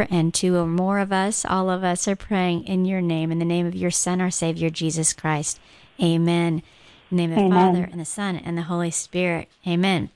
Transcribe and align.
and 0.00 0.32
two 0.32 0.56
or 0.56 0.66
more 0.66 0.98
of 0.98 1.12
us, 1.12 1.44
all 1.44 1.70
of 1.70 1.84
us 1.84 2.08
are 2.08 2.16
praying 2.16 2.64
in 2.64 2.84
your 2.84 3.00
name, 3.00 3.30
in 3.30 3.38
the 3.38 3.44
name 3.44 3.66
of 3.66 3.74
your 3.74 3.90
Son, 3.90 4.20
our 4.20 4.30
Savior, 4.30 4.70
Jesus 4.70 5.12
Christ. 5.12 5.60
Amen. 6.02 6.62
In 7.10 7.16
the 7.16 7.26
name 7.26 7.32
of 7.32 7.50
the 7.50 7.54
Father 7.54 7.88
and 7.90 8.00
the 8.00 8.04
Son 8.04 8.36
and 8.36 8.56
the 8.56 8.62
Holy 8.62 8.90
Spirit. 8.90 9.48
Amen. 9.66 10.10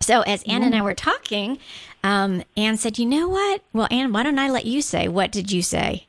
So 0.00 0.20
as 0.22 0.42
Ann 0.42 0.62
and 0.62 0.74
I 0.74 0.82
were 0.82 0.94
talking, 0.94 1.58
um, 2.02 2.42
Ann 2.56 2.76
said, 2.76 2.98
"You 2.98 3.06
know 3.06 3.28
what? 3.28 3.62
Well, 3.72 3.88
Ann, 3.90 4.12
why 4.12 4.22
don't 4.22 4.38
I 4.38 4.50
let 4.50 4.66
you 4.66 4.82
say? 4.82 5.08
What 5.08 5.32
did 5.32 5.50
you 5.50 5.62
say?" 5.62 6.06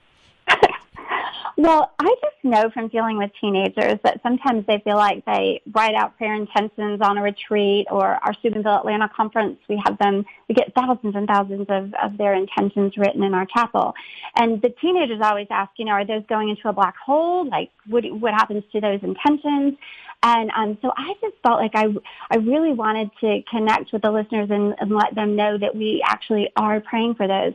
Well, 1.57 1.93
I 1.99 2.13
just 2.21 2.43
know 2.43 2.69
from 2.69 2.89
dealing 2.89 3.17
with 3.17 3.31
teenagers 3.39 3.97
that 4.03 4.19
sometimes 4.21 4.65
they 4.67 4.79
feel 4.79 4.97
like 4.97 5.23
they 5.23 5.61
write 5.73 5.95
out 5.95 6.17
prayer 6.17 6.35
intentions 6.35 6.99
on 7.01 7.17
a 7.17 7.21
retreat 7.21 7.87
or 7.89 8.05
our 8.05 8.33
Steubenville 8.33 8.75
Atlanta 8.75 9.09
conference. 9.15 9.57
We 9.69 9.81
have 9.85 9.97
them, 9.97 10.25
we 10.49 10.55
get 10.55 10.73
thousands 10.75 11.15
and 11.15 11.25
thousands 11.27 11.67
of, 11.69 11.93
of 11.93 12.17
their 12.17 12.33
intentions 12.33 12.97
written 12.97 13.23
in 13.23 13.33
our 13.33 13.45
chapel. 13.45 13.93
And 14.35 14.61
the 14.61 14.69
teenagers 14.81 15.21
always 15.21 15.47
ask, 15.49 15.71
you 15.77 15.85
know, 15.85 15.93
are 15.93 16.05
those 16.05 16.23
going 16.27 16.49
into 16.49 16.67
a 16.67 16.73
black 16.73 16.97
hole? 16.97 17.47
Like, 17.47 17.71
what, 17.87 18.03
what 18.19 18.33
happens 18.33 18.65
to 18.73 18.81
those 18.81 18.99
intentions? 19.01 19.77
And 20.23 20.51
um, 20.57 20.77
so 20.81 20.91
I 20.97 21.13
just 21.21 21.35
felt 21.41 21.61
like 21.61 21.75
I, 21.75 21.85
I 22.31 22.37
really 22.37 22.73
wanted 22.73 23.11
to 23.21 23.41
connect 23.49 23.93
with 23.93 24.01
the 24.01 24.11
listeners 24.11 24.49
and, 24.51 24.75
and 24.79 24.91
let 24.91 25.15
them 25.15 25.37
know 25.37 25.57
that 25.57 25.73
we 25.73 26.03
actually 26.05 26.49
are 26.57 26.81
praying 26.81 27.15
for 27.15 27.27
those. 27.27 27.53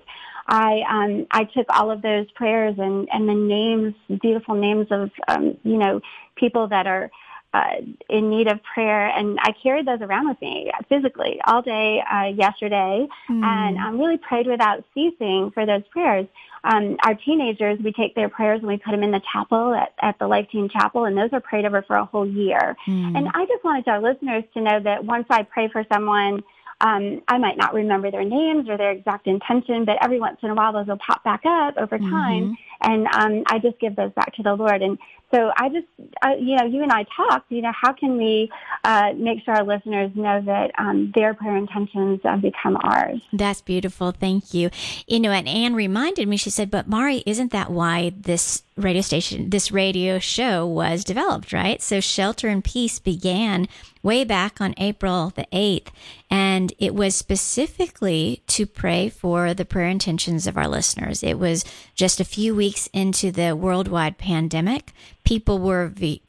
I 0.50 0.82
um, 0.88 1.26
I 1.30 1.44
took 1.44 1.66
all 1.70 1.90
of 1.90 2.02
those 2.02 2.30
prayers 2.32 2.74
and 2.78 3.08
and 3.12 3.28
the 3.28 3.34
names, 3.34 3.94
beautiful 4.20 4.56
names 4.56 4.88
of 4.90 5.10
um, 5.28 5.56
you 5.62 5.78
know 5.78 6.00
people 6.36 6.66
that 6.68 6.88
are 6.88 7.10
uh, 7.54 7.76
in 8.08 8.30
need 8.30 8.48
of 8.48 8.60
prayer, 8.62 9.08
and 9.08 9.38
I 9.40 9.52
carried 9.62 9.86
those 9.86 10.00
around 10.00 10.28
with 10.28 10.40
me 10.40 10.70
physically 10.88 11.40
all 11.46 11.62
day 11.62 12.00
uh, 12.00 12.26
yesterday, 12.26 13.06
mm. 13.28 13.44
and 13.44 13.78
I 13.78 13.88
um, 13.88 13.98
really 13.98 14.18
prayed 14.18 14.48
without 14.48 14.84
ceasing 14.92 15.52
for 15.54 15.66
those 15.66 15.82
prayers. 15.90 16.26
Um, 16.62 16.96
our 17.04 17.14
teenagers, 17.14 17.78
we 17.82 17.92
take 17.92 18.14
their 18.14 18.28
prayers 18.28 18.58
and 18.58 18.68
we 18.68 18.76
put 18.76 18.90
them 18.90 19.02
in 19.02 19.12
the 19.12 19.22
chapel 19.32 19.72
at, 19.72 19.94
at 20.02 20.18
the 20.18 20.26
Life 20.26 20.48
Teen 20.52 20.68
Chapel, 20.68 21.04
and 21.04 21.16
those 21.16 21.30
are 21.32 21.40
prayed 21.40 21.64
over 21.64 21.82
for 21.82 21.96
a 21.96 22.04
whole 22.04 22.26
year. 22.26 22.76
Mm. 22.86 23.16
And 23.16 23.28
I 23.34 23.46
just 23.46 23.64
wanted 23.64 23.88
our 23.88 24.00
listeners 24.00 24.44
to 24.54 24.60
know 24.60 24.80
that 24.80 25.04
once 25.04 25.26
I 25.30 25.42
pray 25.44 25.68
for 25.68 25.84
someone 25.92 26.42
um, 26.80 27.22
I 27.28 27.38
might 27.38 27.56
not 27.56 27.74
remember 27.74 28.10
their 28.10 28.24
names 28.24 28.68
or 28.68 28.76
their 28.76 28.90
exact 28.90 29.26
intention, 29.26 29.84
but 29.84 29.98
every 30.02 30.18
once 30.18 30.38
in 30.42 30.50
a 30.50 30.54
while 30.54 30.72
those 30.72 30.86
will 30.86 30.98
pop 31.04 31.22
back 31.24 31.42
up 31.44 31.76
over 31.76 31.98
time, 31.98 32.44
mm-hmm. 32.44 32.52
And 32.82 33.06
um, 33.14 33.42
I 33.46 33.58
just 33.58 33.78
give 33.78 33.96
those 33.96 34.12
back 34.12 34.34
to 34.34 34.42
the 34.42 34.54
Lord. 34.54 34.82
And 34.82 34.98
so 35.32 35.52
I 35.56 35.68
just, 35.68 35.86
I, 36.22 36.34
you 36.36 36.56
know, 36.56 36.64
you 36.64 36.82
and 36.82 36.90
I 36.90 37.04
talked. 37.16 37.52
You 37.52 37.62
know, 37.62 37.72
how 37.72 37.92
can 37.92 38.16
we 38.16 38.50
uh, 38.82 39.12
make 39.16 39.44
sure 39.44 39.54
our 39.54 39.64
listeners 39.64 40.10
know 40.14 40.40
that 40.42 40.72
um, 40.76 41.12
their 41.14 41.34
prayer 41.34 41.56
intentions 41.56 42.20
uh, 42.24 42.36
become 42.36 42.76
ours? 42.82 43.20
That's 43.32 43.60
beautiful. 43.60 44.10
Thank 44.10 44.52
you. 44.54 44.70
You 45.06 45.20
know, 45.20 45.30
and 45.30 45.46
Ann 45.46 45.74
reminded 45.74 46.26
me. 46.26 46.36
She 46.36 46.50
said, 46.50 46.70
"But 46.70 46.88
Mari, 46.88 47.22
isn't 47.26 47.52
that 47.52 47.70
why 47.70 48.12
this 48.16 48.62
radio 48.76 49.02
station, 49.02 49.50
this 49.50 49.70
radio 49.70 50.18
show 50.18 50.66
was 50.66 51.04
developed, 51.04 51.52
right? 51.52 51.80
So 51.82 52.00
Shelter 52.00 52.48
in 52.48 52.62
Peace 52.62 52.98
began 52.98 53.68
way 54.02 54.24
back 54.24 54.60
on 54.60 54.74
April 54.78 55.30
the 55.34 55.46
8th, 55.52 55.88
and 56.30 56.72
it 56.78 56.94
was 56.94 57.14
specifically 57.14 58.42
to 58.46 58.66
pray 58.66 59.08
for 59.08 59.52
the 59.52 59.64
prayer 59.64 59.88
intentions 59.88 60.46
of 60.46 60.56
our 60.56 60.68
listeners. 60.68 61.22
It 61.22 61.38
was 61.38 61.64
just 61.94 62.20
a 62.20 62.24
few 62.24 62.54
weeks 62.54 62.69
into 62.92 63.30
the 63.30 63.54
worldwide 63.56 64.18
pandemic. 64.18 64.92
People 65.24 65.58
were 65.58 65.88
v- 65.88 66.22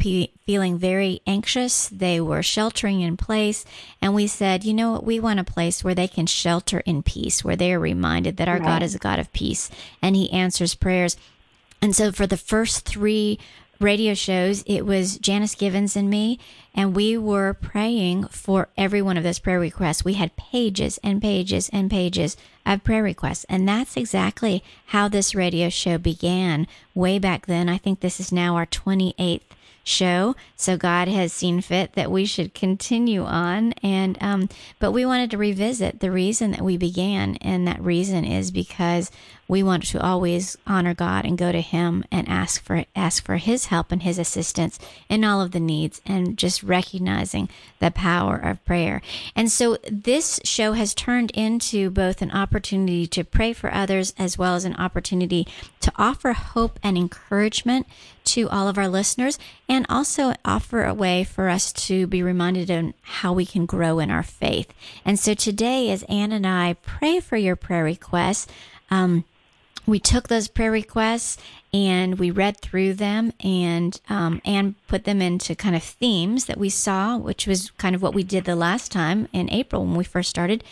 feeling 0.46 0.78
very 0.78 1.22
anxious. 1.26 1.90
They 1.90 2.20
were 2.20 2.44
sheltering 2.44 3.02
in 3.02 3.18
place. 3.18 3.66
And 4.02 4.14
we 4.14 4.28
said, 4.28 4.64
you 4.64 4.74
know 4.74 4.94
what? 4.94 5.04
We 5.04 5.20
want 5.20 5.40
a 5.40 5.44
place 5.44 5.84
where 5.84 5.96
they 5.96 6.08
can 6.08 6.26
shelter 6.26 6.80
in 6.82 7.04
peace, 7.04 7.44
where 7.44 7.56
they 7.56 7.74
are 7.74 7.80
reminded 7.80 8.38
that 8.38 8.48
our 8.48 8.60
right. 8.60 8.66
God 8.66 8.84
is 8.84 8.96
a 8.96 9.00
God 9.00 9.20
of 9.20 9.32
peace 9.34 9.70
and 10.02 10.16
He 10.16 10.32
answers 10.32 10.76
prayers. 10.76 11.18
And 11.82 11.96
so 11.96 12.12
for 12.12 12.28
the 12.28 12.38
first 12.38 12.86
three 12.86 13.40
radio 13.82 14.14
shows, 14.14 14.64
it 14.66 14.86
was 14.86 15.18
Janice 15.18 15.56
Givens 15.56 15.96
and 15.96 16.10
me, 16.10 16.40
and 16.74 16.96
we 16.96 17.18
were 17.18 17.54
praying 17.54 18.28
for 18.28 18.70
every 18.78 19.02
one 19.02 19.18
of 19.18 19.24
those 19.24 19.40
prayer 19.40 19.60
requests. 19.60 20.06
We 20.06 20.14
had 20.14 20.36
pages 20.36 21.00
and 21.04 21.22
pages 21.22 21.70
and 21.74 21.90
pages 21.90 22.38
of 22.66 22.84
prayer 22.84 23.04
requests. 23.04 23.46
And 23.50 23.68
that's 23.68 23.98
exactly 23.98 24.64
how 24.88 25.08
this 25.08 25.36
radio 25.36 25.70
show 25.70 25.98
began 25.98 26.68
way 26.94 27.20
back 27.20 27.46
then. 27.46 27.70
I 27.70 27.78
think 27.78 28.00
this 28.00 28.20
is 28.20 28.32
now 28.32 28.56
our 28.56 28.66
28th 28.66 29.42
show. 29.84 30.36
So 30.56 30.78
God 30.78 31.08
has 31.08 31.34
seen 31.34 31.62
fit 31.62 31.94
that 31.94 32.12
we 32.12 32.26
should 32.26 32.54
continue 32.54 33.24
on. 33.24 33.74
And, 33.84 34.18
um, 34.22 34.50
but 34.80 34.92
we 34.92 35.06
wanted 35.06 35.32
to 35.32 35.38
revisit 35.38 36.00
the 36.00 36.12
reason 36.12 36.52
that 36.52 36.62
we 36.62 36.78
began. 36.78 37.38
And 37.38 37.68
that 37.68 37.82
reason 37.82 38.24
is 38.24 38.52
because 38.52 39.12
we 39.52 39.62
want 39.62 39.86
to 39.86 40.02
always 40.02 40.58
honor 40.66 40.94
God 40.94 41.26
and 41.26 41.38
go 41.38 41.52
to 41.52 41.60
Him 41.60 42.06
and 42.10 42.26
ask 42.30 42.64
for 42.64 42.86
ask 42.96 43.26
for 43.26 43.36
His 43.36 43.66
help 43.66 43.92
and 43.92 44.02
His 44.02 44.18
assistance 44.18 44.80
in 45.10 45.26
all 45.26 45.42
of 45.42 45.52
the 45.52 45.60
needs, 45.60 46.00
and 46.06 46.38
just 46.38 46.64
recognizing 46.64 47.50
the 47.80 47.92
power 47.92 48.38
of 48.38 48.64
prayer. 48.64 49.02
And 49.36 49.52
so 49.52 49.78
this 49.92 50.40
show 50.46 50.72
has 50.72 50.94
turned 50.94 51.32
into 51.32 51.90
both 51.90 52.22
an 52.22 52.32
opportunity 52.32 53.06
to 53.08 53.26
pray 53.26 53.52
for 53.52 53.74
others 53.74 54.14
as 54.18 54.38
well 54.38 54.56
as 54.56 54.64
an 54.64 54.78
opportunity 54.78 55.46
to 55.82 55.92
offer 55.98 56.32
hope 56.32 56.80
and 56.82 56.98
encouragement 56.98 57.88
to 58.24 58.48
all 58.48 58.70
of 58.70 58.78
our 58.78 58.88
listeners 58.88 59.38
and 59.68 59.86
also 59.90 60.34
offer 60.46 60.86
a 60.86 60.94
way 60.94 61.26
for 61.26 61.50
us 61.50 61.74
to 61.74 62.08
be 62.08 62.24
reminded 62.24 62.70
of 62.70 62.94
how 63.02 63.34
we 63.34 63.46
can 63.46 63.66
grow 63.66 64.00
in 64.00 64.10
our 64.10 64.24
faith. 64.24 64.74
And 65.04 65.20
so 65.20 65.34
today, 65.34 65.92
as 65.92 66.04
Ann 66.04 66.32
and 66.32 66.48
I 66.48 66.78
pray 66.84 67.20
for 67.20 67.36
your 67.36 67.58
prayer 67.58 67.84
requests, 67.84 68.48
um, 68.90 69.26
we 69.86 70.00
took 70.00 70.28
those 70.28 70.48
prayer 70.48 70.72
requests 70.72 71.38
and 71.74 72.20
we 72.20 72.32
read 72.32 72.58
through 72.58 72.94
them 72.94 73.34
and 73.40 74.00
um, 74.10 74.42
and 74.46 74.76
put 74.88 75.06
them 75.06 75.22
into 75.22 75.56
kind 75.56 75.76
of 75.76 75.84
themes 75.84 76.46
that 76.46 76.58
we 76.58 76.70
saw, 76.70 77.18
which 77.18 77.48
was 77.48 77.72
kind 77.72 77.96
of 77.96 78.02
what 78.02 78.14
we 78.14 78.24
did 78.24 78.46
the 78.46 78.56
last 78.56 78.92
time 78.92 79.28
in 79.34 79.50
April 79.50 79.86
when 79.86 79.96
we 79.96 80.04
first 80.04 80.30
started. 80.30 80.64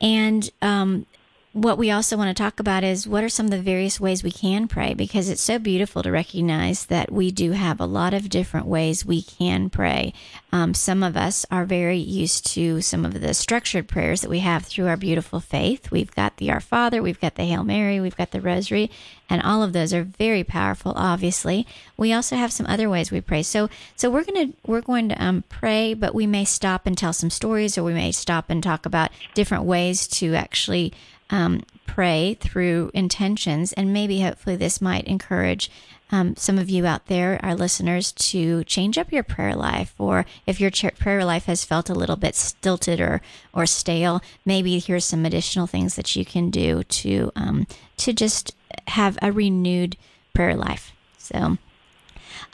And 0.00 0.48
um, 0.62 1.06
what 1.52 1.78
we 1.78 1.90
also 1.90 2.16
want 2.16 2.34
to 2.34 2.42
talk 2.42 2.60
about 2.60 2.84
is 2.84 3.08
what 3.08 3.24
are 3.24 3.28
some 3.28 3.46
of 3.46 3.52
the 3.52 3.62
various 3.62 3.98
ways 3.98 4.22
we 4.22 4.30
can 4.30 4.68
pray 4.68 4.92
because 4.92 5.30
it's 5.30 5.42
so 5.42 5.58
beautiful 5.58 6.02
to 6.02 6.10
recognize 6.10 6.86
that 6.86 7.10
we 7.10 7.30
do 7.30 7.52
have 7.52 7.80
a 7.80 7.86
lot 7.86 8.12
of 8.12 8.28
different 8.28 8.66
ways 8.66 9.06
we 9.06 9.22
can 9.22 9.70
pray. 9.70 10.12
Um, 10.52 10.74
some 10.74 11.02
of 11.02 11.16
us 11.16 11.46
are 11.50 11.64
very 11.64 11.96
used 11.96 12.46
to 12.52 12.82
some 12.82 13.04
of 13.06 13.18
the 13.18 13.32
structured 13.32 13.88
prayers 13.88 14.20
that 14.20 14.30
we 14.30 14.40
have 14.40 14.66
through 14.66 14.88
our 14.88 14.96
beautiful 14.96 15.40
faith. 15.40 15.90
We've 15.90 16.14
got 16.14 16.36
the 16.36 16.50
Our 16.50 16.60
Father, 16.60 17.02
we've 17.02 17.20
got 17.20 17.36
the 17.36 17.44
Hail 17.44 17.64
Mary, 17.64 17.98
we've 17.98 18.16
got 18.16 18.30
the 18.30 18.42
Rosary, 18.42 18.90
and 19.30 19.42
all 19.42 19.62
of 19.62 19.72
those 19.72 19.94
are 19.94 20.04
very 20.04 20.44
powerful. 20.44 20.92
Obviously, 20.96 21.66
we 21.96 22.12
also 22.12 22.36
have 22.36 22.52
some 22.52 22.66
other 22.66 22.90
ways 22.90 23.10
we 23.10 23.22
pray. 23.22 23.42
So, 23.42 23.70
so 23.96 24.10
we're 24.10 24.24
gonna 24.24 24.52
we're 24.66 24.82
going 24.82 25.08
to 25.08 25.22
um, 25.22 25.44
pray, 25.48 25.94
but 25.94 26.14
we 26.14 26.26
may 26.26 26.44
stop 26.44 26.86
and 26.86 26.96
tell 26.96 27.12
some 27.14 27.30
stories, 27.30 27.78
or 27.78 27.84
we 27.84 27.94
may 27.94 28.12
stop 28.12 28.50
and 28.50 28.62
talk 28.62 28.84
about 28.84 29.10
different 29.34 29.64
ways 29.64 30.06
to 30.08 30.34
actually 30.34 30.92
um, 31.30 31.62
pray 31.86 32.36
through 32.40 32.90
intentions, 32.94 33.72
and 33.72 33.92
maybe 33.92 34.20
hopefully 34.20 34.56
this 34.56 34.80
might 34.80 35.04
encourage 35.06 35.70
um, 36.10 36.36
some 36.36 36.58
of 36.58 36.70
you 36.70 36.86
out 36.86 37.06
there, 37.06 37.38
our 37.42 37.54
listeners, 37.54 38.12
to 38.12 38.64
change 38.64 38.96
up 38.96 39.12
your 39.12 39.22
prayer 39.22 39.54
life, 39.54 39.94
or 39.98 40.24
if 40.46 40.60
your 40.60 40.70
prayer 40.70 41.24
life 41.24 41.44
has 41.44 41.64
felt 41.64 41.90
a 41.90 41.94
little 41.94 42.16
bit 42.16 42.34
stilted 42.34 43.00
or 43.00 43.20
or 43.52 43.66
stale, 43.66 44.22
maybe 44.44 44.78
here's 44.78 45.04
some 45.04 45.26
additional 45.26 45.66
things 45.66 45.96
that 45.96 46.16
you 46.16 46.24
can 46.24 46.50
do 46.50 46.82
to 46.84 47.30
um, 47.36 47.66
to 47.98 48.12
just 48.12 48.54
have 48.86 49.18
a 49.20 49.32
renewed 49.32 49.96
prayer 50.32 50.56
life. 50.56 50.92
So, 51.18 51.58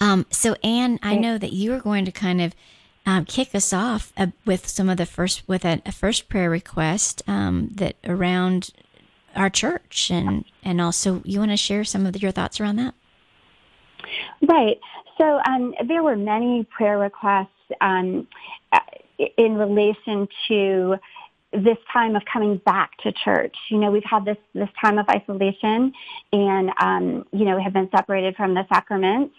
um, 0.01 0.27
so 0.31 0.55
Ann, 0.65 0.99
I 1.03 1.15
know 1.15 1.39
that 1.39 1.53
you 1.53 1.73
are 1.75 1.81
going 1.81 2.05
to 2.07 2.13
kind 2.13 2.41
of 2.41 2.55
um, 3.07 3.25
kick 3.25 3.55
us 3.55 3.73
off 3.73 4.13
uh, 4.17 4.29
with 4.45 4.67
some 4.67 4.89
of 4.89 4.97
the 4.97 5.07
first 5.07 5.43
with 5.47 5.65
a, 5.65 5.81
a 5.87 5.93
first 5.93 6.29
prayer 6.29 6.51
request 6.51 7.23
um, 7.27 7.71
that 7.75 7.97
around 8.05 8.71
our 9.35 9.51
church 9.51 10.11
and 10.11 10.45
and 10.63 10.81
also 10.81 11.21
you 11.25 11.39
want 11.39 11.51
to 11.51 11.57
share 11.57 11.85
some 11.85 12.07
of 12.07 12.21
your 12.23 12.31
thoughts 12.31 12.61
around 12.61 12.77
that 12.77 12.95
right 14.49 14.79
so 15.19 15.41
um, 15.47 15.75
there 15.87 16.03
were 16.03 16.17
many 16.17 16.65
prayer 16.65 16.99
requests 16.99 17.49
um, 17.81 18.27
in 19.37 19.57
relation 19.57 20.29
to 20.49 20.97
this 21.53 21.79
time 21.93 22.17
of 22.17 22.23
coming 22.31 22.61
back 22.67 22.91
to 22.99 23.13
church. 23.13 23.55
You 23.71 23.79
know, 23.79 23.91
we've 23.91 24.05
had 24.05 24.25
this 24.25 24.37
this 24.55 24.69
time 24.83 24.99
of 24.99 25.09
isolation, 25.09 25.93
and 26.33 26.71
um, 26.81 27.25
you 27.33 27.45
know, 27.45 27.61
have 27.63 27.73
been 27.73 27.89
separated 27.97 28.35
from 28.37 28.55
the 28.55 28.67
sacraments. 28.73 29.35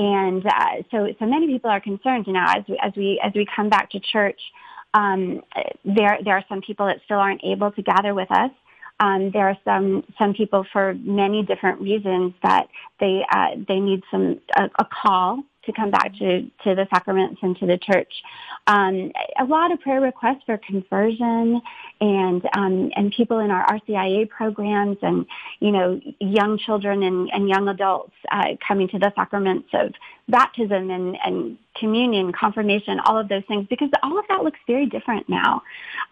And 0.00 0.46
uh, 0.46 0.82
so, 0.90 1.08
so 1.18 1.26
many 1.26 1.46
people 1.46 1.68
are 1.68 1.80
concerned. 1.80 2.26
You 2.26 2.32
know, 2.32 2.44
as 2.46 2.64
we 2.66 2.78
as 2.82 2.92
we 2.96 3.20
as 3.22 3.32
we 3.34 3.46
come 3.54 3.68
back 3.68 3.90
to 3.90 4.00
church, 4.00 4.40
um, 4.94 5.42
there 5.84 6.18
there 6.24 6.36
are 6.38 6.44
some 6.48 6.62
people 6.62 6.86
that 6.86 7.02
still 7.04 7.18
aren't 7.18 7.44
able 7.44 7.70
to 7.72 7.82
gather 7.82 8.14
with 8.14 8.30
us. 8.30 8.50
Um, 8.98 9.30
there 9.30 9.46
are 9.46 9.58
some 9.62 10.02
some 10.18 10.32
people 10.32 10.64
for 10.72 10.94
many 10.94 11.42
different 11.42 11.82
reasons 11.82 12.32
that 12.42 12.68
they 12.98 13.26
uh, 13.30 13.56
they 13.68 13.78
need 13.78 14.02
some 14.10 14.40
a, 14.56 14.70
a 14.78 14.86
call 14.86 15.42
to 15.64 15.72
come 15.72 15.90
back 15.90 16.14
to, 16.16 16.42
to 16.64 16.74
the 16.74 16.86
sacraments 16.92 17.40
and 17.42 17.56
to 17.58 17.66
the 17.66 17.78
church. 17.78 18.12
Um, 18.66 19.12
a 19.38 19.44
lot 19.44 19.72
of 19.72 19.80
prayer 19.80 20.00
requests 20.00 20.42
for 20.46 20.58
conversion 20.58 21.60
and 22.00 22.42
um, 22.54 22.90
and 22.96 23.12
people 23.12 23.40
in 23.40 23.50
our 23.50 23.66
RCIA 23.66 24.28
programs 24.28 24.96
and 25.02 25.26
you 25.60 25.70
know 25.70 26.00
young 26.18 26.58
children 26.58 27.02
and, 27.02 27.30
and 27.32 27.48
young 27.48 27.68
adults 27.68 28.12
uh, 28.30 28.56
coming 28.66 28.88
to 28.88 28.98
the 28.98 29.12
sacraments 29.14 29.68
of 29.74 29.92
baptism 30.28 30.90
and, 30.90 31.18
and 31.24 31.58
communion, 31.76 32.32
confirmation, 32.32 33.00
all 33.00 33.18
of 33.18 33.28
those 33.28 33.42
things 33.48 33.66
because 33.68 33.90
all 34.02 34.18
of 34.18 34.24
that 34.28 34.42
looks 34.42 34.58
very 34.66 34.86
different 34.86 35.28
now. 35.28 35.62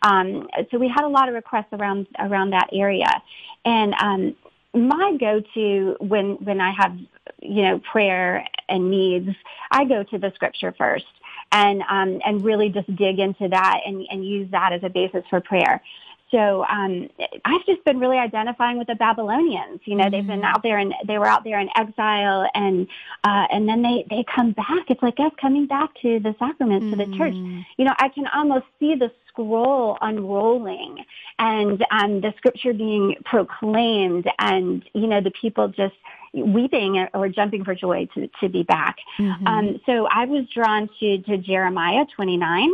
Um, 0.02 0.48
so 0.70 0.78
we 0.78 0.88
had 0.88 1.04
a 1.04 1.08
lot 1.08 1.28
of 1.28 1.34
requests 1.34 1.72
around 1.72 2.06
around 2.18 2.50
that 2.50 2.68
area, 2.72 3.22
and 3.64 3.94
um, 3.94 4.36
my 4.74 5.16
go-to 5.18 5.96
when 6.00 6.32
when 6.44 6.60
I 6.60 6.72
have 6.72 6.96
you 7.40 7.62
know 7.62 7.78
prayer 7.78 8.46
and 8.68 8.90
needs, 8.90 9.30
I 9.70 9.84
go 9.84 10.02
to 10.02 10.18
the 10.18 10.32
scripture 10.34 10.74
first 10.76 11.06
and 11.52 11.82
um, 11.88 12.20
and 12.24 12.44
really 12.44 12.68
just 12.68 12.94
dig 12.94 13.18
into 13.18 13.48
that 13.48 13.80
and, 13.86 14.06
and 14.10 14.26
use 14.26 14.50
that 14.50 14.72
as 14.72 14.82
a 14.82 14.88
basis 14.88 15.24
for 15.30 15.40
prayer. 15.40 15.82
So 16.30 16.64
um, 16.66 17.08
I've 17.44 17.64
just 17.64 17.82
been 17.84 17.98
really 17.98 18.18
identifying 18.18 18.76
with 18.76 18.86
the 18.86 18.94
Babylonians. 18.94 19.80
You 19.84 19.96
know, 19.96 20.04
mm-hmm. 20.04 20.12
they've 20.12 20.26
been 20.26 20.40
mm-hmm. 20.40 20.44
out 20.44 20.62
there 20.62 20.78
and 20.78 20.92
they 21.06 21.18
were 21.18 21.26
out 21.26 21.44
there 21.44 21.58
in 21.58 21.70
exile, 21.74 22.48
and 22.54 22.86
uh, 23.24 23.46
and 23.50 23.68
then 23.68 23.82
they 23.82 24.04
they 24.10 24.24
come 24.34 24.52
back. 24.52 24.88
It's 24.88 25.02
like 25.02 25.18
us 25.20 25.32
coming 25.40 25.66
back 25.66 25.90
to 26.02 26.20
the 26.20 26.34
sacraments, 26.38 26.86
mm-hmm. 26.86 27.00
to 27.00 27.06
the 27.06 27.16
church. 27.16 27.34
Mm-hmm. 27.34 27.60
You 27.78 27.84
know, 27.86 27.94
I 27.98 28.08
can 28.10 28.26
almost 28.26 28.66
see 28.78 28.94
the 28.94 29.10
scroll 29.28 29.96
unrolling, 30.02 31.04
and 31.38 31.84
um, 31.90 32.20
the 32.20 32.34
scripture 32.36 32.74
being 32.74 33.14
proclaimed, 33.24 34.30
and 34.38 34.84
you 34.92 35.06
know, 35.06 35.22
the 35.22 35.30
people 35.30 35.68
just 35.68 35.94
weeping 36.34 37.06
or 37.14 37.28
jumping 37.28 37.64
for 37.64 37.74
joy 37.74 38.08
to, 38.14 38.28
to 38.40 38.48
be 38.48 38.62
back. 38.62 38.96
Mm-hmm. 39.18 39.46
Um, 39.46 39.80
so 39.86 40.06
I 40.06 40.24
was 40.26 40.46
drawn 40.54 40.88
to, 41.00 41.18
to 41.18 41.38
Jeremiah 41.38 42.04
29, 42.14 42.70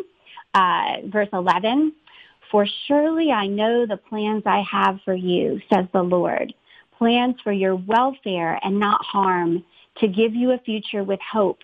uh, 0.55 0.97
verse 1.07 1.29
11. 1.33 1.93
For 2.51 2.67
surely 2.87 3.31
I 3.31 3.47
know 3.47 3.87
the 3.87 3.97
plans 3.97 4.45
I 4.47 4.63
have 4.71 5.01
for 5.05 5.15
you, 5.15 5.61
says 5.73 5.87
the 5.93 6.03
Lord, 6.03 6.55
plans 6.99 7.37
for 7.43 7.53
your 7.53 7.75
welfare 7.77 8.59
and 8.63 8.79
not 8.79 9.05
harm, 9.05 9.65
to 9.99 10.09
give 10.09 10.35
you 10.35 10.51
a 10.53 10.59
future 10.59 11.05
with 11.05 11.21
hope. 11.21 11.61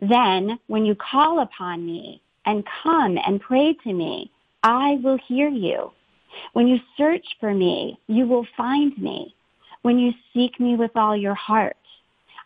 Then 0.00 0.58
when 0.66 0.84
you 0.84 0.94
call 0.94 1.40
upon 1.40 1.84
me 1.84 2.22
and 2.46 2.64
come 2.82 3.18
and 3.26 3.40
pray 3.40 3.74
to 3.84 3.92
me, 3.92 4.30
I 4.62 4.98
will 5.02 5.18
hear 5.26 5.48
you. 5.48 5.92
When 6.52 6.68
you 6.68 6.78
search 6.96 7.24
for 7.38 7.52
me, 7.52 7.98
you 8.06 8.26
will 8.26 8.46
find 8.56 8.96
me 8.98 9.34
when 9.82 9.98
you 9.98 10.12
seek 10.32 10.58
me 10.60 10.76
with 10.76 10.92
all 10.96 11.16
your 11.16 11.34
heart. 11.34 11.76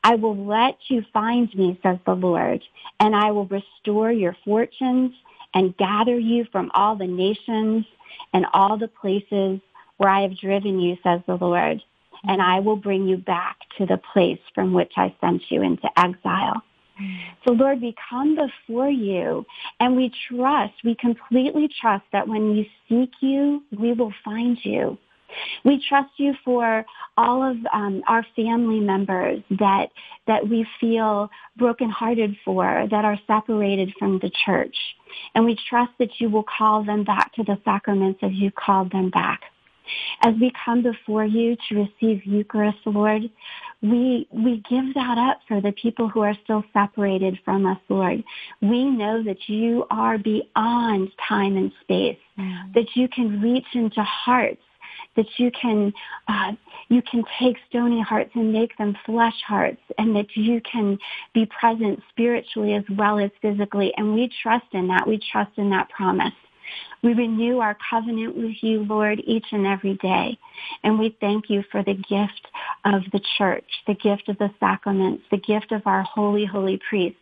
I 0.02 0.16
will 0.16 0.36
let 0.36 0.76
you 0.88 1.02
find 1.12 1.52
me, 1.54 1.78
says 1.82 1.98
the 2.04 2.14
Lord, 2.14 2.62
and 3.00 3.16
I 3.16 3.30
will 3.30 3.46
restore 3.46 4.12
your 4.12 4.36
fortunes 4.44 5.12
and 5.54 5.76
gather 5.76 6.18
you 6.18 6.46
from 6.52 6.70
all 6.74 6.94
the 6.94 7.06
nations 7.06 7.86
and 8.32 8.44
all 8.52 8.76
the 8.76 8.88
places 8.88 9.60
where 9.96 10.10
I 10.10 10.22
have 10.22 10.38
driven 10.38 10.78
you, 10.78 10.98
says 11.02 11.20
the 11.26 11.36
Lord, 11.36 11.80
and 12.24 12.42
I 12.42 12.60
will 12.60 12.76
bring 12.76 13.06
you 13.06 13.16
back 13.16 13.56
to 13.78 13.86
the 13.86 14.00
place 14.12 14.40
from 14.54 14.72
which 14.72 14.92
I 14.96 15.14
sent 15.20 15.42
you 15.50 15.62
into 15.62 15.88
exile. 15.98 16.62
So 17.44 17.52
Lord, 17.52 17.80
we 17.80 17.94
come 18.08 18.36
before 18.36 18.88
you 18.88 19.44
and 19.80 19.96
we 19.96 20.12
trust, 20.28 20.74
we 20.84 20.94
completely 20.94 21.68
trust 21.80 22.04
that 22.12 22.28
when 22.28 22.50
we 22.50 22.70
seek 22.88 23.10
you, 23.20 23.62
we 23.76 23.92
will 23.92 24.12
find 24.24 24.56
you. 24.62 24.96
We 25.64 25.82
trust 25.88 26.10
you 26.16 26.34
for 26.44 26.84
all 27.16 27.42
of 27.42 27.56
um, 27.72 28.02
our 28.08 28.26
family 28.36 28.80
members 28.80 29.42
that 29.50 29.90
that 30.26 30.48
we 30.48 30.66
feel 30.80 31.30
brokenhearted 31.56 32.36
for, 32.44 32.86
that 32.90 33.04
are 33.04 33.18
separated 33.26 33.92
from 33.98 34.18
the 34.20 34.30
church, 34.44 34.76
and 35.34 35.44
we 35.44 35.56
trust 35.68 35.92
that 35.98 36.18
you 36.18 36.30
will 36.30 36.44
call 36.44 36.84
them 36.84 37.04
back 37.04 37.32
to 37.34 37.44
the 37.44 37.58
sacraments 37.64 38.20
as 38.22 38.32
you 38.32 38.50
called 38.50 38.90
them 38.90 39.10
back. 39.10 39.42
As 40.22 40.34
we 40.40 40.52
come 40.64 40.82
before 40.82 41.24
you 41.24 41.56
to 41.68 41.74
receive 41.74 42.24
Eucharist, 42.24 42.78
Lord, 42.86 43.22
we, 43.82 44.26
we 44.32 44.62
give 44.70 44.94
that 44.94 45.18
up 45.18 45.40
for 45.46 45.60
the 45.60 45.72
people 45.72 46.08
who 46.08 46.20
are 46.22 46.34
still 46.42 46.64
separated 46.72 47.38
from 47.44 47.66
us, 47.66 47.78
Lord. 47.88 48.24
We 48.62 48.84
know 48.84 49.22
that 49.22 49.48
you 49.48 49.86
are 49.90 50.16
beyond 50.16 51.10
time 51.28 51.56
and 51.56 51.70
space, 51.82 52.18
mm. 52.38 52.72
that 52.74 52.96
you 52.96 53.08
can 53.08 53.42
reach 53.42 53.66
into 53.74 54.02
hearts 54.02 54.62
that 55.16 55.26
you 55.38 55.50
can 55.50 55.92
uh, 56.28 56.52
you 56.88 57.02
can 57.02 57.24
take 57.40 57.56
stony 57.68 58.02
hearts 58.02 58.30
and 58.34 58.52
make 58.52 58.76
them 58.78 58.96
flesh 59.06 59.40
hearts, 59.46 59.80
and 59.98 60.14
that 60.16 60.36
you 60.36 60.60
can 60.70 60.98
be 61.32 61.46
present 61.46 62.00
spiritually 62.10 62.74
as 62.74 62.84
well 62.96 63.18
as 63.18 63.30
physically. 63.40 63.92
And 63.96 64.14
we 64.14 64.30
trust 64.42 64.66
in 64.72 64.88
that. 64.88 65.06
We 65.06 65.20
trust 65.32 65.52
in 65.56 65.70
that 65.70 65.88
promise. 65.90 66.34
We 67.02 67.12
renew 67.12 67.58
our 67.58 67.76
covenant 67.90 68.36
with 68.36 68.54
you, 68.62 68.84
Lord, 68.84 69.20
each 69.24 69.46
and 69.52 69.66
every 69.66 69.94
day. 69.94 70.38
And 70.82 70.98
we 70.98 71.16
thank 71.20 71.50
you 71.50 71.62
for 71.70 71.82
the 71.82 71.94
gift 71.94 72.48
of 72.84 73.02
the 73.12 73.20
church, 73.36 73.64
the 73.86 73.94
gift 73.94 74.28
of 74.28 74.38
the 74.38 74.50
sacraments, 74.58 75.22
the 75.30 75.38
gift 75.38 75.72
of 75.72 75.82
our 75.86 76.02
holy, 76.02 76.46
holy 76.46 76.80
priests. 76.88 77.18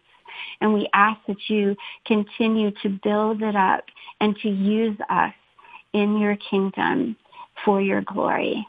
And 0.61 0.73
we 0.73 0.89
ask 0.95 1.21
that 1.27 1.49
you 1.49 1.77
continue 2.07 2.71
to 2.83 2.89
build 3.03 3.43
it 3.43 3.57
up 3.57 3.85
and 4.21 4.37
to 4.43 4.49
use 4.49 4.97
us 5.11 5.35
in 5.93 6.19
your 6.19 6.37
kingdom 6.37 7.17
for 7.65 7.81
your 7.81 8.01
glory. 8.03 8.67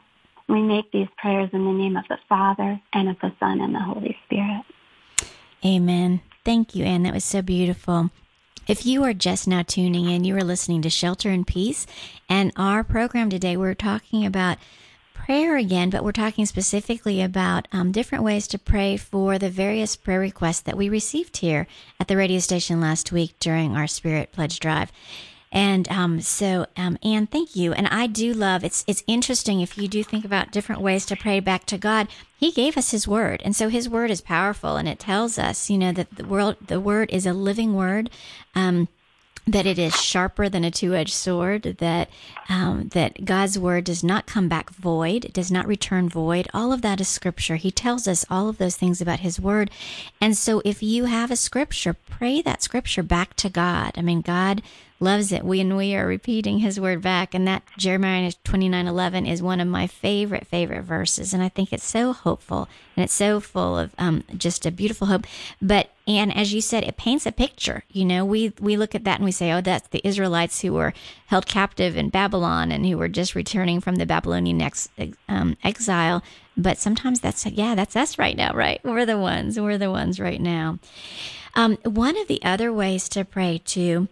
We 0.48 0.62
make 0.62 0.90
these 0.92 1.08
prayers 1.16 1.50
in 1.52 1.64
the 1.64 1.72
name 1.72 1.96
of 1.96 2.04
the 2.08 2.18
Father 2.28 2.80
and 2.92 3.08
of 3.08 3.16
the 3.20 3.32
Son 3.40 3.60
and 3.60 3.74
the 3.74 3.80
Holy 3.80 4.16
Spirit. 4.26 4.64
Amen. 5.64 6.20
Thank 6.44 6.74
you, 6.74 6.84
Ann. 6.84 7.04
That 7.04 7.14
was 7.14 7.24
so 7.24 7.40
beautiful. 7.40 8.10
If 8.66 8.86
you 8.86 9.04
are 9.04 9.14
just 9.14 9.48
now 9.48 9.62
tuning 9.62 10.08
in, 10.08 10.24
you 10.24 10.36
are 10.36 10.44
listening 10.44 10.82
to 10.82 10.90
Shelter 10.90 11.30
in 11.30 11.44
Peace. 11.44 11.86
And 12.28 12.52
our 12.56 12.84
program 12.84 13.30
today, 13.30 13.56
we're 13.56 13.74
talking 13.74 14.24
about 14.24 14.58
prayer 15.12 15.56
again, 15.56 15.88
but 15.88 16.04
we're 16.04 16.12
talking 16.12 16.44
specifically 16.44 17.22
about 17.22 17.66
um, 17.72 17.92
different 17.92 18.24
ways 18.24 18.46
to 18.48 18.58
pray 18.58 18.96
for 18.96 19.38
the 19.38 19.48
various 19.48 19.96
prayer 19.96 20.20
requests 20.20 20.60
that 20.60 20.76
we 20.76 20.88
received 20.88 21.38
here 21.38 21.66
at 21.98 22.08
the 22.08 22.16
radio 22.16 22.38
station 22.38 22.80
last 22.80 23.10
week 23.10 23.34
during 23.40 23.74
our 23.74 23.86
Spirit 23.86 24.32
Pledge 24.32 24.60
Drive. 24.60 24.92
And 25.54 25.88
um, 25.88 26.20
so, 26.20 26.66
um, 26.76 26.98
Ann, 27.04 27.28
thank 27.28 27.54
you. 27.54 27.72
And 27.72 27.86
I 27.86 28.08
do 28.08 28.34
love 28.34 28.64
it's 28.64 28.84
it's 28.88 29.04
interesting 29.06 29.60
if 29.60 29.78
you 29.78 29.86
do 29.86 30.02
think 30.02 30.24
about 30.24 30.50
different 30.50 30.82
ways 30.82 31.06
to 31.06 31.16
pray 31.16 31.38
back 31.38 31.64
to 31.66 31.78
God. 31.78 32.08
He 32.36 32.50
gave 32.50 32.76
us 32.76 32.90
His 32.90 33.06
Word, 33.06 33.40
and 33.44 33.54
so 33.54 33.68
His 33.68 33.88
Word 33.88 34.10
is 34.10 34.20
powerful, 34.20 34.76
and 34.76 34.88
it 34.88 34.98
tells 34.98 35.38
us, 35.38 35.70
you 35.70 35.78
know, 35.78 35.92
that 35.92 36.16
the 36.16 36.26
world 36.26 36.56
the 36.60 36.80
Word 36.80 37.08
is 37.12 37.24
a 37.24 37.32
living 37.32 37.74
Word. 37.74 38.10
Um, 38.56 38.88
that 39.46 39.66
it 39.66 39.78
is 39.78 39.94
sharper 40.00 40.48
than 40.48 40.64
a 40.64 40.70
two-edged 40.70 41.12
sword 41.12 41.76
that 41.78 42.08
um, 42.48 42.88
that 42.94 43.26
god's 43.26 43.58
word 43.58 43.84
does 43.84 44.02
not 44.02 44.26
come 44.26 44.48
back 44.48 44.70
void 44.70 45.22
it 45.22 45.34
does 45.34 45.52
not 45.52 45.66
return 45.66 46.08
void 46.08 46.48
all 46.54 46.72
of 46.72 46.80
that 46.80 46.98
is 46.98 47.08
scripture 47.08 47.56
he 47.56 47.70
tells 47.70 48.08
us 48.08 48.24
all 48.30 48.48
of 48.48 48.56
those 48.56 48.76
things 48.76 49.02
about 49.02 49.20
his 49.20 49.38
word 49.38 49.70
and 50.18 50.34
so 50.34 50.62
if 50.64 50.82
you 50.82 51.04
have 51.04 51.30
a 51.30 51.36
scripture 51.36 51.92
pray 51.92 52.40
that 52.40 52.62
scripture 52.62 53.02
back 53.02 53.34
to 53.34 53.50
god 53.50 53.92
i 53.98 54.00
mean 54.00 54.22
god 54.22 54.62
loves 55.04 55.30
it 55.30 55.44
We 55.44 55.60
and 55.60 55.76
we 55.76 55.94
are 55.94 56.06
repeating 56.06 56.58
his 56.58 56.80
word 56.80 57.02
back. 57.02 57.34
And 57.34 57.46
that 57.46 57.62
Jeremiah 57.78 58.32
29 58.42 58.86
11 58.86 59.26
is 59.26 59.42
one 59.42 59.60
of 59.60 59.68
my 59.68 59.86
favorite, 59.86 60.46
favorite 60.46 60.82
verses. 60.82 61.32
And 61.32 61.42
I 61.42 61.48
think 61.48 61.72
it's 61.72 61.84
so 61.84 62.12
hopeful 62.12 62.68
and 62.96 63.04
it's 63.04 63.12
so 63.12 63.38
full 63.38 63.78
of 63.78 63.94
um, 63.98 64.24
just 64.36 64.66
a 64.66 64.70
beautiful 64.70 65.06
hope. 65.06 65.26
But, 65.60 65.90
and 66.08 66.34
as 66.36 66.52
you 66.52 66.60
said, 66.60 66.84
it 66.84 66.96
paints 66.96 67.26
a 67.26 67.32
picture. 67.32 67.84
You 67.90 68.04
know, 68.04 68.24
we, 68.24 68.52
we 68.58 68.76
look 68.76 68.94
at 68.94 69.04
that 69.04 69.16
and 69.16 69.24
we 69.24 69.32
say, 69.32 69.52
oh, 69.52 69.60
that's 69.60 69.88
the 69.88 70.00
Israelites 70.06 70.62
who 70.62 70.72
were 70.72 70.94
held 71.26 71.46
captive 71.46 71.96
in 71.96 72.08
Babylon 72.08 72.72
and 72.72 72.86
who 72.86 72.98
were 72.98 73.08
just 73.08 73.34
returning 73.34 73.80
from 73.80 73.96
the 73.96 74.06
Babylonian 74.06 74.62
ex, 74.62 74.88
um, 75.28 75.56
exile. 75.62 76.22
But 76.56 76.78
sometimes 76.78 77.20
that's, 77.20 77.44
yeah, 77.46 77.74
that's 77.74 77.96
us 77.96 78.18
right 78.18 78.36
now, 78.36 78.54
right? 78.54 78.80
We're 78.84 79.06
the 79.06 79.18
ones, 79.18 79.60
we're 79.60 79.78
the 79.78 79.90
ones 79.90 80.18
right 80.18 80.40
now. 80.40 80.78
Um, 81.56 81.76
one 81.84 82.16
of 82.16 82.26
the 82.26 82.42
other 82.42 82.72
ways 82.72 83.08
to 83.10 83.24
pray 83.24 83.60
too 83.64 84.08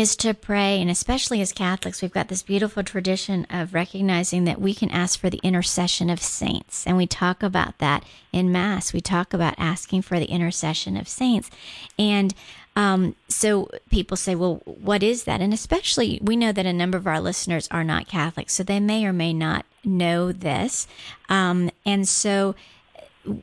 is 0.00 0.16
to 0.16 0.32
pray, 0.32 0.80
and 0.80 0.90
especially 0.90 1.42
as 1.42 1.52
Catholics, 1.52 2.00
we've 2.00 2.10
got 2.10 2.28
this 2.28 2.42
beautiful 2.42 2.82
tradition 2.82 3.46
of 3.50 3.74
recognizing 3.74 4.44
that 4.44 4.58
we 4.58 4.72
can 4.72 4.90
ask 4.90 5.20
for 5.20 5.28
the 5.28 5.40
intercession 5.42 6.08
of 6.08 6.22
saints. 6.22 6.86
And 6.86 6.96
we 6.96 7.06
talk 7.06 7.42
about 7.42 7.76
that 7.78 8.02
in 8.32 8.50
Mass. 8.50 8.94
We 8.94 9.02
talk 9.02 9.34
about 9.34 9.54
asking 9.58 10.02
for 10.02 10.18
the 10.18 10.30
intercession 10.30 10.96
of 10.96 11.06
saints. 11.06 11.50
And 11.98 12.34
um, 12.76 13.14
so 13.28 13.68
people 13.90 14.16
say, 14.16 14.34
well, 14.34 14.62
what 14.64 15.02
is 15.02 15.24
that? 15.24 15.42
And 15.42 15.52
especially, 15.52 16.18
we 16.22 16.34
know 16.34 16.50
that 16.50 16.64
a 16.64 16.72
number 16.72 16.96
of 16.96 17.06
our 17.06 17.20
listeners 17.20 17.68
are 17.70 17.84
not 17.84 18.08
Catholics, 18.08 18.54
so 18.54 18.62
they 18.62 18.80
may 18.80 19.04
or 19.04 19.12
may 19.12 19.34
not 19.34 19.66
know 19.84 20.32
this. 20.32 20.88
Um, 21.28 21.70
and 21.84 22.08
so 22.08 22.54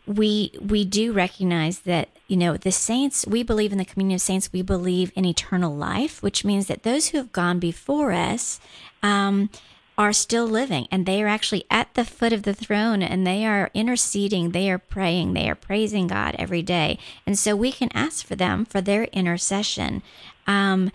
we 0.08 0.52
we 0.60 0.86
do 0.86 1.14
recognize 1.14 1.80
that 1.80 2.10
you 2.27 2.38
know 2.38 2.57
the 2.57 2.72
saints 2.72 3.25
we 3.27 3.43
believe 3.43 3.72
in 3.72 3.77
the 3.77 3.86
communion 3.86 4.15
of 4.15 4.22
saints 4.22 4.51
we 4.51 4.62
believe 4.62 5.12
in 5.15 5.25
eternal 5.25 5.75
life 5.75 6.22
which 6.22 6.43
means 6.46 6.67
that 6.67 6.84
those 6.84 7.07
who 7.07 7.17
have 7.17 7.31
gone 7.31 7.60
before 7.60 8.12
us 8.12 8.60
um, 9.01 9.50
are 9.98 10.13
still 10.13 10.46
living 10.46 10.88
and 10.91 11.05
they 11.05 11.24
are 11.24 11.27
actually 11.27 11.65
at 11.72 11.91
the 11.96 12.05
foot 12.05 12.31
of 12.31 12.43
the 12.43 12.53
throne 12.53 13.01
and 13.01 13.25
they 13.25 13.46
are 13.46 13.72
interceding, 13.74 14.51
they 14.51 14.69
are 14.69 14.77
praying, 14.77 15.34
they 15.34 15.50
are 15.50 15.55
praising 15.55 16.05
God 16.05 16.36
every 16.38 16.62
day. 16.62 17.00
And 17.25 17.38
so 17.38 17.55
we 17.55 17.72
can 17.72 17.89
ask 17.93 18.25
for 18.25 18.36
them 18.36 18.63
for 18.63 18.79
their 18.79 19.05
intercession. 19.05 20.03
Um, 20.46 20.91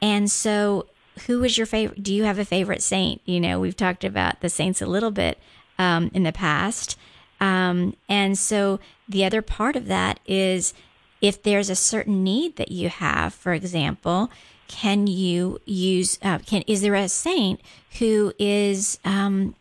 and 0.00 0.30
so, 0.30 0.86
who 1.26 1.42
is 1.44 1.56
your 1.56 1.66
favorite? 1.66 2.02
Do 2.02 2.12
you 2.12 2.24
have 2.24 2.38
a 2.38 2.44
favorite 2.44 2.82
saint? 2.82 3.22
You 3.24 3.40
know, 3.40 3.58
we've 3.58 3.76
talked 3.76 4.04
about 4.04 4.40
the 4.40 4.50
saints 4.50 4.82
a 4.82 4.86
little 4.86 5.10
bit 5.10 5.38
um, 5.78 6.10
in 6.12 6.24
the 6.24 6.32
past. 6.32 6.98
Um, 7.40 7.96
and 8.08 8.38
so, 8.38 8.80
the 9.08 9.24
other 9.24 9.42
part 9.42 9.76
of 9.76 9.86
that 9.86 10.20
is 10.26 10.74
if 11.20 11.42
there's 11.42 11.70
a 11.70 11.76
certain 11.76 12.22
need 12.22 12.56
that 12.56 12.70
you 12.70 12.88
have, 12.88 13.34
for 13.34 13.52
example, 13.52 14.30
can 14.68 15.06
you 15.06 15.60
use 15.64 16.18
uh, 16.22 16.38
can 16.38 16.62
is 16.66 16.82
there 16.82 16.94
a 16.94 17.08
saint 17.08 17.60
who 17.98 18.32
is 18.38 18.98
um, 19.04 19.54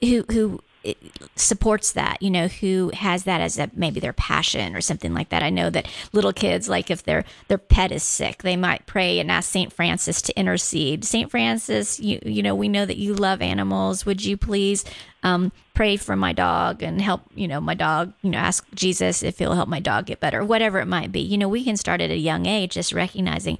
who 0.00 0.24
who 0.30 0.60
supports 1.34 1.92
that 1.92 2.22
you 2.22 2.30
know 2.30 2.46
who 2.46 2.90
has 2.94 3.24
that 3.24 3.40
as 3.40 3.58
a 3.58 3.68
maybe 3.74 3.98
their 4.00 4.12
passion 4.12 4.76
or 4.76 4.80
something 4.80 5.12
like 5.12 5.30
that? 5.30 5.42
I 5.42 5.50
know 5.50 5.70
that 5.70 5.88
little 6.12 6.32
kids 6.32 6.68
like 6.68 6.90
if 6.90 7.02
their 7.02 7.24
their 7.48 7.58
pet 7.58 7.90
is 7.90 8.02
sick 8.02 8.42
they 8.42 8.56
might 8.56 8.86
pray 8.86 9.18
and 9.18 9.30
ask 9.30 9.50
saint 9.50 9.72
francis 9.72 10.22
to 10.22 10.38
intercede. 10.38 11.04
Saint 11.04 11.30
francis 11.30 11.98
you 11.98 12.20
you 12.24 12.42
know 12.42 12.54
we 12.54 12.68
know 12.68 12.86
that 12.86 12.96
you 12.96 13.14
love 13.14 13.42
animals. 13.42 14.06
Would 14.06 14.24
you 14.24 14.36
please 14.36 14.84
um, 15.22 15.52
pray 15.74 15.96
for 15.96 16.16
my 16.16 16.32
dog 16.32 16.82
and 16.82 17.00
help 17.00 17.22
you 17.34 17.48
know 17.48 17.60
my 17.60 17.74
dog 17.74 18.12
you 18.22 18.30
know 18.30 18.38
ask 18.38 18.66
jesus 18.74 19.22
if 19.22 19.38
he'll 19.38 19.54
help 19.54 19.68
my 19.68 19.80
dog 19.80 20.06
get 20.06 20.20
better 20.20 20.44
whatever 20.44 20.78
it 20.80 20.86
might 20.86 21.12
be 21.12 21.20
you 21.20 21.38
know 21.38 21.48
we 21.48 21.64
can 21.64 21.76
start 21.76 22.00
at 22.00 22.10
a 22.10 22.16
young 22.16 22.46
age 22.46 22.72
just 22.72 22.92
recognizing 22.92 23.58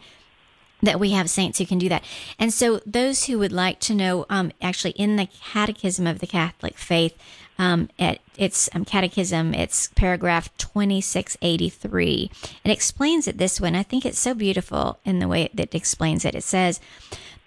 that 0.83 1.01
we 1.01 1.11
have 1.11 1.29
saints 1.29 1.59
who 1.59 1.67
can 1.67 1.79
do 1.79 1.89
that. 1.89 2.05
And 2.39 2.53
so, 2.53 2.81
those 2.87 3.25
who 3.25 3.39
would 3.39 3.53
like 3.53 3.81
to 3.81 3.95
know, 3.95 4.27
um, 4.31 4.53
actually, 4.63 4.93
in 4.93 5.17
the 5.17 5.27
Catechism 5.27 6.07
of 6.07 6.21
the 6.21 6.27
Catholic 6.27 6.79
Faith, 6.79 7.17
um, 7.59 7.89
at 7.99 8.21
its 8.37 8.69
um, 8.73 8.85
Catechism, 8.85 9.53
it's 9.53 9.89
paragraph 9.97 10.57
2683. 10.59 12.31
It 12.65 12.71
explains 12.71 13.27
it 13.27 13.39
this 13.39 13.61
way, 13.61 13.69
and 13.69 13.77
I 13.77 13.83
think 13.83 14.07
it's 14.07 14.19
so 14.19 14.35
beautiful 14.35 15.01
in 15.05 15.19
the 15.19 15.27
way 15.27 15.51
that 15.55 15.75
it 15.75 15.75
explains 15.75 16.25
it. 16.25 16.37
It 16.37 16.45
says, 16.45 16.81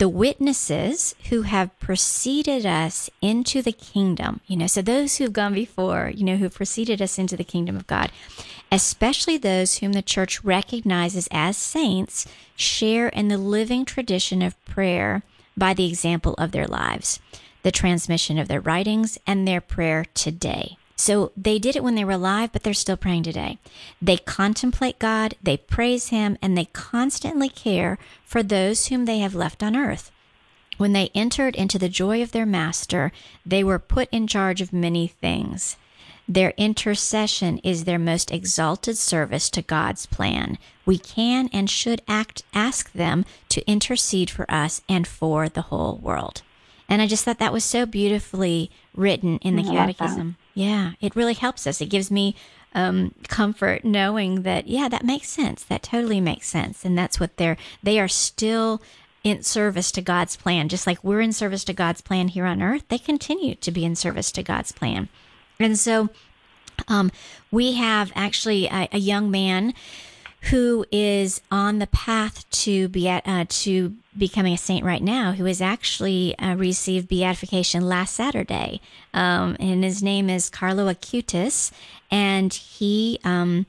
the 0.01 0.09
witnesses 0.09 1.13
who 1.29 1.43
have 1.43 1.79
preceded 1.79 2.65
us 2.65 3.07
into 3.21 3.61
the 3.61 3.71
kingdom, 3.71 4.39
you 4.47 4.57
know, 4.57 4.65
so 4.65 4.81
those 4.81 5.17
who've 5.17 5.31
gone 5.31 5.53
before, 5.53 6.11
you 6.15 6.23
know, 6.23 6.37
who 6.37 6.49
preceded 6.49 6.99
us 7.03 7.19
into 7.19 7.37
the 7.37 7.43
kingdom 7.43 7.75
of 7.75 7.85
God, 7.85 8.11
especially 8.71 9.37
those 9.37 9.77
whom 9.77 9.93
the 9.93 10.01
church 10.01 10.43
recognizes 10.43 11.27
as 11.29 11.55
saints, 11.55 12.25
share 12.55 13.09
in 13.09 13.27
the 13.27 13.37
living 13.37 13.85
tradition 13.85 14.41
of 14.41 14.65
prayer 14.65 15.21
by 15.55 15.71
the 15.71 15.87
example 15.87 16.33
of 16.39 16.51
their 16.51 16.65
lives, 16.65 17.19
the 17.61 17.69
transmission 17.71 18.39
of 18.39 18.47
their 18.47 18.59
writings, 18.59 19.19
and 19.27 19.47
their 19.47 19.61
prayer 19.61 20.07
today. 20.15 20.77
So 21.01 21.31
they 21.35 21.57
did 21.57 21.75
it 21.75 21.83
when 21.83 21.95
they 21.95 22.05
were 22.05 22.11
alive, 22.11 22.51
but 22.53 22.61
they're 22.61 22.75
still 22.75 22.95
praying 22.95 23.23
today. 23.23 23.57
They 23.99 24.17
contemplate 24.17 24.99
God, 24.99 25.33
they 25.41 25.57
praise 25.57 26.09
Him, 26.09 26.37
and 26.43 26.55
they 26.55 26.65
constantly 26.65 27.49
care 27.49 27.97
for 28.23 28.43
those 28.43 28.85
whom 28.85 29.05
they 29.05 29.17
have 29.17 29.33
left 29.33 29.63
on 29.63 29.75
earth. 29.75 30.11
When 30.77 30.93
they 30.93 31.09
entered 31.15 31.55
into 31.55 31.79
the 31.79 31.89
joy 31.89 32.21
of 32.21 32.33
their 32.33 32.45
Master, 32.45 33.11
they 33.43 33.63
were 33.63 33.79
put 33.79 34.09
in 34.11 34.27
charge 34.27 34.61
of 34.61 34.71
many 34.71 35.07
things. 35.07 35.75
Their 36.27 36.53
intercession 36.55 37.57
is 37.63 37.85
their 37.85 37.97
most 37.97 38.29
exalted 38.29 38.95
service 38.95 39.49
to 39.49 39.63
God's 39.63 40.05
plan. 40.05 40.59
We 40.85 40.99
can 40.99 41.49
and 41.51 41.67
should 41.67 42.03
act, 42.07 42.43
ask 42.53 42.91
them 42.91 43.25
to 43.49 43.67
intercede 43.67 44.29
for 44.29 44.45
us 44.51 44.83
and 44.87 45.07
for 45.07 45.49
the 45.49 45.63
whole 45.63 45.97
world. 45.97 46.43
And 46.87 47.01
I 47.01 47.07
just 47.07 47.25
thought 47.25 47.39
that 47.39 47.53
was 47.53 47.63
so 47.63 47.87
beautifully 47.87 48.69
written 48.93 49.39
in 49.39 49.55
the 49.55 49.63
catechism. 49.63 50.37
Yeah, 50.53 50.93
it 50.99 51.15
really 51.15 51.33
helps 51.33 51.65
us. 51.65 51.81
It 51.81 51.87
gives 51.87 52.11
me 52.11 52.35
um, 52.73 53.13
comfort 53.27 53.83
knowing 53.83 54.43
that, 54.43 54.67
yeah, 54.67 54.89
that 54.89 55.03
makes 55.03 55.27
sense. 55.27 55.63
That 55.63 55.83
totally 55.83 56.21
makes 56.21 56.47
sense. 56.47 56.85
And 56.85 56.97
that's 56.97 57.19
what 57.19 57.37
they're, 57.37 57.57
they 57.83 57.99
are 57.99 58.07
still 58.07 58.81
in 59.23 59.43
service 59.43 59.91
to 59.93 60.01
God's 60.01 60.35
plan. 60.35 60.69
Just 60.69 60.87
like 60.87 61.03
we're 61.03 61.21
in 61.21 61.33
service 61.33 61.63
to 61.65 61.73
God's 61.73 62.01
plan 62.01 62.29
here 62.29 62.45
on 62.45 62.61
earth, 62.61 62.83
they 62.89 62.97
continue 62.97 63.55
to 63.55 63.71
be 63.71 63.85
in 63.85 63.95
service 63.95 64.31
to 64.33 64.43
God's 64.43 64.71
plan. 64.71 65.09
And 65.59 65.77
so 65.77 66.09
um, 66.87 67.11
we 67.51 67.73
have 67.73 68.11
actually 68.15 68.67
a, 68.67 68.89
a, 68.91 68.97
young 68.97 69.29
man 69.29 69.73
who 70.49 70.85
is 70.91 71.41
on 71.51 71.77
the 71.77 71.87
path 71.87 72.49
to 72.49 72.87
be 72.89 73.07
at, 73.07 73.27
uh, 73.27 73.45
to 73.47 73.95
becoming 74.17 74.53
a 74.53 74.57
saint 74.57 74.83
right 74.85 75.01
now, 75.01 75.31
who 75.33 75.45
has 75.45 75.61
actually 75.61 76.37
uh, 76.37 76.55
received 76.55 77.07
beatification 77.07 77.87
last 77.87 78.13
Saturday, 78.15 78.81
um, 79.13 79.55
and 79.59 79.83
his 79.83 80.03
name 80.03 80.29
is 80.29 80.49
Carlo 80.49 80.91
Acutis, 80.91 81.71
and 82.09 82.53
he. 82.53 83.19
Um, 83.23 83.65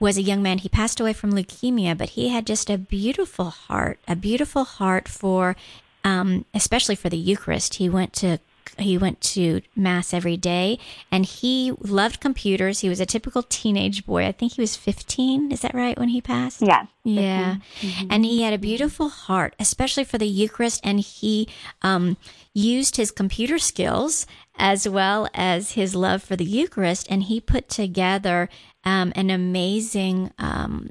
was 0.00 0.18
a 0.18 0.22
young 0.22 0.42
man. 0.42 0.58
He 0.58 0.68
passed 0.68 1.00
away 1.00 1.12
from 1.12 1.32
leukemia, 1.32 1.96
but 1.96 2.10
he 2.10 2.28
had 2.28 2.46
just 2.46 2.68
a 2.68 2.76
beautiful 2.76 3.50
heart, 3.50 3.98
a 4.06 4.14
beautiful 4.14 4.64
heart 4.64 5.08
for, 5.08 5.56
um, 6.02 6.44
especially 6.52 6.96
for 6.96 7.08
the 7.08 7.16
Eucharist. 7.16 7.74
He 7.74 7.88
went 7.88 8.12
to 8.14 8.38
he 8.78 8.98
went 8.98 9.20
to 9.20 9.60
mass 9.76 10.12
every 10.12 10.36
day 10.36 10.78
and 11.10 11.24
he 11.24 11.72
loved 11.80 12.20
computers. 12.20 12.80
He 12.80 12.88
was 12.88 13.00
a 13.00 13.06
typical 13.06 13.42
teenage 13.42 14.06
boy. 14.06 14.26
I 14.26 14.32
think 14.32 14.52
he 14.52 14.60
was 14.60 14.76
15. 14.76 15.52
Is 15.52 15.60
that 15.60 15.74
right 15.74 15.98
when 15.98 16.08
he 16.08 16.20
passed? 16.20 16.62
Yeah. 16.62 16.86
Yeah. 17.04 17.56
Mm-hmm. 17.80 18.06
And 18.10 18.24
he 18.24 18.42
had 18.42 18.54
a 18.54 18.58
beautiful 18.58 19.08
heart, 19.08 19.54
especially 19.58 20.04
for 20.04 20.18
the 20.18 20.26
Eucharist. 20.26 20.80
And 20.82 21.00
he 21.00 21.48
um, 21.82 22.16
used 22.52 22.96
his 22.96 23.10
computer 23.10 23.58
skills 23.58 24.26
as 24.56 24.88
well 24.88 25.28
as 25.34 25.72
his 25.72 25.94
love 25.94 26.22
for 26.22 26.36
the 26.36 26.44
Eucharist. 26.44 27.06
And 27.10 27.24
he 27.24 27.40
put 27.40 27.68
together 27.68 28.48
um, 28.84 29.12
an 29.14 29.30
amazing 29.30 30.32
um, 30.38 30.90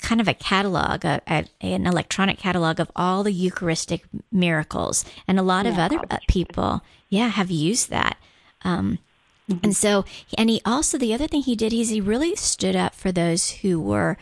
kind 0.00 0.20
of 0.20 0.28
a 0.28 0.34
catalog, 0.34 1.04
a, 1.04 1.20
a, 1.28 1.46
an 1.60 1.86
electronic 1.86 2.38
catalog 2.38 2.80
of 2.80 2.90
all 2.94 3.22
the 3.22 3.32
Eucharistic 3.32 4.04
miracles. 4.30 5.04
And 5.26 5.38
a 5.38 5.42
lot 5.42 5.66
yeah. 5.66 5.72
of 5.72 5.78
other 5.78 6.00
uh, 6.10 6.18
people 6.28 6.82
yeah, 7.08 7.28
have 7.28 7.50
used 7.50 7.90
that. 7.90 8.18
Um, 8.62 8.98
mm-hmm. 9.48 9.60
And 9.62 9.76
so, 9.76 10.04
and 10.36 10.50
he 10.50 10.60
also, 10.64 10.98
the 10.98 11.14
other 11.14 11.26
thing 11.26 11.42
he 11.42 11.56
did 11.56 11.72
is 11.72 11.90
he 11.90 12.00
really 12.00 12.34
stood 12.36 12.76
up 12.76 12.94
for 12.94 13.12
those 13.12 13.50
who 13.50 13.80
were 13.80 14.16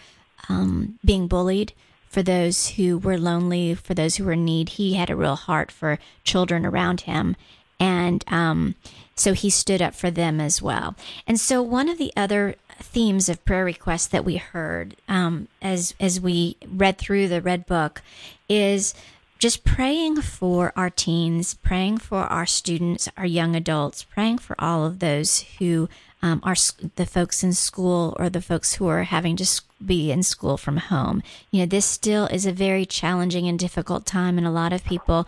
um, 0.48 0.98
being 1.04 1.28
bullied, 1.28 1.72
for 2.08 2.22
those 2.22 2.70
who 2.70 2.98
were 2.98 3.18
lonely, 3.18 3.74
for 3.74 3.94
those 3.94 4.16
who 4.16 4.24
were 4.24 4.32
in 4.32 4.44
need. 4.44 4.70
He 4.70 4.94
had 4.94 5.10
a 5.10 5.16
real 5.16 5.36
heart 5.36 5.70
for 5.70 5.98
children 6.24 6.66
around 6.66 7.02
him. 7.02 7.36
And 7.80 8.22
um, 8.28 8.74
so 9.14 9.32
he 9.32 9.50
stood 9.50 9.82
up 9.82 9.94
for 9.94 10.10
them 10.10 10.40
as 10.40 10.60
well. 10.60 10.94
And 11.26 11.40
so, 11.40 11.62
one 11.62 11.88
of 11.88 11.98
the 11.98 12.12
other 12.16 12.56
themes 12.82 13.28
of 13.28 13.44
prayer 13.44 13.64
requests 13.64 14.08
that 14.08 14.24
we 14.24 14.36
heard 14.36 14.96
um, 15.08 15.48
as 15.60 15.94
as 16.00 16.20
we 16.20 16.56
read 16.66 16.98
through 16.98 17.28
the 17.28 17.40
red 17.40 17.66
book 17.66 18.02
is 18.48 18.94
just 19.38 19.64
praying 19.64 20.22
for 20.22 20.72
our 20.76 20.88
teens, 20.88 21.54
praying 21.54 21.98
for 21.98 22.20
our 22.20 22.46
students, 22.46 23.08
our 23.16 23.26
young 23.26 23.56
adults, 23.56 24.04
praying 24.04 24.38
for 24.38 24.54
all 24.60 24.86
of 24.86 25.00
those 25.00 25.40
who 25.58 25.88
um, 26.22 26.40
are 26.44 26.54
the 26.94 27.06
folks 27.06 27.42
in 27.42 27.52
school 27.52 28.16
or 28.20 28.30
the 28.30 28.40
folks 28.40 28.74
who 28.74 28.86
are 28.86 29.02
having 29.02 29.36
to 29.36 29.60
be 29.84 30.12
in 30.12 30.22
school 30.22 30.56
from 30.56 30.76
home. 30.76 31.24
You 31.50 31.60
know, 31.60 31.66
this 31.66 31.84
still 31.84 32.26
is 32.26 32.46
a 32.46 32.52
very 32.52 32.86
challenging 32.86 33.48
and 33.48 33.58
difficult 33.58 34.06
time, 34.06 34.38
and 34.38 34.46
a 34.46 34.50
lot 34.50 34.72
of 34.72 34.84
people 34.84 35.26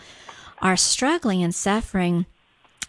are 0.63 0.77
struggling 0.77 1.43
and 1.43 1.53
suffering 1.53 2.27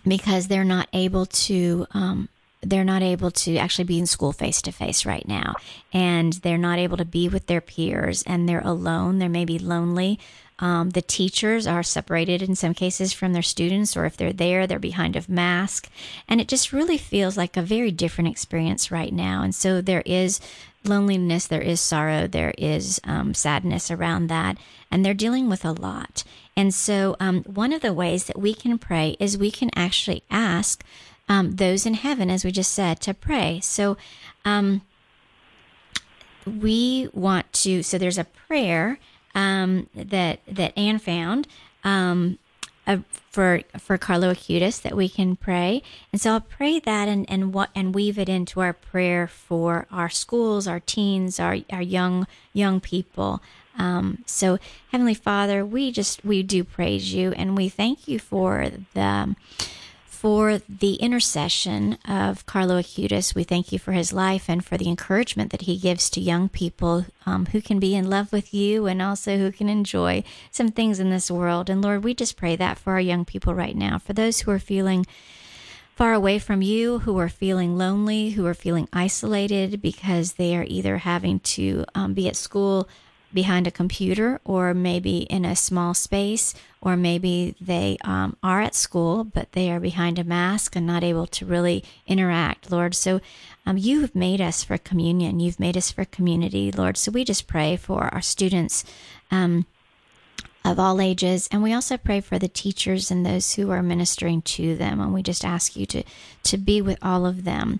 because 0.08 0.48
they're 0.48 0.64
not 0.64 0.88
able 0.94 1.26
to 1.26 1.88
um, 1.96 2.30
they're 2.70 2.84
not 2.84 3.02
able 3.02 3.32
to 3.32 3.58
actually 3.58 3.86
be 3.86 4.00
in 4.00 4.06
school 4.06 4.32
face 4.32 4.62
to 4.62 4.72
face 4.72 5.06
right 5.06 5.28
now 5.28 5.54
and 5.94 6.34
they're 6.34 6.58
not 6.58 6.80
able 6.80 6.98
to 6.98 7.06
be 7.06 7.30
with 7.30 7.48
their 7.48 7.62
peers 7.62 8.24
and 8.24 8.48
they're 8.48 8.62
alone 8.62 9.20
they 9.20 9.28
may 9.28 9.46
be 9.46 9.60
lonely 9.60 10.20
um, 10.60 10.92
the 10.92 11.02
teachers 11.02 11.68
are 11.68 11.84
separated 11.84 12.42
in 12.42 12.56
some 12.56 12.74
cases 12.74 13.12
from 13.12 13.34
their 13.34 13.42
students, 13.42 13.98
or 13.98 14.06
if 14.06 14.16
they're 14.16 14.32
there, 14.32 14.66
they're 14.66 14.80
behind 14.80 15.16
a 15.16 15.24
mask. 15.28 15.90
And 16.30 16.40
it 16.40 16.48
just 16.48 16.72
really 16.72 16.98
feels 16.98 17.36
like 17.36 17.58
a 17.58 17.62
very 17.62 17.92
different 17.92 18.30
experience 18.30 18.90
right 18.90 19.12
now. 19.12 19.44
And 19.44 19.54
so 19.54 19.82
there 19.82 20.04
is 20.06 20.40
loneliness, 20.86 21.48
there 21.48 21.62
is 21.62 21.82
sorrow, 21.82 22.28
there 22.28 22.54
is 22.58 23.02
um, 23.04 23.34
sadness 23.34 23.92
around 23.92 24.28
that, 24.28 24.58
and 24.90 25.04
they're 25.04 25.14
dealing 25.14 25.50
with 25.50 25.66
a 25.66 25.72
lot. 25.72 26.24
And 26.56 26.74
so, 26.74 27.18
um, 27.20 27.44
one 27.44 27.74
of 27.74 27.82
the 27.82 27.92
ways 27.92 28.26
that 28.26 28.40
we 28.40 28.54
can 28.54 28.78
pray 28.78 29.18
is 29.20 29.38
we 29.38 29.52
can 29.52 29.72
actually 29.76 30.24
ask 30.30 30.86
um, 31.28 31.56
those 31.56 31.86
in 31.86 31.96
heaven, 31.96 32.30
as 32.30 32.46
we 32.46 32.52
just 32.52 32.72
said, 32.72 33.00
to 33.02 33.14
pray. 33.14 33.60
So, 33.62 33.98
um, 34.44 34.82
we 36.46 37.10
want 37.14 37.52
to, 37.54 37.82
so 37.82 37.98
there's 37.98 38.20
a 38.20 38.26
prayer 38.26 39.00
um, 39.34 39.90
that 39.96 40.40
that 40.48 40.78
Ann 40.78 41.00
found 41.00 41.48
uh, 42.88 42.98
for 43.30 43.62
for 43.78 43.98
Carlo 43.98 44.34
Acutis 44.34 44.82
that 44.82 44.96
we 44.96 45.10
can 45.10 45.36
pray, 45.36 45.82
and 46.12 46.22
so 46.22 46.34
I'll 46.34 46.42
pray 46.42 46.80
that 46.80 47.08
and 47.08 47.30
and 47.30 47.54
what 47.54 47.70
and 47.76 47.96
weave 47.96 48.20
it 48.20 48.30
into 48.30 48.62
our 48.62 48.74
prayer 48.74 49.28
for 49.28 49.88
our 49.92 50.10
schools, 50.10 50.68
our 50.68 50.80
teens, 50.80 51.40
our 51.40 51.58
our 51.72 51.82
young 51.82 52.28
young 52.54 52.80
people. 52.80 53.42
Um, 53.78 54.24
so, 54.26 54.58
Heavenly 54.92 55.16
Father, 55.16 55.66
we 55.66 55.92
just 55.92 56.24
we 56.24 56.44
do 56.44 56.64
praise 56.64 57.14
you 57.14 57.32
and 57.34 57.58
we 57.58 57.70
thank 57.70 58.08
you 58.08 58.20
for 58.20 58.70
the 58.94 59.36
for 60.26 60.60
the 60.68 60.96
intercession 60.96 62.00
of 62.04 62.48
Carlo 62.48 62.82
Acutis. 62.82 63.36
We 63.36 63.44
thank 63.44 63.72
you 63.72 63.78
for 63.78 63.92
his 63.92 64.12
life 64.12 64.50
and 64.50 64.66
for 64.66 64.76
the 64.76 64.90
encouragement 64.90 65.52
that 65.52 65.62
he 65.62 65.78
gives 65.78 66.10
to 66.10 66.20
young 66.20 66.50
people 66.50 67.06
um, 67.28 67.46
who 67.46 67.62
can 67.62 67.78
be 67.78 67.94
in 67.94 68.10
love 68.10 68.34
with 68.34 68.52
you 68.52 68.88
and 68.88 69.04
also 69.04 69.38
who 69.38 69.52
can 69.52 69.70
enjoy 69.70 70.24
some 70.50 70.70
things 70.70 71.00
in 71.00 71.12
this 71.12 71.30
world. 71.30 71.70
And 71.70 71.80
Lord, 71.80 72.04
we 72.04 72.16
just 72.16 72.38
pray 72.38 72.56
that 72.56 72.80
for 72.80 72.94
our 72.94 73.00
young 73.00 73.24
people 73.24 73.54
right 73.54 73.76
now, 73.76 74.00
for 74.00 74.14
those 74.14 74.40
who 74.40 74.50
are 74.50 74.58
feeling 74.58 75.06
far 75.96 76.14
away 76.14 76.40
from 76.40 76.64
you, 76.64 76.98
who 76.98 77.20
are 77.20 77.30
feeling 77.30 77.78
lonely, 77.78 78.32
who 78.32 78.48
are 78.48 78.56
feeling 78.56 78.90
isolated 78.92 79.80
because 79.80 80.34
they 80.34 80.58
are 80.58 80.66
either 80.68 80.98
having 80.98 81.40
to 81.42 81.86
um, 81.94 82.16
be 82.16 82.28
at 82.28 82.36
school 82.36 82.90
behind 83.36 83.68
a 83.68 83.72
computer 83.72 84.42
or 84.44 84.74
maybe 84.74 85.20
in 85.20 85.46
a 85.46 85.56
small 85.56 85.94
space 85.94 86.56
or 86.82 86.98
maybe 86.98 87.54
they 87.62 87.98
um, 88.04 88.36
are 88.42 88.62
at 88.62 88.74
school 88.74 89.24
but 89.24 89.52
they 89.52 89.70
are 89.70 89.80
behind 89.80 90.18
a 90.18 90.24
mask 90.24 90.76
and 90.76 90.88
not 90.88 91.04
able 91.04 91.28
to 91.28 91.46
really 91.46 91.84
interact 92.08 92.72
lord. 92.72 92.96
So 92.96 93.22
um, 93.68 93.78
you 93.78 94.02
have 94.02 94.16
made 94.16 94.42
us 94.42 94.64
for 94.64 94.78
communion. 94.80 95.40
You've 95.40 95.60
made 95.60 95.78
us 95.78 95.92
for 95.92 96.06
community 96.06 96.72
lord. 96.72 96.98
So 96.98 97.12
we 97.12 97.24
just 97.24 97.46
pray 97.46 97.76
for 97.76 98.06
our 98.12 98.22
students 98.22 98.84
um, 99.30 99.68
of 100.64 100.80
all 100.80 101.00
ages. 101.00 101.48
And 101.52 101.62
we 101.62 101.74
also 101.74 101.98
pray 101.98 102.22
for 102.22 102.40
the 102.40 102.48
teachers 102.48 103.12
and 103.12 103.24
those 103.24 103.54
who 103.54 103.70
are 103.70 103.84
ministering 103.84 104.42
to 104.44 104.76
them. 104.76 105.00
And 105.00 105.14
we 105.14 105.22
just 105.22 105.46
ask 105.46 105.76
you 105.76 105.86
to 105.88 106.04
to 106.44 106.58
be 106.58 106.82
with 106.82 106.98
all 107.04 107.28
of 107.28 107.44
them. 107.44 107.80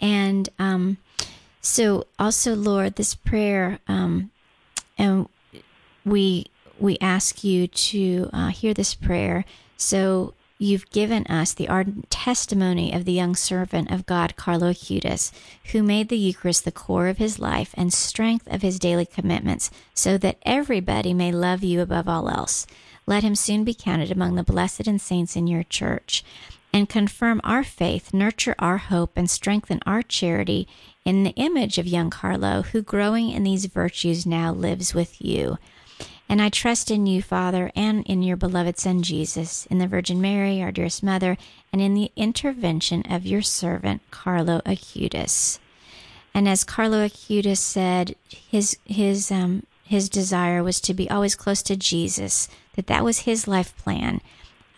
And 0.00 0.48
um, 0.58 0.96
so 1.60 2.06
also 2.18 2.56
lord 2.56 2.96
this 2.96 3.14
prayer 3.14 3.78
um, 3.86 4.31
and 4.98 5.28
we 6.04 6.46
we 6.78 6.98
ask 7.00 7.44
you 7.44 7.68
to 7.68 8.28
uh, 8.32 8.48
hear 8.48 8.74
this 8.74 8.94
prayer. 8.94 9.44
So 9.76 10.34
you've 10.58 10.90
given 10.90 11.26
us 11.26 11.52
the 11.52 11.68
ardent 11.68 12.10
testimony 12.10 12.92
of 12.92 13.04
the 13.04 13.12
young 13.12 13.34
servant 13.34 13.90
of 13.90 14.06
God, 14.06 14.36
Carlo 14.36 14.70
Acutis, 14.70 15.32
who 15.72 15.82
made 15.82 16.08
the 16.08 16.16
Eucharist 16.16 16.64
the 16.64 16.72
core 16.72 17.08
of 17.08 17.18
his 17.18 17.38
life 17.38 17.74
and 17.76 17.92
strength 17.92 18.46
of 18.52 18.62
his 18.62 18.78
daily 18.78 19.06
commitments, 19.06 19.70
so 19.94 20.18
that 20.18 20.38
everybody 20.42 21.12
may 21.14 21.32
love 21.32 21.62
you 21.62 21.80
above 21.80 22.08
all 22.08 22.28
else. 22.28 22.66
Let 23.06 23.24
him 23.24 23.34
soon 23.34 23.64
be 23.64 23.74
counted 23.74 24.12
among 24.12 24.36
the 24.36 24.44
blessed 24.44 24.86
and 24.86 25.00
saints 25.00 25.34
in 25.36 25.46
your 25.46 25.64
church, 25.64 26.24
and 26.72 26.88
confirm 26.88 27.40
our 27.44 27.64
faith, 27.64 28.14
nurture 28.14 28.54
our 28.58 28.78
hope, 28.78 29.12
and 29.16 29.28
strengthen 29.28 29.80
our 29.84 30.02
charity 30.02 30.68
in 31.04 31.24
the 31.24 31.34
image 31.36 31.78
of 31.78 31.86
young 31.86 32.10
Carlo, 32.10 32.62
who 32.62 32.82
growing 32.82 33.30
in 33.30 33.44
these 33.44 33.66
virtues 33.66 34.24
now 34.24 34.52
lives 34.52 34.94
with 34.94 35.20
you. 35.20 35.58
And 36.28 36.40
I 36.40 36.48
trust 36.48 36.90
in 36.90 37.06
you, 37.06 37.20
Father, 37.20 37.70
and 37.76 38.06
in 38.06 38.22
your 38.22 38.36
beloved 38.36 38.78
Son 38.78 39.02
Jesus, 39.02 39.66
in 39.66 39.78
the 39.78 39.86
Virgin 39.86 40.20
Mary, 40.20 40.62
our 40.62 40.72
dearest 40.72 41.02
Mother, 41.02 41.36
and 41.72 41.82
in 41.82 41.94
the 41.94 42.10
intervention 42.16 43.02
of 43.10 43.26
your 43.26 43.42
servant, 43.42 44.00
Carlo 44.10 44.62
Acutis. 44.64 45.58
And 46.32 46.48
as 46.48 46.64
Carlo 46.64 47.06
Acutis 47.06 47.58
said, 47.58 48.16
his 48.28 48.78
his 48.86 49.30
um 49.30 49.64
his 49.84 50.08
desire 50.08 50.62
was 50.62 50.80
to 50.80 50.94
be 50.94 51.10
always 51.10 51.34
close 51.34 51.62
to 51.64 51.76
Jesus, 51.76 52.48
that 52.76 52.86
that 52.86 53.04
was 53.04 53.20
his 53.20 53.46
life 53.46 53.76
plan, 53.76 54.22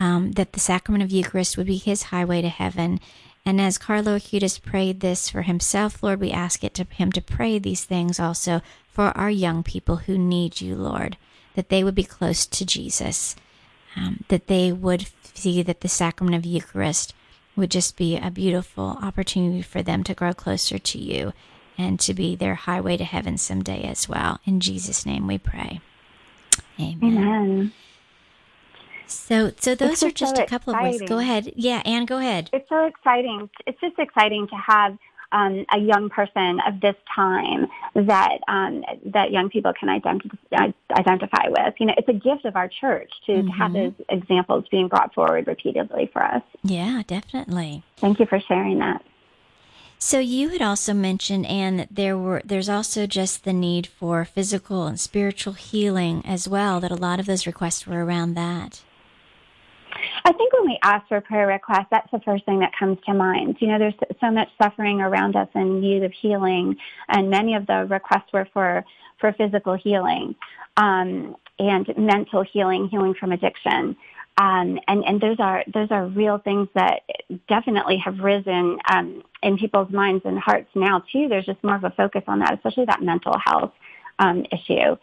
um, 0.00 0.32
that 0.32 0.54
the 0.54 0.60
sacrament 0.60 1.04
of 1.04 1.12
Eucharist 1.12 1.56
would 1.56 1.68
be 1.68 1.76
his 1.76 2.04
highway 2.04 2.42
to 2.42 2.48
heaven, 2.48 2.98
and 3.46 3.60
as 3.60 3.78
Carlo 3.78 4.16
Acutis 4.16 4.62
prayed 4.62 5.00
this 5.00 5.28
for 5.28 5.42
himself, 5.42 6.02
Lord, 6.02 6.20
we 6.20 6.30
ask 6.30 6.64
it 6.64 6.74
to 6.74 6.84
him 6.84 7.12
to 7.12 7.20
pray 7.20 7.58
these 7.58 7.84
things 7.84 8.18
also 8.18 8.62
for 8.88 9.16
our 9.16 9.30
young 9.30 9.62
people 9.62 9.96
who 9.96 10.16
need 10.16 10.60
you, 10.60 10.74
Lord, 10.74 11.16
that 11.54 11.68
they 11.68 11.84
would 11.84 11.94
be 11.94 12.04
close 12.04 12.46
to 12.46 12.64
Jesus, 12.64 13.36
um, 13.96 14.24
that 14.28 14.46
they 14.46 14.72
would 14.72 15.08
see 15.34 15.62
that 15.62 15.80
the 15.80 15.88
sacrament 15.88 16.36
of 16.36 16.46
Eucharist 16.46 17.14
would 17.56 17.70
just 17.70 17.96
be 17.96 18.16
a 18.16 18.30
beautiful 18.30 18.98
opportunity 19.02 19.62
for 19.62 19.82
them 19.82 20.02
to 20.04 20.14
grow 20.14 20.32
closer 20.32 20.78
to 20.78 20.98
you 20.98 21.32
and 21.76 22.00
to 22.00 22.14
be 22.14 22.34
their 22.34 22.54
highway 22.54 22.96
to 22.96 23.04
heaven 23.04 23.36
someday 23.36 23.82
as 23.82 24.08
well. 24.08 24.40
In 24.44 24.60
Jesus' 24.60 25.04
name 25.04 25.26
we 25.26 25.38
pray. 25.38 25.80
Amen. 26.80 27.16
Amen. 27.16 27.72
So, 29.16 29.52
so 29.58 29.74
those 29.74 30.02
are 30.02 30.10
just 30.10 30.36
so 30.36 30.42
a 30.42 30.46
couple 30.46 30.72
exciting. 30.72 30.94
of 30.94 31.00
ways. 31.00 31.08
Go 31.08 31.18
ahead. 31.18 31.52
Yeah, 31.56 31.82
Ann, 31.84 32.06
go 32.06 32.18
ahead. 32.18 32.50
It's 32.52 32.68
so 32.68 32.86
exciting. 32.86 33.48
It's 33.66 33.80
just 33.80 33.98
exciting 33.98 34.48
to 34.48 34.56
have 34.56 34.98
um, 35.34 35.66
a 35.72 35.78
young 35.78 36.08
person 36.08 36.60
of 36.66 36.80
this 36.80 36.94
time 37.14 37.66
that 37.94 38.38
um, 38.48 38.84
that 39.06 39.32
young 39.32 39.50
people 39.50 39.72
can 39.78 39.88
identify 39.88 40.70
identify 40.96 41.48
with. 41.48 41.74
You 41.78 41.86
know, 41.86 41.94
it's 41.96 42.08
a 42.08 42.12
gift 42.12 42.44
of 42.44 42.56
our 42.56 42.68
church 42.68 43.10
to, 43.26 43.32
mm-hmm. 43.32 43.48
to 43.48 43.52
have 43.52 43.72
mm-hmm. 43.72 43.96
those 43.98 44.06
examples 44.08 44.64
being 44.70 44.88
brought 44.88 45.12
forward 45.12 45.46
repeatedly 45.46 46.08
for 46.12 46.22
us. 46.22 46.42
Yeah, 46.62 47.02
definitely. 47.06 47.82
Thank 47.96 48.20
you 48.20 48.26
for 48.26 48.40
sharing 48.40 48.78
that. 48.78 49.02
So 49.98 50.18
you 50.18 50.50
had 50.50 50.60
also 50.62 50.92
mentioned, 50.92 51.46
Ann, 51.46 51.78
that 51.78 51.88
there 51.90 52.16
were 52.16 52.42
there's 52.44 52.68
also 52.68 53.06
just 53.06 53.44
the 53.44 53.52
need 53.52 53.86
for 53.86 54.24
physical 54.24 54.86
and 54.86 55.00
spiritual 55.00 55.54
healing 55.54 56.22
as 56.24 56.46
well. 56.46 56.78
That 56.78 56.92
a 56.92 56.96
lot 56.96 57.18
of 57.18 57.26
those 57.26 57.46
requests 57.46 57.86
were 57.86 58.04
around 58.04 58.34
that. 58.34 58.82
I 60.24 60.32
think 60.32 60.52
when 60.52 60.66
we 60.66 60.78
ask 60.82 61.06
for 61.08 61.20
prayer 61.20 61.46
requests, 61.46 61.88
that's 61.90 62.10
the 62.10 62.20
first 62.20 62.44
thing 62.44 62.60
that 62.60 62.72
comes 62.78 62.98
to 63.06 63.14
mind. 63.14 63.56
You 63.60 63.68
know, 63.68 63.78
there's 63.78 63.94
so 64.20 64.30
much 64.30 64.48
suffering 64.62 65.00
around 65.00 65.36
us 65.36 65.48
and 65.54 65.80
need 65.80 66.02
of 66.02 66.12
healing, 66.12 66.76
and 67.08 67.30
many 67.30 67.54
of 67.54 67.66
the 67.66 67.86
requests 67.88 68.32
were 68.32 68.48
for 68.52 68.84
for 69.20 69.32
physical 69.32 69.74
healing 69.74 70.34
um, 70.76 71.36
and 71.58 71.86
mental 71.96 72.42
healing, 72.42 72.88
healing 72.88 73.14
from 73.14 73.32
addiction. 73.32 73.96
Um, 74.36 74.80
and, 74.88 75.04
and 75.04 75.20
those 75.20 75.36
are 75.38 75.62
those 75.72 75.90
are 75.90 76.06
real 76.06 76.38
things 76.38 76.68
that 76.74 77.02
definitely 77.48 77.98
have 77.98 78.18
risen 78.18 78.78
um, 78.90 79.22
in 79.42 79.56
people's 79.56 79.90
minds 79.90 80.24
and 80.24 80.38
hearts 80.38 80.68
now 80.74 81.04
too. 81.12 81.28
There's 81.28 81.46
just 81.46 81.62
more 81.62 81.76
of 81.76 81.84
a 81.84 81.90
focus 81.90 82.22
on 82.26 82.40
that, 82.40 82.54
especially 82.54 82.86
that 82.86 83.00
mental 83.02 83.36
health 83.44 83.72
um, 84.18 84.44
issue. 84.50 84.96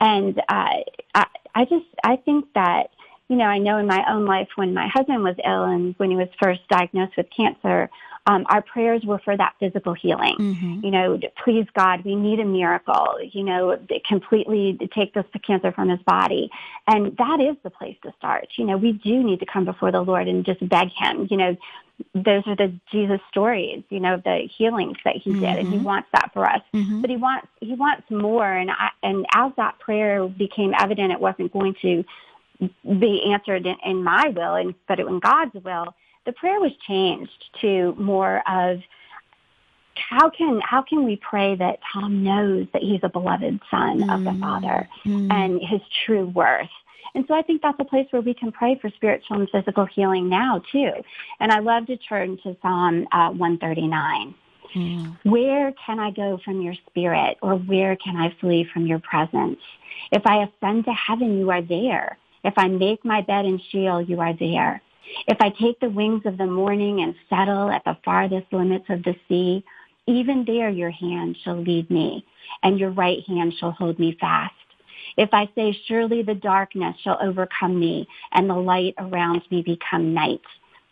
And 0.00 0.38
uh, 0.38 0.82
I, 1.14 1.26
I 1.54 1.64
just 1.64 1.86
I 2.04 2.16
think 2.16 2.46
that 2.54 2.90
you 3.28 3.36
know, 3.36 3.44
I 3.44 3.58
know 3.58 3.78
in 3.78 3.86
my 3.86 4.04
own 4.08 4.24
life 4.24 4.48
when 4.54 4.72
my 4.72 4.88
husband 4.92 5.22
was 5.22 5.36
ill 5.44 5.64
and 5.64 5.94
when 5.98 6.10
he 6.10 6.16
was 6.16 6.28
first 6.40 6.60
diagnosed 6.68 7.16
with 7.16 7.26
cancer, 7.36 7.90
um, 8.28 8.44
our 8.48 8.62
prayers 8.62 9.02
were 9.04 9.20
for 9.24 9.36
that 9.36 9.54
physical 9.60 9.94
healing. 9.94 10.36
Mm-hmm. 10.38 10.84
You 10.84 10.90
know, 10.90 11.20
please 11.44 11.66
God, 11.76 12.04
we 12.04 12.16
need 12.16 12.40
a 12.40 12.44
miracle. 12.44 13.18
You 13.30 13.44
know, 13.44 13.78
completely 14.08 14.78
take 14.94 15.14
this 15.14 15.24
cancer 15.46 15.70
from 15.72 15.88
his 15.88 16.00
body, 16.00 16.50
and 16.88 17.16
that 17.16 17.40
is 17.40 17.56
the 17.62 17.70
place 17.70 17.96
to 18.02 18.12
start. 18.18 18.48
You 18.56 18.64
know, 18.64 18.76
we 18.76 18.92
do 18.92 19.22
need 19.22 19.40
to 19.40 19.46
come 19.46 19.64
before 19.64 19.92
the 19.92 20.00
Lord 20.00 20.26
and 20.26 20.44
just 20.44 20.66
beg 20.68 20.88
Him. 20.90 21.28
You 21.30 21.36
know, 21.36 21.56
those 22.14 22.42
are 22.46 22.56
the 22.56 22.74
Jesus 22.90 23.20
stories. 23.28 23.84
You 23.90 24.00
know, 24.00 24.20
the 24.24 24.48
healings 24.56 24.98
that 25.04 25.16
He 25.16 25.30
mm-hmm. 25.30 25.40
did, 25.40 25.58
and 25.58 25.68
He 25.68 25.76
mm-hmm. 25.76 25.84
wants 25.84 26.08
that 26.12 26.30
for 26.32 26.48
us. 26.48 26.62
Mm-hmm. 26.74 27.02
But 27.02 27.10
He 27.10 27.16
wants 27.16 27.46
He 27.60 27.74
wants 27.74 28.10
more. 28.10 28.50
And 28.50 28.72
I, 28.72 28.88
and 29.04 29.24
as 29.34 29.52
that 29.56 29.78
prayer 29.78 30.26
became 30.26 30.74
evident, 30.76 31.12
it 31.12 31.20
wasn't 31.20 31.52
going 31.52 31.76
to 31.82 32.04
be 32.84 33.32
answered 33.32 33.66
in, 33.66 33.76
in 33.84 34.02
my 34.04 34.28
will, 34.34 34.54
and 34.54 34.74
but 34.88 35.00
in 35.00 35.18
God's 35.20 35.54
will, 35.54 35.94
the 36.24 36.32
prayer 36.32 36.60
was 36.60 36.72
changed 36.86 37.44
to 37.60 37.94
more 37.98 38.42
of 38.48 38.80
how 39.94 40.30
can 40.30 40.60
how 40.62 40.82
can 40.82 41.04
we 41.04 41.16
pray 41.16 41.56
that 41.56 41.78
Tom 41.92 42.22
knows 42.22 42.66
that 42.72 42.82
he's 42.82 43.00
a 43.02 43.08
beloved 43.08 43.60
son 43.70 44.02
mm. 44.02 44.14
of 44.14 44.24
the 44.24 44.38
Father 44.40 44.88
mm. 45.04 45.32
and 45.32 45.60
his 45.60 45.80
true 46.04 46.26
worth. 46.26 46.68
And 47.14 47.24
so 47.26 47.34
I 47.34 47.40
think 47.40 47.62
that's 47.62 47.78
a 47.80 47.84
place 47.84 48.06
where 48.10 48.20
we 48.20 48.34
can 48.34 48.52
pray 48.52 48.78
for 48.78 48.90
spiritual 48.90 49.40
and 49.40 49.48
physical 49.48 49.86
healing 49.86 50.28
now 50.28 50.62
too. 50.70 50.90
And 51.40 51.50
I 51.50 51.60
love 51.60 51.86
to 51.86 51.96
turn 51.96 52.36
to 52.42 52.54
Psalm 52.60 53.06
uh, 53.10 53.30
139. 53.30 54.34
Mm. 54.74 55.16
Where 55.24 55.72
can 55.84 55.98
I 55.98 56.10
go 56.10 56.38
from 56.44 56.60
your 56.60 56.74
spirit 56.86 57.38
or 57.40 57.54
where 57.54 57.96
can 57.96 58.16
I 58.16 58.36
flee 58.38 58.68
from 58.70 58.86
your 58.86 58.98
presence? 58.98 59.58
If 60.12 60.26
I 60.26 60.44
ascend 60.44 60.84
to 60.84 60.92
heaven, 60.92 61.38
you 61.38 61.50
are 61.50 61.62
there. 61.62 62.18
If 62.46 62.54
I 62.56 62.68
make 62.68 63.04
my 63.04 63.22
bed 63.22 63.44
in 63.44 63.60
Sheol, 63.70 64.02
you 64.02 64.20
are 64.20 64.32
there. 64.32 64.80
If 65.26 65.36
I 65.40 65.50
take 65.50 65.80
the 65.80 65.90
wings 65.90 66.22
of 66.26 66.38
the 66.38 66.46
morning 66.46 67.00
and 67.00 67.12
settle 67.28 67.68
at 67.70 67.82
the 67.84 67.98
farthest 68.04 68.52
limits 68.52 68.86
of 68.88 69.02
the 69.02 69.16
sea, 69.28 69.64
even 70.06 70.44
there 70.46 70.70
your 70.70 70.92
hand 70.92 71.36
shall 71.42 71.60
lead 71.60 71.90
me, 71.90 72.24
and 72.62 72.78
your 72.78 72.90
right 72.90 73.18
hand 73.26 73.52
shall 73.58 73.72
hold 73.72 73.98
me 73.98 74.16
fast. 74.20 74.54
If 75.16 75.30
I 75.32 75.48
say, 75.56 75.76
surely 75.88 76.22
the 76.22 76.36
darkness 76.36 76.94
shall 77.02 77.18
overcome 77.20 77.80
me, 77.80 78.06
and 78.30 78.48
the 78.48 78.54
light 78.54 78.94
around 78.98 79.42
me 79.50 79.62
become 79.62 80.14
night, 80.14 80.42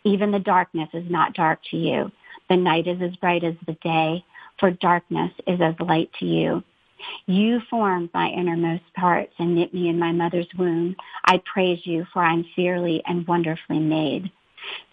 even 0.03 0.31
the 0.31 0.39
darkness 0.39 0.89
is 0.93 1.09
not 1.09 1.35
dark 1.35 1.59
to 1.71 1.77
you. 1.77 2.11
The 2.49 2.57
night 2.57 2.85
is 2.85 3.01
as 3.01 3.15
bright 3.15 3.45
as 3.45 3.55
the 3.65 3.77
day, 3.81 4.25
for 4.59 4.71
darkness 4.71 5.31
is 5.47 5.61
as 5.61 5.75
light 5.79 6.11
to 6.19 6.25
you. 6.25 6.63
You 7.25 7.59
formed 7.69 8.09
my 8.13 8.29
innermost 8.29 8.83
parts 8.95 9.33
and 9.39 9.55
knit 9.55 9.73
me 9.73 9.89
in 9.89 9.99
my 9.99 10.11
mother's 10.11 10.47
womb. 10.57 10.95
I 11.25 11.41
praise 11.51 11.79
you, 11.83 12.05
for 12.13 12.23
I'm 12.23 12.45
fearfully 12.55 13.01
and 13.05 13.27
wonderfully 13.27 13.79
made. 13.79 14.31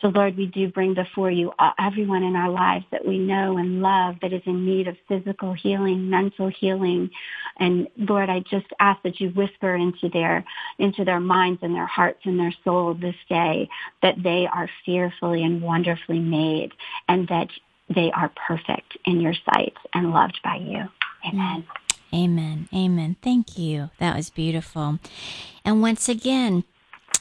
So 0.00 0.08
Lord, 0.08 0.36
we 0.36 0.46
do 0.46 0.68
bring 0.68 0.94
before 0.94 1.30
you 1.30 1.52
uh, 1.58 1.72
everyone 1.78 2.22
in 2.22 2.36
our 2.36 2.50
lives 2.50 2.84
that 2.90 3.06
we 3.06 3.18
know 3.18 3.58
and 3.58 3.80
love 3.80 4.16
that 4.20 4.32
is 4.32 4.42
in 4.46 4.66
need 4.66 4.88
of 4.88 4.96
physical 5.08 5.52
healing, 5.52 6.10
mental 6.10 6.48
healing. 6.48 7.10
And 7.58 7.88
Lord, 7.96 8.28
I 8.28 8.40
just 8.40 8.66
ask 8.80 9.02
that 9.02 9.20
you 9.20 9.30
whisper 9.30 9.74
into 9.74 10.08
their, 10.08 10.44
into 10.78 11.04
their 11.04 11.20
minds 11.20 11.60
and 11.62 11.74
their 11.74 11.86
hearts 11.86 12.20
and 12.24 12.38
their 12.38 12.54
soul 12.64 12.94
this 12.94 13.16
day 13.28 13.68
that 14.02 14.22
they 14.22 14.46
are 14.52 14.68
fearfully 14.84 15.42
and 15.42 15.62
wonderfully 15.62 16.20
made 16.20 16.72
and 17.08 17.28
that 17.28 17.48
they 17.94 18.10
are 18.12 18.32
perfect 18.46 18.96
in 19.04 19.20
your 19.20 19.34
sight 19.44 19.74
and 19.94 20.12
loved 20.12 20.40
by 20.42 20.56
you. 20.56 20.84
Amen. 21.26 21.64
Amen. 22.14 22.68
Amen. 22.74 23.16
Thank 23.22 23.58
you. 23.58 23.90
That 23.98 24.16
was 24.16 24.30
beautiful. 24.30 24.98
And 25.64 25.80
once 25.80 26.08
again, 26.08 26.64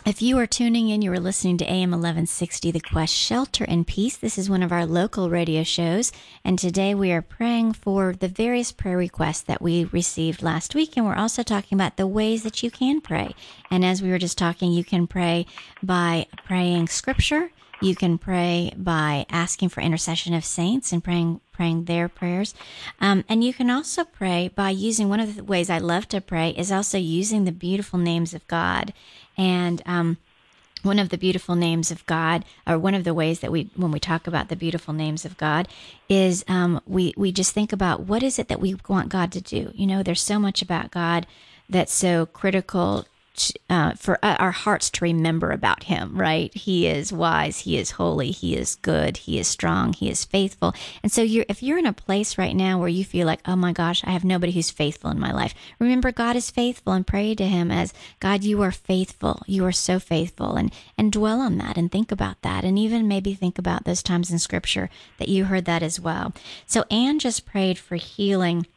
if 0.04 0.20
you 0.20 0.40
are 0.40 0.48
tuning 0.48 0.90
in, 0.90 1.04
you 1.04 1.14
are 1.14 1.20
listening 1.20 1.58
to 1.60 1.66
AM 1.66 1.92
1160, 1.92 2.72
The 2.72 2.80
Quest 2.80 3.14
Shelter 3.14 3.64
in 3.66 3.86
Peace. 3.86 4.18
This 4.18 4.36
is 4.36 4.50
one 4.50 4.64
of 4.64 4.72
our 4.72 4.84
local 4.86 5.30
radio 5.30 5.62
shows. 5.62 6.12
And 6.44 6.58
today 6.58 6.96
we 6.96 7.12
are 7.12 7.22
praying 7.22 7.74
for 7.74 8.14
the 8.14 8.28
various 8.28 8.72
prayer 8.72 8.98
requests 8.98 9.42
that 9.42 9.62
we 9.62 9.84
received 9.86 10.42
last 10.42 10.74
week. 10.74 10.98
And 10.98 11.06
we're 11.06 11.16
also 11.16 11.44
talking 11.44 11.78
about 11.78 11.98
the 11.98 12.08
ways 12.08 12.42
that 12.42 12.64
you 12.64 12.72
can 12.72 13.00
pray. 13.00 13.36
And 13.70 13.86
as 13.86 14.02
we 14.02 14.10
were 14.10 14.18
just 14.18 14.40
talking, 14.40 14.72
you 14.72 14.84
can 14.84 15.06
pray 15.06 15.46
by 15.84 16.26
praying 16.46 16.88
scripture. 16.88 17.52
You 17.82 17.96
can 17.96 18.20
pray 18.20 18.74
by 18.78 19.26
asking 19.30 19.70
for 19.70 19.82
intercession 19.82 20.34
of 20.34 20.46
saints 20.46 20.94
and 20.94 21.04
praying 21.04 21.42
praying 21.52 21.86
their 21.86 22.08
prayers. 22.08 22.54
Um, 23.00 23.24
and 23.28 23.44
you 23.44 23.54
can 23.54 23.70
also 23.70 24.04
pray 24.04 24.50
by 24.56 24.70
using 24.70 25.10
one 25.10 25.20
of 25.20 25.36
the 25.36 25.44
ways 25.44 25.70
I 25.70 25.80
love 25.80 26.08
to 26.10 26.22
pray 26.22 26.52
is 26.52 26.72
also 26.72 26.98
using 26.98 27.44
the 27.44 27.52
beautiful 27.52 28.00
names 28.00 28.34
of 28.34 28.48
God. 28.48 28.94
And 29.38 29.82
um, 29.86 30.18
one 30.84 31.00
of 31.00 31.10
the 31.10 31.18
beautiful 31.18 31.56
names 31.56 31.92
of 31.92 32.06
God, 32.06 32.46
or 32.66 32.80
one 32.80 32.96
of 32.96 33.04
the 33.04 33.14
ways 33.14 33.40
that 33.40 33.52
we, 33.52 33.70
when 33.76 33.92
we 33.92 34.00
talk 34.00 34.28
about 34.28 34.50
the 34.50 34.56
beautiful 34.56 34.94
names 34.94 35.26
of 35.26 35.38
God, 35.38 35.68
is 36.10 36.44
um, 36.48 36.82
we 36.86 37.14
we 37.18 37.32
just 37.32 37.54
think 37.54 37.72
about 37.72 38.02
what 38.02 38.24
is 38.24 38.40
it 38.40 38.48
that 38.48 38.62
we 38.62 38.76
want 38.88 39.10
God 39.10 39.32
to 39.34 39.42
do. 39.42 39.72
You 39.76 39.88
know, 39.88 40.04
there's 40.04 40.22
so 40.22 40.40
much 40.40 40.62
about 40.62 40.92
God 40.92 41.28
that's 41.70 41.94
so 41.94 42.26
critical 42.26 43.06
uh, 43.70 43.94
for 43.94 44.20
uh, 44.24 44.36
our 44.40 44.52
hearts 44.52 44.90
to 44.90 45.06
remember 45.06 45.52
about 45.52 45.84
him, 45.84 46.18
right? 46.20 46.54
He 46.54 46.88
is 46.88 47.14
wise, 47.14 47.60
he 47.60 47.78
is 47.78 47.92
holy, 47.92 48.32
he 48.32 48.56
is 48.56 48.76
good, 48.76 49.18
he 49.18 49.40
is 49.40 49.48
strong, 49.48 49.94
he 49.94 50.10
is 50.10 50.26
faithful. 50.26 50.74
And 51.02 51.12
so 51.12 51.22
you're 51.22 51.46
if 51.48 51.64
you're 51.64 51.78
in 51.78 51.86
a 51.86 51.94
place 51.94 52.38
right 52.38 52.56
now 52.56 52.80
where 52.80 52.90
you 52.90 53.04
feel 53.06 53.26
like, 53.26 53.42
"Oh 53.46 53.56
my 53.56 53.72
gosh, 53.72 54.04
I 54.04 54.12
have 54.12 54.24
nobody 54.24 54.52
who's 54.52 54.70
faithful 54.70 55.10
in 55.12 55.20
my 55.20 55.32
life." 55.32 55.54
Remember 55.80 56.12
God 56.12 56.36
is 56.36 56.52
faithful 56.52 56.94
and 56.94 57.08
pray 57.08 57.34
to 57.36 57.48
him 57.48 57.72
as, 57.72 57.94
"God, 58.20 58.44
you 58.44 58.62
are 58.62 58.72
faithful. 58.72 59.42
You 59.48 59.66
are 59.66 59.72
so 59.72 60.00
faithful." 60.00 60.56
And 60.56 60.72
and 60.98 61.12
dwell 61.12 61.40
on 61.40 61.58
that 61.58 61.78
and 61.78 61.92
think 61.92 62.12
about 62.12 62.42
that 62.42 62.64
and 62.64 62.78
even 62.78 63.08
maybe 63.08 63.34
think 63.34 63.58
about 63.58 63.86
those 63.86 64.04
times 64.04 64.32
in 64.32 64.40
scripture 64.40 64.90
that 65.18 65.30
you 65.30 65.46
heard 65.46 65.66
that 65.66 65.84
as 65.84 66.00
well. 66.00 66.34
So 66.66 66.84
Anne 66.92 67.20
just 67.20 67.46
prayed 67.46 67.78
for 67.78 67.96
healing 67.96 68.68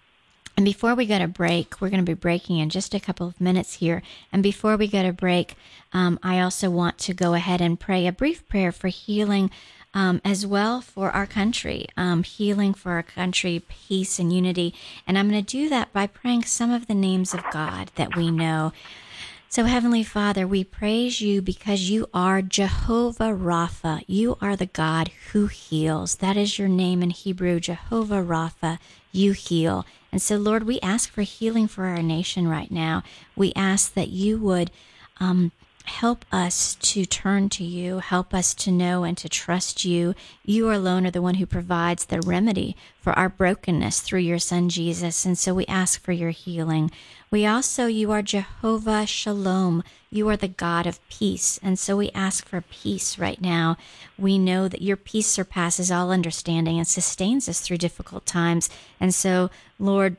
and 0.57 0.65
before 0.65 0.95
we 0.95 1.07
go 1.07 1.19
to 1.19 1.27
break, 1.27 1.81
we're 1.81 1.91
going 1.91 2.05
to 2.05 2.11
be 2.11 2.19
breaking 2.19 2.59
in 2.59 2.71
just 2.71 2.95
a 2.95 3.01
couple 3.01 3.27
of 3.27 3.41
minutes 3.41 3.75
here. 3.75 4.03
And 4.33 4.43
before 4.43 4.77
we 4.77 4.87
go 4.87 5.03
to 5.03 5.13
break, 5.13 5.55
um, 5.93 6.19
I 6.23 6.41
also 6.41 6.71
want 6.71 6.99
to 6.99 7.15
go 7.15 7.35
ahead 7.35 7.61
and 7.61 7.79
pray 7.79 8.07
a 8.07 8.13
brief 8.13 8.47
prayer 8.49 8.71
for 8.71 8.89
healing 8.89 9.51
um, 9.95 10.21
as 10.25 10.47
well 10.47 10.81
for 10.81 11.11
our 11.11 11.27
country, 11.27 11.87
um, 11.97 12.23
healing 12.23 12.75
for 12.75 12.93
our 12.93 13.03
country, 13.03 13.63
peace 13.69 14.19
and 14.19 14.33
unity. 14.33 14.75
And 15.07 15.17
I'm 15.19 15.31
going 15.31 15.45
to 15.45 15.51
do 15.51 15.69
that 15.69 15.93
by 15.93 16.07
praying 16.07 16.45
some 16.45 16.73
of 16.73 16.87
the 16.87 16.95
names 16.95 17.33
of 17.33 17.45
God 17.53 17.91
that 17.95 18.17
we 18.17 18.31
know. 18.31 18.73
So, 19.55 19.67
Heavenly 19.67 20.03
Father, 20.03 20.49
we 20.49 20.65
praise 20.65 21.21
you 21.21 21.41
because 21.41 21.89
you 21.89 22.09
are 22.13 22.43
Jehovah 22.43 23.31
Rapha. 23.31 24.03
You 24.09 24.37
are 24.41 24.57
the 24.57 24.67
God 24.67 25.13
who 25.31 25.47
heals. 25.47 26.17
That 26.17 26.37
is 26.37 26.59
your 26.59 26.67
name 26.67 27.05
in 27.05 27.11
Hebrew, 27.11 27.61
Jehovah 27.61 28.21
Rapha. 28.21 28.81
You 29.13 29.31
heal. 29.31 29.87
And 30.11 30.21
so, 30.21 30.39
Lord, 30.39 30.65
we 30.65 30.81
ask 30.81 31.09
for 31.09 31.23
healing 31.23 31.69
for 31.69 31.85
our 31.85 32.03
nation 32.03 32.49
right 32.49 32.69
now. 32.69 33.05
We 33.37 33.53
ask 33.55 33.95
that 33.95 34.09
you 34.09 34.39
would 34.39 34.73
um, 35.21 35.53
help 35.85 36.25
us 36.33 36.77
to 36.77 37.05
turn 37.05 37.49
to 37.51 37.63
you, 37.63 37.99
help 37.99 38.33
us 38.33 38.55
to 38.55 38.71
know 38.71 39.05
and 39.05 39.17
to 39.19 39.29
trust 39.29 39.85
you. 39.85 40.15
You 40.45 40.73
alone 40.73 41.07
are 41.07 41.11
the 41.11 41.23
one 41.23 41.35
who 41.35 41.47
provides 41.47 42.07
the 42.07 42.21
remedy 42.23 42.75
for 42.99 43.13
our 43.13 43.29
brokenness 43.29 44.01
through 44.01 44.21
your 44.21 44.39
son 44.39 44.71
Jesus. 44.71 45.27
And 45.27 45.39
so 45.39 45.55
we 45.55 45.67
ask 45.67 46.01
for 46.01 46.13
your 46.13 46.31
healing. 46.31 46.91
We 47.31 47.45
also, 47.45 47.87
you 47.87 48.13
are 48.13 48.23
Jehovah 48.23 49.07
Shalom. 49.07 49.83
You 50.11 50.29
are 50.31 50.37
the 50.37 50.49
God 50.49 50.87
of 50.87 51.07
peace. 51.09 51.59
And 51.63 51.79
so 51.79 51.97
we 51.97 52.11
ask 52.13 52.47
for 52.47 52.63
peace 52.63 53.19
right 53.19 53.41
now. 53.41 53.77
We 54.17 54.39
know 54.39 54.69
that 54.69 54.83
your 54.83 54.97
peace 54.97 55.27
surpasses 55.27 55.91
all 55.91 56.11
understanding 56.11 56.79
and 56.79 56.89
sustains 56.89 57.49
us 57.49 57.61
through 57.61 57.79
difficult 57.79 58.25
times. 58.25 58.71
And 59.01 59.15
so, 59.15 59.51
Lord, 59.79 60.17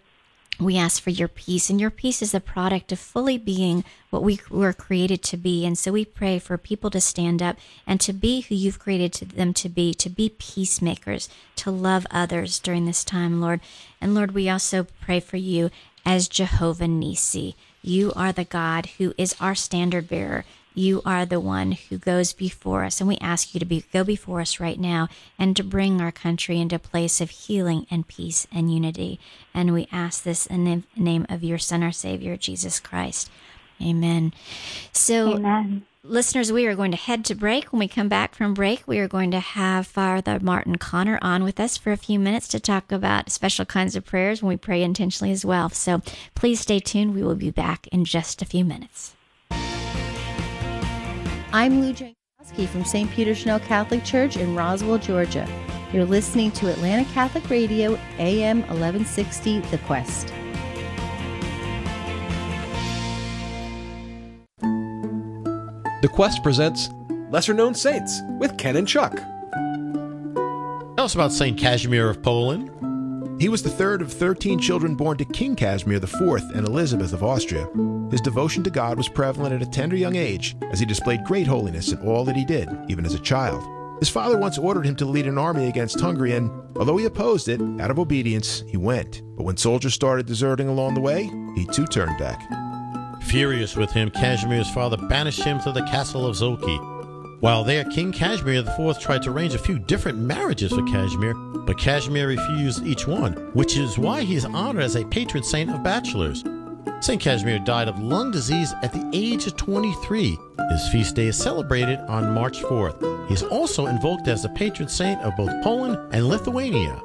we 0.59 0.77
ask 0.77 1.01
for 1.01 1.09
your 1.09 1.27
peace, 1.27 1.69
and 1.69 1.81
your 1.81 1.89
peace 1.89 2.21
is 2.21 2.31
the 2.31 2.39
product 2.39 2.91
of 2.91 2.99
fully 2.99 3.37
being 3.37 3.83
what 4.09 4.23
we 4.23 4.39
were 4.49 4.71
created 4.71 5.21
to 5.23 5.37
be. 5.37 5.65
And 5.65 5.77
so 5.77 5.91
we 5.91 6.05
pray 6.05 6.39
for 6.39 6.57
people 6.57 6.89
to 6.91 7.01
stand 7.01 7.41
up 7.41 7.57
and 7.85 7.99
to 8.01 8.13
be 8.13 8.41
who 8.41 8.55
you've 8.55 8.79
created 8.79 9.31
them 9.31 9.53
to 9.55 9.67
be, 9.67 9.93
to 9.95 10.09
be 10.09 10.29
peacemakers, 10.29 11.27
to 11.57 11.71
love 11.71 12.07
others 12.09 12.59
during 12.59 12.85
this 12.85 13.03
time, 13.03 13.41
Lord. 13.41 13.59
And 13.99 14.15
Lord, 14.15 14.31
we 14.31 14.49
also 14.49 14.87
pray 15.01 15.19
for 15.19 15.37
you 15.37 15.71
as 16.05 16.29
Jehovah 16.29 16.85
Nissi. 16.85 17.55
You 17.81 18.13
are 18.15 18.31
the 18.31 18.45
God 18.45 18.87
who 18.97 19.13
is 19.17 19.35
our 19.39 19.55
standard 19.55 20.07
bearer. 20.07 20.45
You 20.77 21.01
are 21.05 21.25
the 21.25 21.39
one 21.39 21.71
who 21.71 21.97
goes 21.97 22.33
before 22.33 22.83
us, 22.83 22.99
and 22.99 23.07
we 23.07 23.17
ask 23.19 23.53
you 23.53 23.61
to 23.61 23.65
be, 23.65 23.85
go 23.93 24.03
before 24.03 24.41
us 24.41 24.59
right 24.59 24.77
now 24.77 25.07
and 25.39 25.55
to 25.55 25.63
bring 25.63 26.01
our 26.01 26.11
country 26.11 26.59
into 26.59 26.75
a 26.75 26.79
place 26.79 27.21
of 27.21 27.29
healing 27.29 27.87
and 27.89 28.05
peace 28.05 28.45
and 28.53 28.71
unity. 28.71 29.17
And 29.53 29.73
we 29.73 29.87
ask 29.89 30.23
this 30.23 30.45
in 30.45 30.65
the 30.65 30.83
name 31.01 31.25
of 31.29 31.45
your 31.45 31.57
Son, 31.57 31.81
our 31.81 31.93
Savior, 31.93 32.35
Jesus 32.35 32.81
Christ. 32.81 33.31
Amen. 33.81 34.33
So, 34.91 35.35
Amen. 35.35 35.85
listeners, 36.03 36.51
we 36.51 36.65
are 36.65 36.75
going 36.75 36.91
to 36.91 36.97
head 36.97 37.23
to 37.25 37.35
break. 37.35 37.71
When 37.71 37.79
we 37.79 37.87
come 37.87 38.09
back 38.09 38.35
from 38.35 38.53
break, 38.53 38.85
we 38.85 38.99
are 38.99 39.07
going 39.07 39.31
to 39.31 39.39
have 39.39 39.87
Father 39.87 40.39
Martin 40.41 40.77
Connor 40.77 41.19
on 41.21 41.45
with 41.45 41.59
us 41.59 41.77
for 41.77 41.93
a 41.93 41.97
few 41.97 42.19
minutes 42.19 42.49
to 42.49 42.59
talk 42.59 42.91
about 42.91 43.31
special 43.31 43.65
kinds 43.65 43.95
of 43.95 44.05
prayers 44.05 44.41
when 44.41 44.49
we 44.49 44.57
pray 44.57 44.83
intentionally 44.83 45.31
as 45.31 45.45
well. 45.45 45.69
So, 45.69 46.01
please 46.35 46.59
stay 46.59 46.79
tuned. 46.79 47.15
We 47.15 47.23
will 47.23 47.35
be 47.35 47.51
back 47.51 47.87
in 47.87 48.03
just 48.03 48.41
a 48.41 48.45
few 48.45 48.65
minutes. 48.65 49.15
I'm 51.55 51.79
Lou 51.79 51.93
Jankowski 51.93 52.67
from 52.67 52.83
St. 52.83 53.09
Peter 53.11 53.33
Chanel 53.33 53.61
Catholic 53.61 54.03
Church 54.03 54.35
in 54.35 54.57
Roswell, 54.57 54.97
Georgia. 54.97 55.47
You're 55.93 56.03
listening 56.03 56.51
to 56.51 56.69
Atlanta 56.69 57.05
Catholic 57.13 57.49
Radio, 57.49 57.97
AM 58.19 58.59
1160, 58.63 59.61
The 59.61 59.77
Quest. 59.77 60.33
The 66.01 66.09
Quest 66.11 66.43
presents 66.43 66.89
Lesser 67.31 67.53
Known 67.53 67.73
Saints 67.73 68.19
with 68.37 68.57
Ken 68.57 68.75
and 68.75 68.85
Chuck. 68.85 69.15
Tell 70.97 71.05
us 71.05 71.15
about 71.15 71.31
St. 71.31 71.57
Casimir 71.57 72.09
of 72.09 72.21
Poland. 72.21 72.69
He 73.37 73.49
was 73.49 73.61
the 73.61 73.69
third 73.69 74.01
of 74.01 74.13
13 74.13 74.59
children 74.59 74.95
born 74.95 75.17
to 75.17 75.25
King 75.25 75.57
Casimir 75.57 75.97
IV 75.97 76.51
and 76.55 76.65
Elizabeth 76.65 77.11
of 77.11 77.21
Austria. 77.21 77.67
His 78.09 78.21
devotion 78.21 78.63
to 78.63 78.69
God 78.69 78.97
was 78.97 79.09
prevalent 79.09 79.53
at 79.53 79.61
a 79.61 79.69
tender 79.69 79.97
young 79.97 80.15
age, 80.15 80.55
as 80.71 80.79
he 80.79 80.85
displayed 80.85 81.25
great 81.25 81.45
holiness 81.45 81.91
in 81.91 81.99
all 81.99 82.23
that 82.25 82.37
he 82.37 82.45
did, 82.45 82.69
even 82.87 83.05
as 83.05 83.13
a 83.13 83.19
child. 83.19 83.61
His 83.99 84.07
father 84.07 84.37
once 84.37 84.57
ordered 84.57 84.85
him 84.85 84.95
to 84.97 85.05
lead 85.05 85.27
an 85.27 85.37
army 85.37 85.67
against 85.67 85.99
Hungary, 85.99 86.33
and 86.33 86.49
although 86.77 86.95
he 86.95 87.05
opposed 87.05 87.49
it, 87.49 87.61
out 87.81 87.91
of 87.91 87.99
obedience, 87.99 88.63
he 88.67 88.77
went. 88.77 89.21
But 89.35 89.43
when 89.43 89.57
soldiers 89.57 89.93
started 89.93 90.25
deserting 90.25 90.69
along 90.69 90.93
the 90.93 91.01
way, 91.01 91.23
he 91.55 91.65
too 91.65 91.87
turned 91.87 92.17
back. 92.17 92.41
Furious 93.23 93.75
with 93.75 93.91
him, 93.91 94.11
Casimir's 94.11 94.69
father 94.69 94.97
banished 94.97 95.43
him 95.43 95.59
to 95.61 95.73
the 95.73 95.83
castle 95.83 96.25
of 96.25 96.35
Zolki. 96.37 96.94
While 97.41 97.63
there, 97.63 97.83
King 97.85 98.11
Casimir 98.11 98.59
IV 98.59 98.99
tried 98.99 99.23
to 99.23 99.29
arrange 99.29 99.53
a 99.53 99.59
few 99.59 99.77
different 99.77 100.17
marriages 100.17 100.71
for 100.71 100.83
Casimir, 100.83 101.33
but 101.33 101.77
Casimir 101.77 102.27
refused 102.27 102.85
each 102.85 103.07
one, 103.07 103.33
which 103.53 103.77
is 103.77 103.97
why 103.97 104.21
he 104.21 104.35
is 104.35 104.45
honored 104.45 104.83
as 104.83 104.95
a 104.95 105.05
patron 105.05 105.43
saint 105.43 105.69
of 105.69 105.83
bachelors. 105.83 106.43
St. 107.01 107.21
Casimir 107.21 107.59
died 107.59 107.87
of 107.87 107.99
lung 107.99 108.31
disease 108.31 108.73
at 108.81 108.93
the 108.93 109.09
age 109.13 109.45
of 109.47 109.57
23. 109.57 110.37
His 110.71 110.87
feast 110.89 111.15
day 111.15 111.27
is 111.27 111.37
celebrated 111.37 111.99
on 112.07 112.33
March 112.33 112.61
4th. 112.61 113.27
He 113.27 113.33
is 113.33 113.43
also 113.43 113.87
invoked 113.87 114.27
as 114.27 114.41
the 114.41 114.49
patron 114.49 114.87
saint 114.87 115.21
of 115.21 115.35
both 115.35 115.51
Poland 115.61 115.97
and 116.13 116.27
Lithuania. 116.27 117.01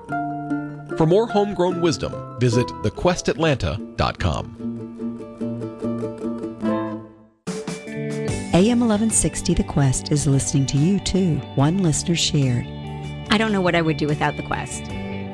For 0.97 1.07
more 1.07 1.27
homegrown 1.27 1.81
wisdom, 1.81 2.39
visit 2.39 2.67
thequestatlanta.com. 2.69 4.70
AM 8.53 8.81
1160 8.81 9.55
The 9.55 9.63
Quest 9.63 10.11
is 10.11 10.27
listening 10.27 10.67
to 10.67 10.77
you 10.77 10.99
too. 10.99 11.37
One 11.55 11.85
listener 11.85 12.17
shared. 12.17 12.67
I 13.31 13.39
don't 13.39 13.53
know 13.53 13.61
what 13.61 13.77
I 13.77 13.81
would 13.81 13.97
do 13.97 14.09
without 14.09 14.37
The 14.37 14.43
Quest. 14.43 14.83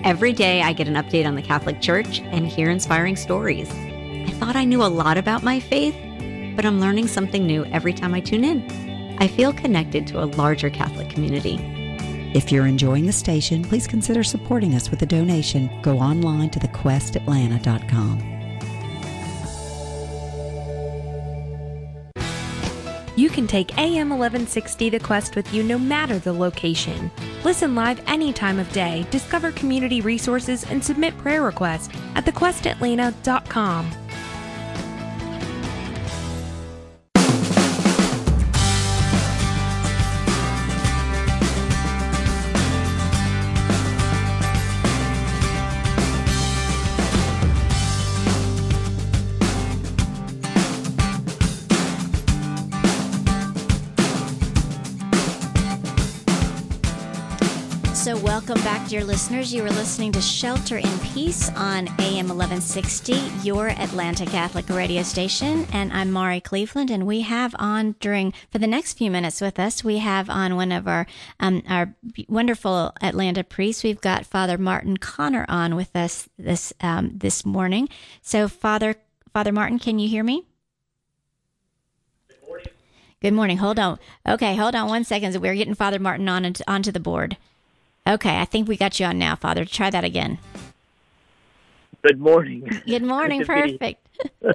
Every 0.05 0.35
day 0.35 0.61
I 0.61 0.75
get 0.75 0.87
an 0.87 0.97
update 0.97 1.27
on 1.27 1.35
the 1.35 1.41
Catholic 1.41 1.81
Church 1.81 2.21
and 2.21 2.47
hear 2.47 2.69
inspiring 2.69 3.17
stories. 3.17 3.71
I 3.71 4.33
thought 4.33 4.55
I 4.55 4.67
knew 4.67 4.83
a 4.83 4.93
lot 4.93 5.17
about 5.17 5.43
my 5.43 5.61
faith, 5.61 5.97
but 6.57 6.67
I'm 6.67 6.79
learning 6.79 7.09
something 7.09 7.47
new 7.47 7.65
every 7.67 7.95
time 7.95 8.13
I 8.13 8.21
tune 8.21 8.45
in. 8.45 9.17
I 9.19 9.29
feel 9.29 9.55
connected 9.55 10.07
to 10.09 10.23
a 10.23 10.29
larger 10.37 10.69
Catholic 10.69 11.09
community. 11.09 11.57
If 12.35 12.53
you're 12.53 12.67
enjoying 12.67 13.07
the 13.07 13.13
station, 13.13 13.63
please 13.65 13.87
consider 13.87 14.25
supporting 14.25 14.75
us 14.75 14.91
with 14.91 15.01
a 15.01 15.07
donation. 15.07 15.71
Go 15.81 15.99
online 16.01 16.51
to 16.51 16.59
thequestatlanta.com. 16.59 18.36
You 23.17 23.31
can 23.31 23.47
take 23.47 23.79
AM 23.79 24.11
1160 24.11 24.91
The 24.91 25.01
Quest 25.01 25.37
with 25.37 25.53
you 25.53 25.63
no 25.63 25.79
matter 25.79 26.19
the 26.19 26.35
location. 26.35 27.11
Listen 27.45 27.75
live 27.75 28.01
any 28.07 28.31
time 28.31 28.59
of 28.59 28.71
day, 28.73 29.07
discover 29.11 29.53
community 29.53 30.03
resources, 30.03 30.65
and 30.71 30.85
submit 30.85 31.17
prayer 31.17 31.43
requests 31.43 31.89
at 32.15 32.27
thequestatlanta.com. 32.27 34.06
welcome 58.49 58.65
back, 58.65 58.89
dear 58.89 59.03
listeners. 59.03 59.53
You 59.53 59.65
are 59.65 59.71
listening 59.71 60.13
to 60.13 60.21
Shelter 60.21 60.77
in 60.77 60.99
Peace 61.01 61.49
on 61.57 61.89
AM 61.99 62.29
1160, 62.29 63.15
your 63.43 63.71
Atlanta 63.71 64.25
Catholic 64.25 64.69
radio 64.69 65.03
station. 65.03 65.67
And 65.73 65.93
I'm 65.93 66.13
Mari 66.13 66.41
Cleveland, 66.41 66.89
and 66.89 67.09
we 67.09 67.23
have 67.23 67.57
on 67.59 67.97
during, 67.99 68.33
for 68.53 68.59
the 68.59 68.69
next 68.69 68.93
few 68.93 69.11
minutes 69.11 69.41
with 69.41 69.59
us, 69.59 69.83
we 69.83 69.99
have 69.99 70.31
on 70.31 70.55
one 70.55 70.71
of 70.71 70.87
our, 70.87 71.09
um, 71.41 71.65
our 71.69 71.97
wonderful 72.29 72.93
Atlanta 73.03 73.43
priests. 73.43 73.83
We've 73.83 74.01
got 74.01 74.25
Father 74.25 74.59
Martin 74.59 74.97
Connor 74.99 75.45
on 75.49 75.75
with 75.75 75.97
us 75.97 76.29
this, 76.39 76.73
um, 76.81 77.19
this 77.19 77.45
morning. 77.45 77.89
So, 78.23 78.47
Father, 78.47 78.95
Father 79.33 79.51
Martin, 79.51 79.81
can 79.81 79.99
you 79.99 80.09
hear 80.09 80.23
me? 80.23 80.45
Good 83.21 83.35
morning. 83.35 83.57
Hold 83.57 83.81
on. 83.81 83.99
Okay, 84.29 84.55
hold 84.55 84.77
on 84.77 84.89
one 84.89 85.03
second. 85.03 85.35
We're 85.41 85.57
getting 85.57 85.75
Father 85.75 85.99
Martin 85.99 86.29
on 86.29 86.55
onto 86.69 86.93
the 86.93 87.01
board. 87.01 87.37
Okay, 88.07 88.39
I 88.39 88.45
think 88.45 88.69
we 88.69 88.77
got 88.77 89.01
you 89.01 89.07
on 89.07 89.19
now, 89.19 89.35
Father. 89.35 89.65
Try 89.65 89.91
that 89.91 90.05
again. 90.05 90.39
Good 92.03 92.21
morning. 92.21 92.69
Good 92.87 93.03
morning. 93.03 93.45
Perfect. 93.45 94.07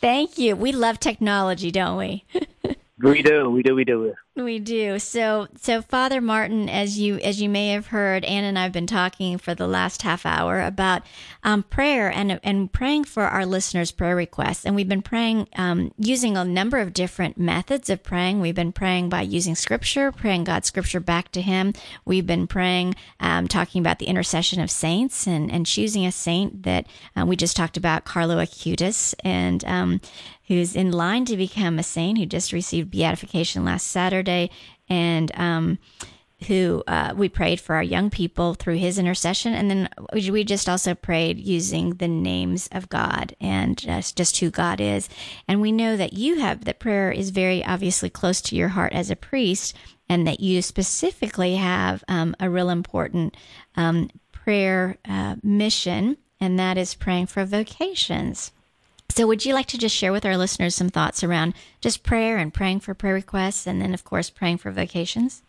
Thank 0.00 0.38
you. 0.38 0.56
We 0.56 0.72
love 0.72 0.98
technology, 1.00 1.70
don't 1.70 1.98
we? 1.98 2.24
we 3.02 3.22
do. 3.22 3.50
We 3.50 3.62
do. 3.62 3.74
We 3.74 3.84
do. 3.84 4.14
We 4.38 4.60
do. 4.60 5.00
So, 5.00 5.48
so 5.60 5.82
Father 5.82 6.20
Martin, 6.20 6.68
as 6.68 6.96
you 6.96 7.18
as 7.18 7.42
you 7.42 7.48
may 7.48 7.70
have 7.70 7.88
heard, 7.88 8.24
Ann 8.24 8.44
and 8.44 8.56
I've 8.56 8.72
been 8.72 8.86
talking 8.86 9.36
for 9.36 9.52
the 9.52 9.66
last 9.66 10.02
half 10.02 10.24
hour 10.24 10.60
about 10.62 11.02
um, 11.42 11.64
prayer 11.64 12.08
and 12.08 12.38
and 12.44 12.72
praying 12.72 13.04
for 13.04 13.24
our 13.24 13.44
listeners' 13.44 13.90
prayer 13.90 14.14
requests, 14.14 14.64
and 14.64 14.76
we've 14.76 14.88
been 14.88 15.02
praying 15.02 15.48
um, 15.56 15.92
using 15.98 16.36
a 16.36 16.44
number 16.44 16.78
of 16.78 16.92
different 16.92 17.36
methods 17.36 17.90
of 17.90 18.04
praying. 18.04 18.40
We've 18.40 18.54
been 18.54 18.70
praying 18.70 19.08
by 19.08 19.22
using 19.22 19.56
Scripture, 19.56 20.12
praying 20.12 20.44
God's 20.44 20.68
Scripture 20.68 21.00
back 21.00 21.32
to 21.32 21.42
Him. 21.42 21.72
We've 22.04 22.26
been 22.26 22.46
praying, 22.46 22.94
um, 23.18 23.48
talking 23.48 23.80
about 23.80 23.98
the 23.98 24.06
intercession 24.06 24.60
of 24.60 24.70
saints, 24.70 25.26
and 25.26 25.50
and 25.50 25.66
choosing 25.66 26.06
a 26.06 26.12
saint 26.12 26.62
that 26.62 26.86
uh, 27.16 27.26
we 27.26 27.34
just 27.34 27.56
talked 27.56 27.76
about, 27.76 28.04
Carlo 28.04 28.36
Acutis, 28.36 29.14
and 29.24 29.64
um, 29.64 30.00
who's 30.48 30.74
in 30.74 30.90
line 30.90 31.24
to 31.26 31.36
become 31.36 31.78
a 31.78 31.82
saint, 31.82 32.18
who 32.18 32.26
just 32.26 32.52
received 32.52 32.90
beatification 32.90 33.64
last 33.64 33.86
Saturday, 33.86 34.50
and 34.88 35.30
um, 35.34 35.78
who 36.46 36.82
uh, 36.86 37.12
we 37.16 37.28
prayed 37.28 37.60
for 37.60 37.74
our 37.74 37.82
young 37.82 38.10
people 38.10 38.54
through 38.54 38.76
his 38.76 38.98
intercession. 38.98 39.54
And 39.54 39.70
then 39.70 39.88
we 40.12 40.44
just 40.44 40.68
also 40.68 40.94
prayed 40.94 41.38
using 41.38 41.94
the 41.94 42.08
names 42.08 42.68
of 42.72 42.88
God 42.88 43.34
and 43.40 43.76
just, 43.76 44.16
just 44.16 44.38
who 44.38 44.50
God 44.50 44.80
is. 44.80 45.08
And 45.46 45.60
we 45.60 45.72
know 45.72 45.96
that 45.96 46.12
you 46.12 46.38
have 46.38 46.64
that 46.64 46.78
prayer 46.78 47.10
is 47.10 47.30
very 47.30 47.64
obviously 47.64 48.08
close 48.08 48.40
to 48.42 48.56
your 48.56 48.68
heart 48.68 48.92
as 48.92 49.10
a 49.10 49.16
priest, 49.16 49.76
and 50.08 50.26
that 50.26 50.40
you 50.40 50.62
specifically 50.62 51.56
have 51.56 52.02
um, 52.08 52.34
a 52.40 52.48
real 52.48 52.70
important 52.70 53.36
um, 53.76 54.08
prayer 54.32 54.96
uh, 55.06 55.36
mission, 55.42 56.16
and 56.40 56.58
that 56.58 56.78
is 56.78 56.94
praying 56.94 57.26
for 57.26 57.44
vocations. 57.44 58.52
So, 59.10 59.26
would 59.26 59.44
you 59.44 59.54
like 59.54 59.66
to 59.66 59.78
just 59.78 59.96
share 59.96 60.12
with 60.12 60.24
our 60.24 60.36
listeners 60.36 60.74
some 60.74 60.90
thoughts 60.90 61.24
around 61.24 61.54
just 61.80 62.02
prayer 62.02 62.36
and 62.36 62.52
praying 62.52 62.80
for 62.80 62.94
prayer 62.94 63.14
requests, 63.14 63.66
and 63.66 63.80
then, 63.80 63.94
of 63.94 64.04
course, 64.04 64.30
praying 64.30 64.58
for 64.58 64.70
vocations? 64.70 65.42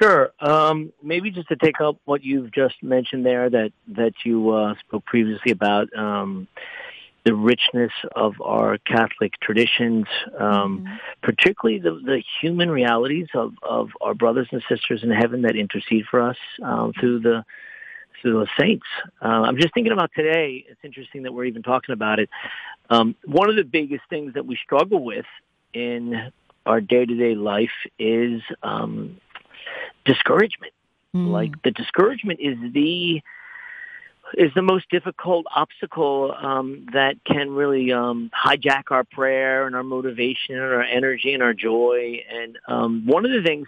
Sure. 0.00 0.30
Um, 0.40 0.92
maybe 1.02 1.30
just 1.30 1.48
to 1.48 1.56
take 1.56 1.80
up 1.80 1.96
what 2.04 2.22
you've 2.22 2.52
just 2.52 2.82
mentioned 2.82 3.26
there, 3.26 3.50
that 3.50 3.72
that 3.88 4.12
you 4.24 4.50
uh, 4.50 4.74
spoke 4.86 5.04
previously 5.06 5.50
about 5.50 5.88
um, 5.96 6.46
the 7.24 7.34
richness 7.34 7.92
of 8.14 8.40
our 8.40 8.78
Catholic 8.78 9.32
traditions, 9.42 10.06
um, 10.38 10.84
mm-hmm. 10.84 10.94
particularly 11.22 11.78
the, 11.78 11.90
the 11.90 12.22
human 12.40 12.70
realities 12.70 13.26
of, 13.34 13.52
of 13.62 13.90
our 14.00 14.14
brothers 14.14 14.48
and 14.50 14.62
sisters 14.68 15.02
in 15.02 15.10
heaven 15.10 15.42
that 15.42 15.56
intercede 15.56 16.06
for 16.10 16.22
us 16.22 16.36
um, 16.62 16.92
through 16.98 17.20
the 17.20 17.44
to 18.22 18.40
the 18.40 18.46
saints. 18.58 18.86
Uh, 19.22 19.42
I'm 19.46 19.56
just 19.56 19.74
thinking 19.74 19.92
about 19.92 20.10
today. 20.14 20.64
It's 20.68 20.80
interesting 20.82 21.22
that 21.24 21.32
we're 21.32 21.44
even 21.44 21.62
talking 21.62 21.92
about 21.92 22.18
it. 22.18 22.28
Um, 22.90 23.14
one 23.24 23.48
of 23.48 23.56
the 23.56 23.64
biggest 23.64 24.02
things 24.08 24.34
that 24.34 24.46
we 24.46 24.56
struggle 24.56 25.04
with 25.04 25.26
in 25.72 26.30
our 26.66 26.80
day-to-day 26.80 27.34
life 27.34 27.70
is 27.98 28.42
um, 28.62 29.20
discouragement. 30.04 30.72
Mm. 31.14 31.30
Like 31.30 31.62
the 31.62 31.70
discouragement 31.70 32.40
is 32.40 32.56
the 32.72 33.22
is 34.34 34.52
the 34.54 34.60
most 34.60 34.90
difficult 34.90 35.46
obstacle 35.54 36.34
um, 36.36 36.86
that 36.92 37.16
can 37.24 37.50
really 37.50 37.92
um, 37.92 38.30
hijack 38.34 38.90
our 38.90 39.02
prayer 39.04 39.66
and 39.66 39.74
our 39.74 39.82
motivation 39.82 40.54
and 40.54 40.64
our 40.64 40.82
energy 40.82 41.32
and 41.32 41.42
our 41.42 41.54
joy. 41.54 42.22
And 42.30 42.58
um, 42.66 43.06
one 43.06 43.24
of 43.24 43.30
the 43.30 43.42
things 43.42 43.66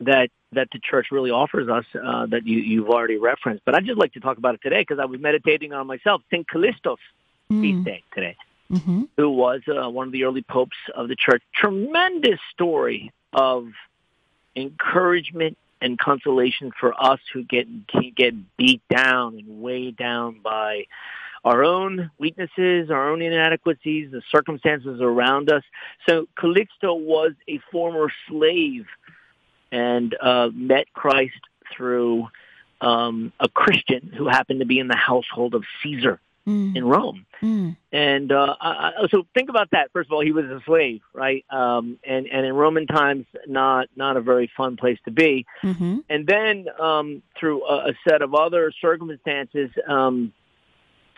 that 0.00 0.28
that 0.52 0.68
the 0.72 0.78
church 0.78 1.08
really 1.10 1.30
offers 1.30 1.68
us 1.68 1.84
uh, 1.94 2.26
that 2.26 2.46
you, 2.46 2.58
you've 2.58 2.88
already 2.88 3.18
referenced. 3.18 3.64
But 3.64 3.74
I'd 3.74 3.84
just 3.84 3.98
like 3.98 4.14
to 4.14 4.20
talk 4.20 4.38
about 4.38 4.54
it 4.54 4.62
today 4.62 4.80
because 4.80 4.98
I 4.98 5.04
was 5.04 5.20
meditating 5.20 5.72
on 5.72 5.86
myself. 5.86 6.22
St. 6.30 6.46
Callistos 6.46 6.96
mm. 7.50 7.60
feast 7.60 7.84
day 7.84 8.02
today, 8.14 8.36
mm-hmm. 8.70 9.02
who 9.16 9.30
was 9.30 9.60
uh, 9.68 9.88
one 9.90 10.06
of 10.06 10.12
the 10.12 10.24
early 10.24 10.42
popes 10.42 10.76
of 10.94 11.08
the 11.08 11.16
church. 11.16 11.42
Tremendous 11.54 12.40
story 12.52 13.12
of 13.32 13.68
encouragement 14.56 15.56
and 15.80 15.98
consolation 15.98 16.72
for 16.78 16.92
us 17.00 17.20
who 17.32 17.44
get 17.44 17.66
get 18.16 18.34
beat 18.56 18.82
down 18.88 19.38
and 19.38 19.60
weighed 19.62 19.96
down 19.96 20.40
by 20.42 20.86
our 21.44 21.62
own 21.62 22.10
weaknesses, 22.18 22.90
our 22.90 23.10
own 23.10 23.22
inadequacies, 23.22 24.10
the 24.10 24.22
circumstances 24.30 25.00
around 25.00 25.50
us. 25.50 25.62
So 26.08 26.26
Calixto 26.36 26.98
was 26.98 27.32
a 27.46 27.60
former 27.70 28.10
slave 28.28 28.86
and 29.70 30.14
uh, 30.20 30.50
met 30.52 30.92
Christ 30.92 31.40
through 31.74 32.28
um, 32.80 33.32
a 33.40 33.48
Christian 33.48 34.12
who 34.16 34.28
happened 34.28 34.60
to 34.60 34.66
be 34.66 34.78
in 34.78 34.88
the 34.88 34.96
household 34.96 35.54
of 35.54 35.64
Caesar 35.82 36.20
mm. 36.48 36.76
in 36.76 36.84
Rome. 36.84 37.26
Mm. 37.42 37.76
And 37.92 38.32
uh, 38.32 38.56
I, 38.60 38.92
so 39.10 39.26
think 39.34 39.48
about 39.48 39.70
that. 39.72 39.90
First 39.92 40.08
of 40.08 40.12
all, 40.12 40.24
he 40.24 40.32
was 40.32 40.46
a 40.46 40.60
slave, 40.64 41.02
right? 41.12 41.44
Um, 41.50 41.98
and 42.04 42.26
and 42.26 42.46
in 42.46 42.54
Roman 42.54 42.86
times, 42.86 43.26
not 43.46 43.88
not 43.94 44.16
a 44.16 44.20
very 44.20 44.50
fun 44.56 44.76
place 44.76 44.98
to 45.04 45.10
be. 45.10 45.46
Mm-hmm. 45.62 45.98
And 46.08 46.26
then 46.26 46.66
um, 46.80 47.22
through 47.38 47.64
a, 47.64 47.90
a, 47.90 47.92
set 48.08 48.22
of 48.22 48.34
other 48.34 48.72
circumstances, 48.80 49.70
um, 49.86 50.32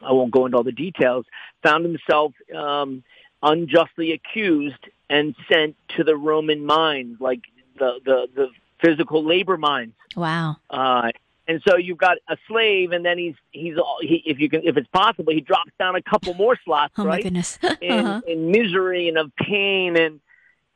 I 0.02 0.12
won't 0.12 0.30
go 0.30 0.46
into 0.46 0.58
all 0.58 0.64
the 0.64 0.72
details. 0.72 1.24
Found 1.62 1.84
himself 1.84 2.32
um, 2.54 3.02
unjustly 3.42 4.12
accused 4.12 4.88
and 5.08 5.34
sent 5.50 5.76
to 5.96 6.04
the 6.04 6.16
Roman 6.16 6.64
mines, 6.64 7.16
like 7.20 7.40
the 7.80 8.00
the, 8.04 8.28
the 8.34 8.48
physical 8.80 9.24
labor 9.24 9.56
mines. 9.56 9.94
Wow. 10.14 10.56
Uh, 10.70 11.10
and 11.48 11.60
so 11.66 11.76
you've 11.76 11.98
got 11.98 12.18
a 12.28 12.36
slave, 12.46 12.92
and 12.92 13.04
then 13.04 13.18
he's 13.18 13.34
he's 13.50 13.74
he, 14.02 14.22
if 14.24 14.38
you 14.38 14.48
can 14.48 14.62
if 14.62 14.76
it's 14.76 14.88
possible, 14.88 15.32
he 15.32 15.40
drops 15.40 15.72
down 15.80 15.96
a 15.96 16.02
couple 16.02 16.32
more 16.34 16.56
slots, 16.64 16.94
oh 16.96 17.04
right? 17.04 17.16
my 17.16 17.22
goodness, 17.22 17.58
in, 17.80 17.92
uh-huh. 17.92 18.20
in 18.28 18.52
misery 18.52 19.08
and 19.08 19.18
of 19.18 19.32
pain, 19.36 19.96
and 19.96 20.20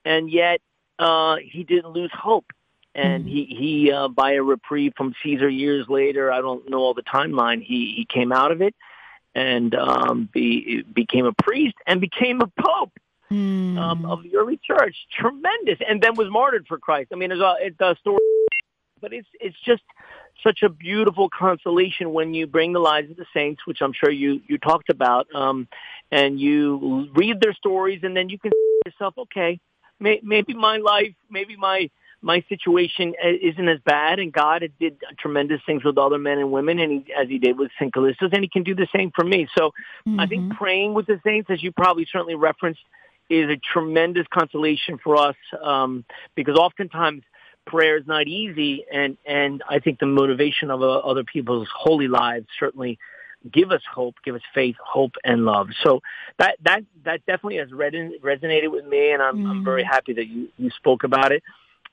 and 0.05 0.29
yet 0.31 0.61
uh, 0.99 1.37
he 1.37 1.63
didn't 1.63 1.93
lose 1.93 2.11
hope, 2.13 2.47
and 2.93 3.25
mm. 3.25 3.29
he 3.29 3.45
he 3.45 3.93
uh, 3.93 4.09
by 4.09 4.33
a 4.33 4.43
reprieve 4.43 4.95
from 4.97 5.15
Caesar 5.23 5.49
years 5.49 5.87
later, 5.89 6.33
I 6.33 6.41
don't 6.41 6.69
know 6.69 6.79
all 6.79 6.95
the 6.95 7.03
timeline. 7.03 7.63
He 7.63 7.95
he 7.97 8.05
came 8.13 8.33
out 8.33 8.51
of 8.51 8.61
it 8.61 8.75
and 9.35 9.75
um, 9.75 10.29
be, 10.33 10.83
became 10.83 11.27
a 11.27 11.33
priest 11.33 11.75
and 11.87 12.01
became 12.01 12.41
a 12.41 12.47
pope 12.47 12.93
mm. 13.33 13.79
um, 13.79 14.05
of 14.07 14.23
the 14.23 14.37
early 14.37 14.59
church. 14.65 14.97
Tremendous, 15.19 15.79
and 15.89 16.01
then 16.01 16.15
was 16.15 16.29
martyred 16.31 16.67
for 16.67 16.79
Christ. 16.79 17.11
I 17.13 17.17
mean, 17.17 17.33
it's 17.33 17.41
a, 17.41 17.55
it's 17.61 17.81
a 17.81 17.97
story, 18.01 18.19
but 19.01 19.13
it's 19.13 19.29
it's 19.41 19.57
just 19.65 19.83
such 20.43 20.63
a 20.63 20.69
beautiful 20.69 21.29
consolation 21.29 22.13
when 22.13 22.35
you 22.35 22.47
bring 22.47 22.73
the 22.73 22.81
lives 22.81 23.11
of 23.11 23.17
the 23.17 23.27
saints, 23.33 23.63
which 23.67 23.79
I'm 23.81 23.93
sure 23.93 24.11
you 24.11 24.41
you 24.47 24.59
talked 24.59 24.91
about, 24.91 25.27
um, 25.35 25.69
and 26.11 26.41
you 26.41 27.09
read 27.15 27.41
their 27.41 27.55
stories, 27.55 28.01
and 28.03 28.17
then 28.17 28.29
you 28.29 28.39
can 28.39 28.51
say 28.51 28.91
yourself, 28.91 29.15
okay, 29.19 29.61
may, 30.01 30.21
maybe 30.23 30.55
my 30.55 30.79
life, 30.79 31.15
maybe 31.31 31.57
my 31.57 31.91
my 32.25 32.43
situation 32.49 33.13
isn't 33.23 33.69
as 33.69 33.81
bad, 33.85 34.19
and 34.19 34.33
God 34.33 34.65
did 34.81 34.97
tremendous 35.19 35.61
things 35.67 35.85
with 35.85 35.99
other 35.99 36.19
men 36.19 36.39
and 36.39 36.51
women, 36.51 36.79
and 36.79 36.91
he, 36.91 37.13
as 37.13 37.29
He 37.29 37.39
did 37.39 37.59
with 37.59 37.71
Saint 37.79 37.93
Callistus, 37.95 38.33
and 38.33 38.43
He 38.43 38.49
can 38.49 38.63
do 38.63 38.75
the 38.75 38.89
same 38.97 39.13
for 39.15 39.25
me. 39.25 39.47
So 39.57 39.73
mm-hmm. 40.09 40.19
I 40.19 40.27
think 40.27 40.45
mm-hmm. 40.45 40.57
praying 40.57 40.95
with 40.95 41.07
the 41.07 41.21
saints, 41.23 41.51
as 41.51 41.63
you 41.63 41.71
probably 41.71 42.07
certainly 42.11 42.35
referenced, 42.35 42.81
is 43.31 43.51
a 43.51 43.57
tremendous 43.73 44.27
consolation 44.33 44.99
for 45.03 45.17
us 45.17 45.37
um, 45.63 46.05
because 46.35 46.57
oftentimes 46.57 47.23
prayer 47.67 47.97
is 47.97 48.07
not 48.07 48.27
easy, 48.27 48.85
and 48.93 49.17
and 49.27 49.63
I 49.69 49.79
think 49.79 49.99
the 49.99 50.07
motivation 50.07 50.71
of 50.71 50.83
uh, 50.83 50.99
other 50.99 51.25
people's 51.25 51.69
holy 51.75 52.09
lives 52.09 52.47
certainly 52.59 52.99
give 53.53 53.71
us 53.71 53.83
hope, 53.93 54.15
give 54.25 54.35
us 54.35 54.43
faith, 54.55 54.77
hope, 54.83 55.13
and 55.25 55.45
love. 55.45 55.69
So 55.83 56.01
that 56.39 56.57
that 56.65 56.85
that 57.05 57.25
definitely 57.27 57.59
has 57.59 57.71
resonated 57.71 58.71
with 58.71 58.87
me, 58.87 59.13
and 59.13 59.23
I'm, 59.23 59.37
mm. 59.37 59.49
I'm 59.49 59.65
very 59.65 59.85
happy 59.85 60.15
that 60.15 60.27
you 60.27 60.49
you 60.57 60.71
spoke 60.71 61.05
about 61.05 61.33
it. 61.33 61.43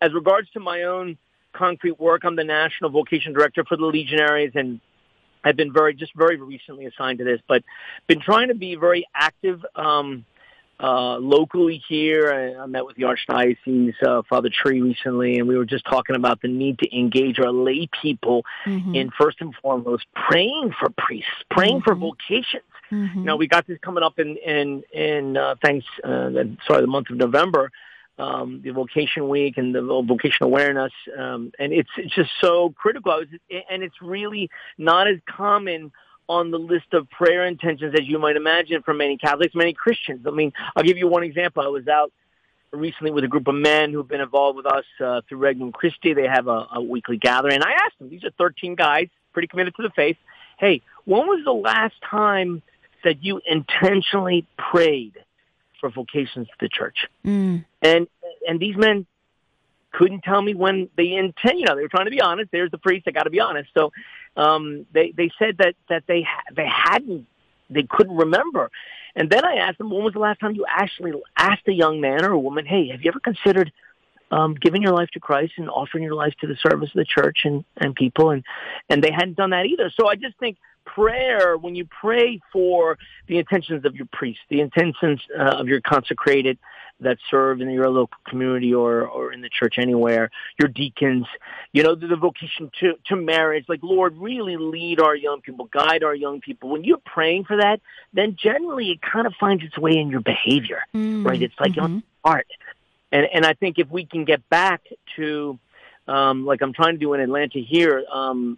As 0.01 0.13
regards 0.13 0.49
to 0.51 0.59
my 0.59 0.83
own 0.83 1.17
concrete 1.53 1.99
work, 1.99 2.23
I'm 2.23 2.35
the 2.35 2.43
national 2.43 2.89
vocation 2.89 3.33
director 3.33 3.63
for 3.67 3.77
the 3.77 3.85
Legionaries, 3.85 4.51
and 4.55 4.79
I've 5.43 5.57
been 5.57 5.73
very 5.73 5.93
just 5.93 6.13
very 6.15 6.39
recently 6.39 6.85
assigned 6.85 7.19
to 7.19 7.25
this, 7.25 7.39
but 7.47 7.63
been 8.07 8.21
trying 8.21 8.49
to 8.49 8.55
be 8.55 8.75
very 8.75 9.07
active. 9.13 9.63
Um, 9.75 10.25
uh, 10.81 11.17
locally 11.17 11.81
here. 11.87 12.55
I, 12.59 12.63
I 12.63 12.65
met 12.65 12.85
with 12.85 12.95
the 12.95 13.03
Archdiocese 13.03 13.93
uh, 14.05 14.23
Father 14.27 14.49
Tree 14.49 14.81
recently, 14.81 15.37
and 15.37 15.47
we 15.47 15.55
were 15.57 15.65
just 15.65 15.85
talking 15.85 16.15
about 16.15 16.41
the 16.41 16.47
need 16.47 16.79
to 16.79 16.97
engage 16.97 17.39
our 17.39 17.51
lay 17.51 17.87
people 18.01 18.43
mm-hmm. 18.65 18.95
in 18.95 19.11
first 19.11 19.37
and 19.41 19.53
foremost 19.61 20.05
praying 20.15 20.73
for 20.79 20.89
priests, 20.97 21.29
praying 21.51 21.81
mm-hmm. 21.81 21.89
for 21.89 21.95
vocations. 21.95 22.63
Mm-hmm. 22.91 23.19
You 23.19 23.25
know, 23.25 23.35
we 23.35 23.47
got 23.47 23.67
this 23.67 23.77
coming 23.81 24.03
up 24.03 24.19
in 24.19 24.37
in 24.37 24.83
in 24.91 25.37
uh, 25.37 25.55
thanks 25.63 25.85
uh, 26.03 26.29
sorry 26.67 26.81
the 26.81 26.87
month 26.87 27.09
of 27.09 27.17
November. 27.17 27.71
Um, 28.19 28.61
the 28.63 28.69
vocation 28.69 29.29
week 29.29 29.57
and 29.57 29.73
the 29.73 29.81
vocation 29.81 30.43
awareness, 30.43 30.91
um, 31.17 31.51
and 31.57 31.73
it's 31.73 31.89
it's 31.97 32.13
just 32.13 32.29
so 32.39 32.71
critical. 32.77 33.13
Was, 33.13 33.27
and 33.69 33.81
it's 33.81 33.99
really 33.99 34.49
not 34.77 35.07
as 35.07 35.17
common 35.27 35.91
on 36.31 36.49
the 36.49 36.57
list 36.57 36.93
of 36.93 37.09
prayer 37.09 37.45
intentions 37.45 37.93
as 37.93 38.07
you 38.07 38.17
might 38.17 38.37
imagine 38.37 38.81
for 38.83 38.93
many 38.93 39.17
Catholics, 39.17 39.53
many 39.53 39.73
Christians. 39.73 40.25
I 40.25 40.31
mean, 40.31 40.53
I'll 40.77 40.83
give 40.83 40.97
you 40.97 41.09
one 41.09 41.23
example. 41.23 41.61
I 41.61 41.67
was 41.67 41.89
out 41.89 42.13
recently 42.71 43.11
with 43.11 43.25
a 43.25 43.27
group 43.27 43.49
of 43.49 43.55
men 43.55 43.91
who've 43.91 44.07
been 44.07 44.21
involved 44.21 44.55
with 44.55 44.65
us 44.65 44.85
uh, 45.03 45.19
through 45.27 45.39
Regnum 45.39 45.73
Christi. 45.73 46.13
They 46.13 46.27
have 46.27 46.47
a, 46.47 46.67
a 46.75 46.81
weekly 46.81 47.17
gathering, 47.17 47.55
and 47.55 47.65
I 47.65 47.73
asked 47.73 47.99
them. 47.99 48.09
These 48.09 48.23
are 48.23 48.31
13 48.37 48.75
guys, 48.75 49.09
pretty 49.33 49.49
committed 49.49 49.75
to 49.75 49.83
the 49.83 49.89
faith. 49.89 50.15
Hey, 50.57 50.81
when 51.03 51.27
was 51.27 51.43
the 51.43 51.51
last 51.51 51.95
time 52.09 52.61
that 53.03 53.21
you 53.21 53.41
intentionally 53.45 54.47
prayed 54.57 55.17
for 55.81 55.89
vocations 55.89 56.47
to 56.47 56.53
the 56.61 56.69
church? 56.69 57.07
Mm. 57.25 57.65
And 57.81 58.07
and 58.47 58.57
these 58.57 58.77
men 58.77 59.05
couldn't 59.91 60.23
tell 60.23 60.41
me 60.41 60.53
when 60.53 60.89
they 60.95 61.11
intend. 61.11 61.59
You 61.59 61.65
know, 61.65 61.75
they 61.75 61.81
were 61.81 61.89
trying 61.89 62.05
to 62.05 62.11
be 62.11 62.21
honest. 62.21 62.51
There's 62.51 62.71
the 62.71 62.77
priest. 62.77 63.05
I 63.07 63.11
got 63.11 63.23
to 63.23 63.29
be 63.29 63.41
honest. 63.41 63.69
So 63.73 63.91
um, 64.35 64.85
they 64.93 65.11
they 65.15 65.29
said 65.37 65.57
that 65.57 65.75
that 65.89 66.03
they 66.07 66.25
they 66.55 66.67
hadn't 66.67 67.27
they 67.69 67.83
couldn't 67.83 68.15
remember. 68.15 68.69
And 69.15 69.29
then 69.29 69.43
I 69.43 69.55
asked 69.55 69.77
them, 69.77 69.89
when 69.89 70.03
was 70.03 70.13
the 70.13 70.19
last 70.19 70.39
time 70.39 70.55
you 70.55 70.65
actually 70.67 71.13
asked 71.37 71.67
a 71.67 71.73
young 71.73 71.99
man 71.99 72.23
or 72.23 72.31
a 72.31 72.39
woman, 72.39 72.65
hey, 72.65 72.89
have 72.89 73.01
you 73.01 73.11
ever 73.11 73.19
considered 73.19 73.71
um, 74.29 74.55
giving 74.55 74.81
your 74.81 74.93
life 74.93 75.09
to 75.13 75.19
Christ 75.19 75.53
and 75.57 75.69
offering 75.69 76.03
your 76.03 76.15
life 76.15 76.33
to 76.41 76.47
the 76.47 76.55
service 76.55 76.89
of 76.89 76.95
the 76.95 77.05
church 77.05 77.39
and, 77.43 77.65
and 77.77 77.93
people? 77.93 78.29
And, 78.29 78.43
and 78.89 79.03
they 79.03 79.11
hadn't 79.11 79.35
done 79.35 79.49
that 79.49 79.65
either. 79.65 79.91
So 79.99 80.07
I 80.07 80.15
just 80.15 80.37
think 80.39 80.57
prayer, 80.85 81.57
when 81.57 81.75
you 81.75 81.85
pray 81.85 82.39
for 82.51 82.97
the 83.27 83.37
intentions 83.37 83.85
of 83.85 83.95
your 83.95 84.07
priest, 84.11 84.39
the 84.49 84.61
intentions 84.61 85.21
uh, 85.37 85.57
of 85.57 85.67
your 85.67 85.81
consecrated 85.81 86.57
that 87.01 87.17
serve 87.29 87.61
in 87.61 87.69
your 87.71 87.89
local 87.89 88.17
community 88.27 88.73
or, 88.73 89.07
or 89.07 89.33
in 89.33 89.41
the 89.41 89.49
church 89.49 89.75
anywhere, 89.77 90.29
your 90.59 90.67
deacons, 90.67 91.25
you 91.73 91.81
know, 91.83 91.95
the, 91.95 92.07
the 92.07 92.15
vocation 92.15 92.69
to, 92.79 92.93
to 93.07 93.15
marriage, 93.15 93.65
like 93.67 93.79
Lord, 93.81 94.15
really 94.17 94.55
lead 94.57 95.01
our 95.01 95.15
young 95.15 95.41
people, 95.41 95.65
guide 95.65 96.03
our 96.03 96.13
young 96.13 96.41
people. 96.41 96.69
When 96.69 96.83
you're 96.83 97.01
praying 97.03 97.45
for 97.45 97.57
that, 97.57 97.81
then 98.13 98.37
generally 98.41 98.91
it 98.91 99.01
kind 99.01 99.25
of 99.25 99.33
finds 99.39 99.63
its 99.63 99.77
way 99.77 99.97
in 99.97 100.09
your 100.09 100.21
behavior, 100.21 100.83
mm, 100.93 101.25
right? 101.25 101.41
It's 101.41 101.59
like 101.59 101.71
mm-hmm. 101.71 101.95
on 101.95 102.03
art. 102.23 102.47
And, 103.11 103.27
and 103.33 103.45
I 103.45 103.53
think 103.53 103.79
if 103.79 103.89
we 103.89 104.05
can 104.05 104.23
get 104.23 104.47
back 104.49 104.81
to, 105.15 105.59
um, 106.07 106.45
like 106.45 106.61
I'm 106.61 106.73
trying 106.73 106.93
to 106.93 106.97
do 106.97 107.13
in 107.13 107.21
Atlanta 107.21 107.59
here, 107.59 108.03
um, 108.11 108.57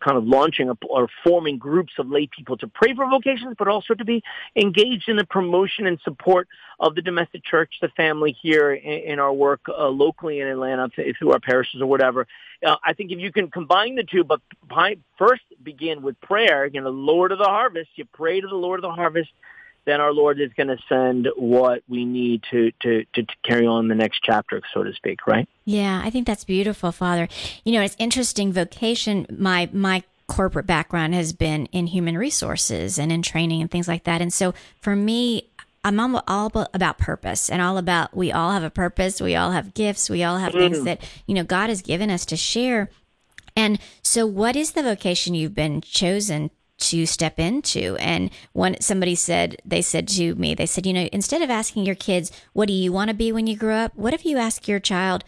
kind 0.00 0.16
of 0.16 0.24
launching 0.24 0.68
a, 0.68 0.76
or 0.88 1.08
forming 1.24 1.58
groups 1.58 1.94
of 1.98 2.08
lay 2.08 2.26
people 2.26 2.56
to 2.58 2.68
pray 2.68 2.94
for 2.94 3.08
vocations, 3.08 3.54
but 3.58 3.68
also 3.68 3.94
to 3.94 4.04
be 4.04 4.22
engaged 4.54 5.08
in 5.08 5.16
the 5.16 5.24
promotion 5.24 5.86
and 5.86 5.98
support 6.04 6.48
of 6.78 6.94
the 6.94 7.02
domestic 7.02 7.44
church, 7.44 7.74
the 7.80 7.88
family 7.88 8.36
here 8.40 8.72
in, 8.72 9.12
in 9.12 9.18
our 9.18 9.32
work 9.32 9.60
uh, 9.68 9.88
locally 9.88 10.40
in 10.40 10.48
Atlanta 10.48 10.88
through 11.18 11.32
our 11.32 11.40
parishes 11.40 11.80
or 11.80 11.86
whatever. 11.86 12.26
Uh, 12.64 12.76
I 12.84 12.92
think 12.92 13.10
if 13.10 13.18
you 13.18 13.32
can 13.32 13.50
combine 13.50 13.96
the 13.96 14.04
two, 14.04 14.24
but 14.24 14.40
first 15.18 15.42
begin 15.62 16.02
with 16.02 16.20
prayer, 16.20 16.66
you 16.66 16.80
know, 16.80 16.90
Lord 16.90 17.32
of 17.32 17.38
the 17.38 17.44
harvest, 17.44 17.90
you 17.96 18.04
pray 18.04 18.40
to 18.40 18.46
the 18.46 18.54
Lord 18.54 18.78
of 18.78 18.82
the 18.82 18.92
harvest 18.92 19.30
then 19.86 20.00
our 20.00 20.12
Lord 20.12 20.40
is 20.40 20.52
going 20.54 20.68
to 20.68 20.78
send 20.88 21.28
what 21.36 21.82
we 21.88 22.04
need 22.04 22.42
to, 22.50 22.72
to, 22.82 23.04
to, 23.14 23.22
to, 23.22 23.34
carry 23.44 23.66
on 23.66 23.88
the 23.88 23.94
next 23.94 24.20
chapter, 24.22 24.60
so 24.74 24.82
to 24.82 24.92
speak, 24.92 25.26
right? 25.26 25.48
Yeah, 25.64 26.02
I 26.04 26.10
think 26.10 26.26
that's 26.26 26.44
beautiful, 26.44 26.92
Father. 26.92 27.28
You 27.64 27.72
know, 27.72 27.82
it's 27.82 27.96
interesting 27.98 28.52
vocation. 28.52 29.26
My, 29.30 29.70
my 29.72 30.02
corporate 30.26 30.66
background 30.66 31.14
has 31.14 31.32
been 31.32 31.66
in 31.66 31.86
human 31.86 32.18
resources 32.18 32.98
and 32.98 33.12
in 33.12 33.22
training 33.22 33.60
and 33.62 33.70
things 33.70 33.88
like 33.88 34.04
that. 34.04 34.20
And 34.20 34.32
so 34.32 34.54
for 34.80 34.96
me, 34.96 35.48
I'm 35.84 36.00
all 36.00 36.50
about 36.74 36.98
purpose 36.98 37.48
and 37.48 37.62
all 37.62 37.78
about 37.78 38.16
we 38.16 38.32
all 38.32 38.50
have 38.50 38.64
a 38.64 38.70
purpose. 38.70 39.20
We 39.20 39.36
all 39.36 39.52
have 39.52 39.72
gifts. 39.72 40.10
We 40.10 40.24
all 40.24 40.38
have 40.38 40.52
mm-hmm. 40.52 40.72
things 40.72 40.84
that, 40.84 41.00
you 41.26 41.34
know, 41.34 41.44
God 41.44 41.68
has 41.68 41.80
given 41.80 42.10
us 42.10 42.26
to 42.26 42.36
share. 42.36 42.90
And 43.54 43.78
so, 44.02 44.26
what 44.26 44.56
is 44.56 44.72
the 44.72 44.82
vocation 44.82 45.36
you've 45.36 45.54
been 45.54 45.80
chosen 45.80 46.50
to 46.78 47.06
step 47.06 47.38
into. 47.38 47.96
And 47.98 48.30
one 48.52 48.76
somebody 48.80 49.14
said 49.14 49.56
they 49.64 49.82
said 49.82 50.08
to 50.08 50.34
me, 50.34 50.54
they 50.54 50.66
said, 50.66 50.86
you 50.86 50.92
know, 50.92 51.08
instead 51.12 51.42
of 51.42 51.50
asking 51.50 51.86
your 51.86 51.94
kids, 51.94 52.30
what 52.52 52.68
do 52.68 52.74
you 52.74 52.92
want 52.92 53.08
to 53.08 53.14
be 53.14 53.32
when 53.32 53.46
you 53.46 53.56
grow 53.56 53.76
up? 53.76 53.92
What 53.94 54.14
if 54.14 54.24
you 54.24 54.38
ask 54.38 54.68
your 54.68 54.80
child, 54.80 55.24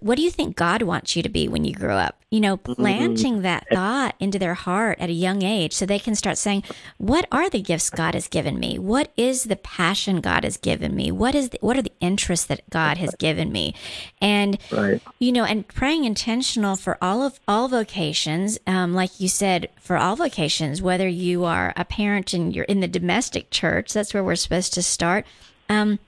what 0.00 0.16
do 0.16 0.22
you 0.22 0.30
think 0.30 0.56
God 0.56 0.82
wants 0.82 1.16
you 1.16 1.22
to 1.22 1.28
be 1.28 1.48
when 1.48 1.64
you 1.64 1.72
grow 1.72 1.96
up? 1.96 2.20
You 2.30 2.40
know, 2.40 2.56
mm-hmm. 2.56 2.74
planting 2.74 3.42
that 3.42 3.66
thought 3.70 4.14
into 4.18 4.38
their 4.38 4.54
heart 4.54 4.98
at 5.00 5.08
a 5.08 5.14
young 5.14 5.42
age 5.42 5.72
so 5.72 5.86
they 5.86 5.98
can 5.98 6.14
start 6.14 6.38
saying, 6.38 6.64
what 6.98 7.26
are 7.30 7.48
the 7.48 7.62
gifts 7.62 7.88
God 7.88 8.14
has 8.14 8.26
given 8.26 8.58
me? 8.58 8.78
What 8.78 9.12
is 9.16 9.44
the 9.44 9.56
passion 9.56 10.20
God 10.20 10.44
has 10.44 10.56
given 10.56 10.94
me? 10.94 11.10
What 11.12 11.34
is 11.34 11.50
the, 11.50 11.58
what 11.60 11.78
are 11.78 11.82
the 11.82 11.92
interests 12.00 12.46
that 12.46 12.68
God 12.68 12.98
has 12.98 13.14
given 13.18 13.52
me? 13.52 13.74
And 14.20 14.58
right. 14.72 15.00
you 15.18 15.30
know, 15.30 15.44
and 15.44 15.66
praying 15.68 16.04
intentional 16.04 16.76
for 16.76 16.98
all 17.00 17.22
of 17.22 17.38
all 17.46 17.68
vocations, 17.68 18.58
um, 18.66 18.92
like 18.92 19.20
you 19.20 19.28
said, 19.28 19.68
for 19.80 19.96
all 19.96 20.16
vocations, 20.16 20.82
whether 20.82 21.06
you 21.06 21.44
are 21.44 21.72
a 21.76 21.84
parent 21.84 22.32
and 22.32 22.54
you're 22.54 22.64
in 22.64 22.80
the 22.80 22.88
domestic 22.88 23.50
church, 23.50 23.92
that's 23.92 24.12
where 24.12 24.24
we're 24.24 24.34
supposed 24.36 24.74
to 24.74 24.82
start. 24.82 25.24
Um, 25.68 25.98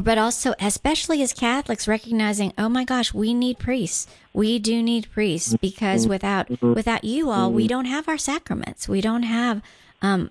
but 0.00 0.18
also 0.18 0.54
especially 0.60 1.22
as 1.22 1.32
catholics 1.32 1.88
recognizing 1.88 2.52
oh 2.58 2.68
my 2.68 2.84
gosh 2.84 3.12
we 3.14 3.34
need 3.34 3.58
priests. 3.58 4.06
We 4.32 4.58
do 4.58 4.82
need 4.82 5.10
priests 5.10 5.56
because 5.60 6.06
without 6.06 6.62
without 6.62 7.04
you 7.04 7.30
all 7.30 7.50
we 7.52 7.66
don't 7.66 7.86
have 7.86 8.08
our 8.08 8.18
sacraments. 8.18 8.88
We 8.88 9.00
don't 9.00 9.24
have 9.24 9.62
um 10.02 10.30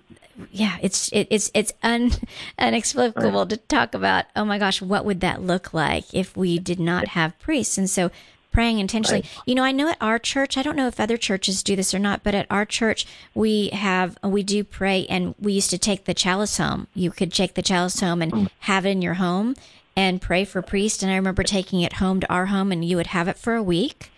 yeah 0.50 0.78
it's 0.80 1.08
it, 1.12 1.26
it's 1.30 1.50
it's 1.54 1.72
un, 1.82 2.10
inexplicable 2.58 3.46
to 3.46 3.56
talk 3.56 3.94
about 3.94 4.24
oh 4.36 4.44
my 4.44 4.58
gosh 4.58 4.80
what 4.80 5.04
would 5.04 5.20
that 5.20 5.42
look 5.42 5.74
like 5.74 6.14
if 6.14 6.36
we 6.36 6.58
did 6.58 6.80
not 6.80 7.08
have 7.08 7.38
priests? 7.38 7.76
And 7.76 7.90
so 7.90 8.10
praying 8.52 8.78
intentionally. 8.78 9.20
Right. 9.20 9.42
You 9.46 9.54
know, 9.54 9.64
I 9.64 9.72
know 9.72 9.88
at 9.88 9.98
our 10.00 10.18
church, 10.18 10.56
I 10.56 10.62
don't 10.62 10.76
know 10.76 10.86
if 10.86 10.98
other 10.98 11.16
churches 11.16 11.62
do 11.62 11.76
this 11.76 11.94
or 11.94 11.98
not, 11.98 12.22
but 12.22 12.34
at 12.34 12.46
our 12.50 12.64
church, 12.64 13.06
we 13.34 13.68
have, 13.68 14.18
we 14.22 14.42
do 14.42 14.64
pray 14.64 15.06
and 15.08 15.34
we 15.38 15.52
used 15.52 15.70
to 15.70 15.78
take 15.78 16.04
the 16.04 16.14
chalice 16.14 16.56
home. 16.56 16.88
You 16.94 17.10
could 17.10 17.32
take 17.32 17.54
the 17.54 17.62
chalice 17.62 18.00
home 18.00 18.22
and 18.22 18.32
mm. 18.32 18.50
have 18.60 18.86
it 18.86 18.90
in 18.90 19.02
your 19.02 19.14
home 19.14 19.54
and 19.96 20.20
pray 20.20 20.44
for 20.44 20.62
priest. 20.62 21.02
And 21.02 21.12
I 21.12 21.16
remember 21.16 21.42
taking 21.42 21.80
it 21.82 21.94
home 21.94 22.20
to 22.20 22.32
our 22.32 22.46
home 22.46 22.72
and 22.72 22.84
you 22.84 22.96
would 22.96 23.08
have 23.08 23.28
it 23.28 23.38
for 23.38 23.54
a 23.54 23.62
week 23.62 24.10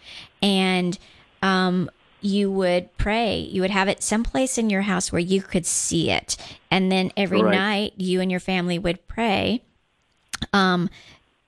and, 0.42 0.98
um, 1.42 1.90
you 2.22 2.50
would 2.50 2.94
pray. 2.98 3.38
You 3.38 3.62
would 3.62 3.70
have 3.70 3.88
it 3.88 4.02
someplace 4.02 4.58
in 4.58 4.68
your 4.68 4.82
house 4.82 5.10
where 5.10 5.20
you 5.20 5.40
could 5.40 5.64
see 5.64 6.10
it. 6.10 6.36
And 6.70 6.92
then 6.92 7.12
every 7.16 7.42
right. 7.42 7.54
night 7.54 7.92
you 7.96 8.20
and 8.20 8.30
your 8.30 8.40
family 8.40 8.78
would 8.78 9.06
pray. 9.08 9.62
Um, 10.52 10.90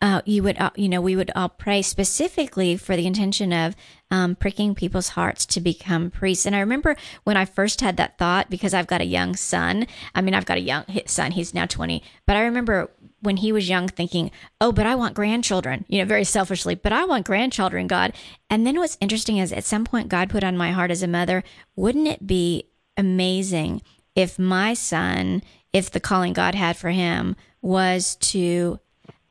uh, 0.03 0.21
you 0.27 0.43
would, 0.43 0.59
uh, 0.59 0.71
you 0.75 0.89
know, 0.89 1.01
we 1.01 1.15
would 1.15 1.31
all 1.37 1.49
pray 1.49 1.81
specifically 1.81 2.77
for 2.77 2.97
the 2.97 3.07
intention 3.07 3.53
of 3.53 3.77
um, 4.11 4.35
pricking 4.35 4.75
people's 4.75 5.11
hearts 5.11 5.47
to 5.47 5.61
become 5.61 6.11
priests. 6.11 6.45
And 6.45 6.57
I 6.57 6.61
remember 6.61 6.97
when 7.23 7.37
I 7.37 7.45
first 7.45 7.81
had 7.81 7.97
that 7.97 8.19
thought, 8.19 8.51
because 8.51 8.75
I've 8.75 8.89
got 8.89 9.01
a 9.01 9.07
young 9.07 9.37
son. 9.37 9.87
I 10.15 10.21
mean, 10.21 10.35
I've 10.35 10.45
got 10.45 10.59
a 10.59 10.61
young 10.61 10.85
son; 11.07 11.31
he's 11.31 11.55
now 11.55 11.67
twenty. 11.67 12.03
But 12.27 12.37
I 12.37 12.43
remember 12.43 12.91
when 13.21 13.37
he 13.37 13.53
was 13.53 13.69
young 13.69 13.87
thinking, 13.87 14.33
oh, 14.61 14.73
but 14.73 14.85
I 14.85 14.97
want 14.97 15.15
grandchildren, 15.15 15.85
you 15.87 16.01
know, 16.01 16.05
very 16.05 16.25
selfishly, 16.25 16.75
but 16.75 16.93
I 16.93 17.05
want 17.05 17.25
grandchildren, 17.25 17.87
God. 17.87 18.13
And 18.51 18.67
then 18.67 18.77
what's 18.79 18.99
interesting 19.01 19.39
is 19.39 19.53
at 19.53 19.63
some 19.63 19.85
point, 19.85 20.09
God 20.09 20.29
put 20.29 20.43
on 20.43 20.57
my 20.57 20.73
heart 20.73 20.91
as 20.91 21.05
a 21.05 21.09
mother, 21.09 21.45
wouldn't 21.77 22.09
it 22.09 22.27
be 22.27 22.65
amazing 22.97 23.81
if 24.17 24.41
my 24.41 24.75
son, 24.75 25.45
if 25.73 25.89
the 25.89 26.01
calling 26.01 26.33
God 26.33 26.57
had 26.57 26.77
for 26.77 26.91
him 26.91 27.37
was 27.61 28.17
to 28.17 28.81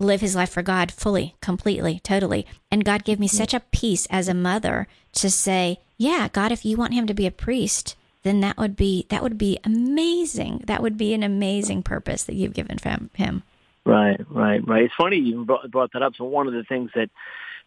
live 0.02 0.22
his 0.22 0.36
life 0.36 0.50
for 0.50 0.62
God 0.62 0.92
fully, 0.92 1.36
completely, 1.42 2.00
totally. 2.04 2.46
And 2.70 2.86
God 2.86 3.04
gave 3.04 3.20
me 3.20 3.28
such 3.28 3.54
a 3.54 3.62
peace 3.72 4.08
as 4.10 4.28
a 4.28 4.34
mother 4.34 4.88
to 5.14 5.30
say, 5.30 5.80
yeah, 5.98 6.30
God, 6.32 6.52
if 6.52 6.66
you 6.66 6.78
want 6.78 6.94
him 6.94 7.08
to 7.08 7.14
be 7.14 7.28
a 7.28 7.32
priest, 7.32 7.96
then 8.24 8.40
that 8.42 8.58
would 8.58 8.76
be 8.76 9.06
that 9.10 9.24
would 9.24 9.38
be 9.38 9.60
amazing. 9.64 10.64
That 10.68 10.82
would 10.82 10.98
be 10.98 11.14
an 11.14 11.24
amazing 11.24 11.84
purpose 11.84 12.24
that 12.24 12.36
you've 12.36 12.54
given 12.54 12.78
him. 13.16 13.44
Right, 13.84 14.20
right, 14.30 14.66
right. 14.68 14.84
It's 14.84 14.94
funny 14.96 15.18
you 15.18 15.44
brought, 15.44 15.70
brought 15.72 15.94
that 15.94 16.04
up. 16.04 16.14
So 16.16 16.26
one 16.26 16.48
of 16.48 16.54
the 16.54 16.64
things 16.64 16.92
that 16.94 17.10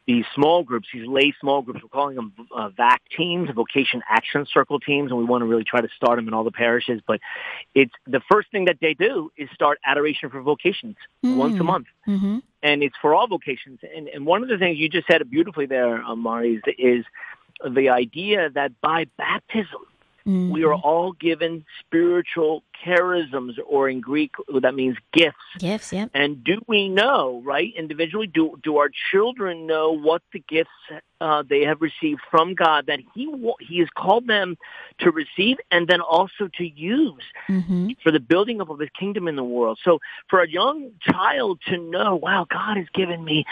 these 0.06 0.24
small 0.34 0.62
groups, 0.62 0.88
these 0.92 1.06
lay 1.06 1.34
small 1.40 1.62
groups, 1.62 1.80
we're 1.82 1.88
calling 1.88 2.16
them 2.16 2.32
uh, 2.54 2.68
VAC 2.76 2.98
teams, 3.16 3.48
Vocation 3.54 4.02
Action 4.08 4.46
Circle 4.52 4.80
teams, 4.80 5.10
and 5.10 5.18
we 5.18 5.24
want 5.24 5.42
to 5.42 5.46
really 5.46 5.64
try 5.64 5.80
to 5.80 5.88
start 5.96 6.18
them 6.18 6.28
in 6.28 6.34
all 6.34 6.44
the 6.44 6.52
parishes. 6.52 7.00
But 7.06 7.20
it's 7.74 7.92
the 8.06 8.20
first 8.30 8.50
thing 8.50 8.66
that 8.66 8.78
they 8.80 8.94
do 8.94 9.30
is 9.36 9.48
start 9.54 9.78
adoration 9.84 10.28
for 10.28 10.42
vocations 10.42 10.96
mm-hmm. 11.24 11.36
once 11.36 11.58
a 11.58 11.64
month, 11.64 11.86
mm-hmm. 12.06 12.38
and 12.62 12.82
it's 12.82 12.96
for 13.00 13.14
all 13.14 13.26
vocations. 13.26 13.80
And, 13.96 14.08
and 14.08 14.26
one 14.26 14.42
of 14.42 14.48
the 14.48 14.58
things 14.58 14.78
you 14.78 14.88
just 14.88 15.06
said 15.06 15.28
beautifully 15.30 15.66
there, 15.66 16.02
um, 16.02 16.20
Mari, 16.20 16.56
is, 16.56 16.62
is 16.78 17.04
the 17.74 17.88
idea 17.88 18.50
that 18.50 18.78
by 18.82 19.06
baptism 19.16 19.80
Mm-hmm. 20.26 20.52
We 20.52 20.64
are 20.64 20.74
all 20.74 21.12
given 21.12 21.66
spiritual 21.80 22.62
charisms, 22.82 23.58
or 23.66 23.90
in 23.90 24.00
Greek, 24.00 24.34
that 24.60 24.74
means 24.74 24.96
gifts. 25.12 25.36
Gifts, 25.58 25.92
yeah. 25.92 26.06
And 26.14 26.42
do 26.42 26.60
we 26.66 26.88
know, 26.88 27.42
right, 27.44 27.72
individually, 27.76 28.26
do 28.26 28.58
do 28.62 28.78
our 28.78 28.90
children 29.10 29.66
know 29.66 29.92
what 29.92 30.22
the 30.32 30.42
gifts 30.48 30.70
uh, 31.20 31.42
they 31.42 31.62
have 31.62 31.82
received 31.82 32.20
from 32.30 32.54
God 32.54 32.86
that 32.86 33.00
He 33.14 33.30
He 33.60 33.80
has 33.80 33.88
called 33.94 34.26
them 34.26 34.56
to 35.00 35.10
receive, 35.10 35.58
and 35.70 35.88
then 35.88 36.00
also 36.00 36.48
to 36.56 36.64
use 36.66 37.22
mm-hmm. 37.46 37.90
for 38.02 38.10
the 38.10 38.20
building 38.20 38.62
up 38.62 38.70
of 38.70 38.80
His 38.80 38.90
kingdom 38.98 39.28
in 39.28 39.36
the 39.36 39.44
world? 39.44 39.78
So, 39.84 40.00
for 40.28 40.40
a 40.40 40.48
young 40.48 40.90
child 41.02 41.60
to 41.66 41.76
know, 41.76 42.16
wow, 42.16 42.46
God 42.48 42.78
has 42.78 42.88
given 42.94 43.22
me 43.24 43.44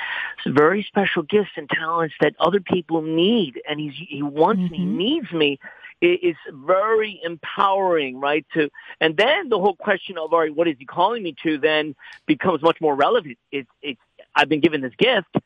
very 0.46 0.82
special 0.84 1.22
gifts 1.22 1.52
and 1.56 1.68
talents 1.68 2.14
that 2.22 2.34
other 2.40 2.60
people 2.60 3.02
need, 3.02 3.60
and 3.68 3.78
He's 3.78 3.94
He 3.94 4.22
wants 4.22 4.62
mm-hmm. 4.62 4.96
me, 4.96 5.04
needs 5.04 5.32
me 5.32 5.58
is 6.06 6.36
very 6.50 7.20
empowering, 7.24 8.20
right? 8.20 8.44
To 8.54 8.70
and 9.00 9.16
then 9.16 9.48
the 9.48 9.58
whole 9.58 9.76
question 9.76 10.18
of 10.18 10.32
all 10.32 10.40
right, 10.40 10.54
what 10.54 10.68
is 10.68 10.76
he 10.78 10.84
calling 10.84 11.22
me 11.22 11.34
to? 11.42 11.58
Then 11.58 11.94
becomes 12.26 12.62
much 12.62 12.80
more 12.80 12.94
relevant. 12.94 13.38
It's 13.50 13.70
it's 13.82 14.00
I've 14.34 14.48
been 14.48 14.60
given 14.60 14.80
this 14.80 14.94
gift, 14.98 15.36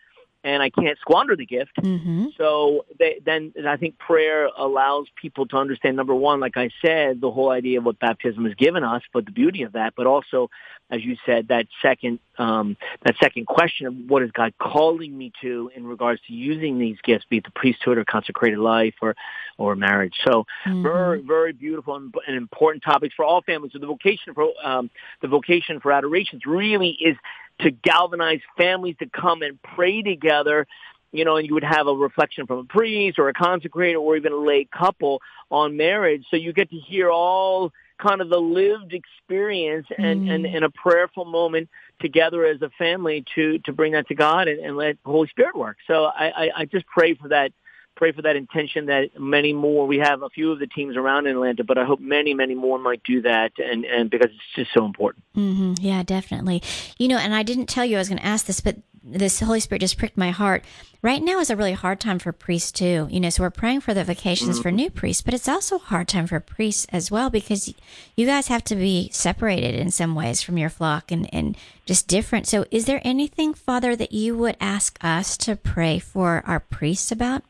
and 0.46 0.62
I 0.62 0.70
can't 0.70 0.96
squander 1.00 1.34
the 1.34 1.44
gift. 1.44 1.72
Mm-hmm. 1.82 2.26
So 2.38 2.86
they, 3.00 3.20
then 3.26 3.52
I 3.66 3.76
think 3.76 3.98
prayer 3.98 4.48
allows 4.56 5.08
people 5.20 5.44
to 5.48 5.56
understand 5.56 5.96
number 5.96 6.14
one, 6.14 6.38
like 6.38 6.56
I 6.56 6.70
said, 6.80 7.20
the 7.20 7.32
whole 7.32 7.50
idea 7.50 7.78
of 7.78 7.84
what 7.84 7.98
baptism 7.98 8.44
has 8.44 8.54
given 8.54 8.84
us, 8.84 9.02
but 9.12 9.24
the 9.24 9.32
beauty 9.32 9.64
of 9.64 9.72
that, 9.72 9.94
but 9.96 10.06
also, 10.06 10.48
as 10.88 11.04
you 11.04 11.16
said, 11.26 11.48
that 11.48 11.66
second 11.82 12.20
um, 12.38 12.76
that 13.04 13.16
second 13.20 13.46
question 13.46 13.86
of 13.86 13.94
what 14.06 14.22
is 14.22 14.30
God 14.30 14.52
calling 14.58 15.16
me 15.16 15.32
to 15.40 15.70
in 15.74 15.84
regards 15.84 16.20
to 16.28 16.32
using 16.32 16.78
these 16.78 16.98
gifts, 17.02 17.24
be 17.28 17.38
it 17.38 17.44
the 17.44 17.50
priesthood 17.50 17.98
or 17.98 18.04
consecrated 18.04 18.58
life 18.58 18.94
or 19.02 19.16
or 19.58 19.74
marriage. 19.74 20.14
So 20.24 20.44
mm-hmm. 20.64 20.82
very 20.82 21.22
very 21.22 21.52
beautiful 21.54 21.96
and, 21.96 22.14
and, 22.28 22.36
important 22.36 22.84
topics 22.84 23.14
for 23.16 23.24
all 23.24 23.42
families. 23.42 23.72
So 23.72 23.80
the 23.80 23.86
vocation 23.86 24.32
for 24.32 24.52
um, 24.62 24.90
the 25.22 25.28
vocation 25.28 25.80
for 25.80 25.90
adorations 25.90 26.42
really 26.46 26.90
is 26.90 27.16
to 27.60 27.70
galvanize 27.70 28.40
families 28.56 28.96
to 28.98 29.06
come 29.08 29.42
and 29.42 29.60
pray 29.62 30.02
together 30.02 30.66
you 31.12 31.24
know, 31.24 31.36
and 31.36 31.46
you 31.46 31.54
would 31.54 31.64
have 31.64 31.86
a 31.86 31.94
reflection 31.94 32.46
from 32.46 32.58
a 32.58 32.64
priest 32.64 33.18
or 33.18 33.28
a 33.28 33.32
consecrator 33.32 33.98
or 33.98 34.16
even 34.16 34.32
a 34.32 34.36
lay 34.36 34.66
couple 34.66 35.22
on 35.50 35.76
marriage. 35.76 36.24
So 36.30 36.36
you 36.36 36.52
get 36.52 36.68
to 36.70 36.76
hear 36.76 37.10
all 37.10 37.72
kind 37.98 38.20
of 38.20 38.28
the 38.28 38.38
lived 38.38 38.92
experience 38.92 39.86
and, 39.96 40.22
mm. 40.22 40.30
and, 40.30 40.46
and 40.46 40.64
a 40.64 40.70
prayerful 40.70 41.24
moment 41.24 41.68
together 42.00 42.44
as 42.44 42.60
a 42.60 42.68
family 42.70 43.24
to, 43.34 43.58
to 43.60 43.72
bring 43.72 43.92
that 43.92 44.06
to 44.08 44.14
God 44.14 44.48
and, 44.48 44.60
and 44.60 44.76
let 44.76 44.98
the 45.02 45.10
Holy 45.10 45.28
Spirit 45.28 45.56
work. 45.56 45.78
So 45.86 46.04
I, 46.04 46.26
I, 46.26 46.50
I 46.56 46.64
just 46.66 46.86
pray 46.86 47.14
for 47.14 47.28
that 47.28 47.52
pray 47.96 48.12
for 48.12 48.22
that 48.22 48.36
intention 48.36 48.86
that 48.86 49.18
many 49.18 49.52
more. 49.52 49.86
We 49.86 49.98
have 49.98 50.22
a 50.22 50.30
few 50.30 50.52
of 50.52 50.58
the 50.58 50.66
teams 50.66 50.96
around 50.96 51.26
in 51.26 51.34
Atlanta, 51.34 51.64
but 51.64 51.78
I 51.78 51.84
hope 51.84 51.98
many, 51.98 52.34
many 52.34 52.54
more 52.54 52.78
might 52.78 53.02
do 53.02 53.22
that, 53.22 53.52
and 53.58 53.84
and 53.84 54.10
because 54.10 54.30
it's 54.30 54.54
just 54.54 54.72
so 54.72 54.84
important. 54.84 55.24
Mm-hmm. 55.36 55.74
Yeah, 55.80 56.02
definitely. 56.02 56.62
You 56.98 57.08
know, 57.08 57.18
and 57.18 57.34
I 57.34 57.42
didn't 57.42 57.66
tell 57.66 57.84
you 57.84 57.96
I 57.96 58.00
was 58.00 58.08
going 58.08 58.20
to 58.20 58.26
ask 58.26 58.46
this, 58.46 58.60
but 58.60 58.76
this 59.02 59.40
Holy 59.40 59.60
Spirit 59.60 59.80
just 59.80 59.98
pricked 59.98 60.16
my 60.16 60.30
heart. 60.30 60.64
Right 61.00 61.22
now 61.22 61.38
is 61.38 61.50
a 61.50 61.56
really 61.56 61.74
hard 61.74 62.00
time 62.00 62.18
for 62.18 62.32
priests 62.32 62.72
too. 62.72 63.06
You 63.10 63.20
know, 63.20 63.30
so 63.30 63.44
we're 63.44 63.50
praying 63.50 63.80
for 63.80 63.94
the 63.94 64.02
vocations 64.02 64.56
mm-hmm. 64.56 64.62
for 64.62 64.72
new 64.72 64.90
priests, 64.90 65.22
but 65.22 65.34
it's 65.34 65.48
also 65.48 65.76
a 65.76 65.78
hard 65.78 66.08
time 66.08 66.26
for 66.26 66.40
priests 66.40 66.86
as 66.90 67.10
well 67.10 67.30
because 67.30 67.72
you 68.16 68.26
guys 68.26 68.48
have 68.48 68.64
to 68.64 68.74
be 68.74 69.08
separated 69.12 69.74
in 69.74 69.90
some 69.90 70.14
ways 70.14 70.42
from 70.42 70.58
your 70.58 70.70
flock 70.70 71.12
and 71.12 71.32
and 71.32 71.56
just 71.86 72.08
different. 72.08 72.48
So, 72.48 72.64
is 72.70 72.86
there 72.86 73.00
anything, 73.04 73.54
Father, 73.54 73.94
that 73.94 74.12
you 74.12 74.36
would 74.36 74.56
ask 74.60 74.98
us 75.02 75.36
to 75.38 75.54
pray 75.54 76.00
for 76.00 76.42
our 76.44 76.60
priests 76.60 77.12
about? 77.12 77.44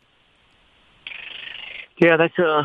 Yeah, 1.98 2.16
that's 2.16 2.38
a 2.38 2.64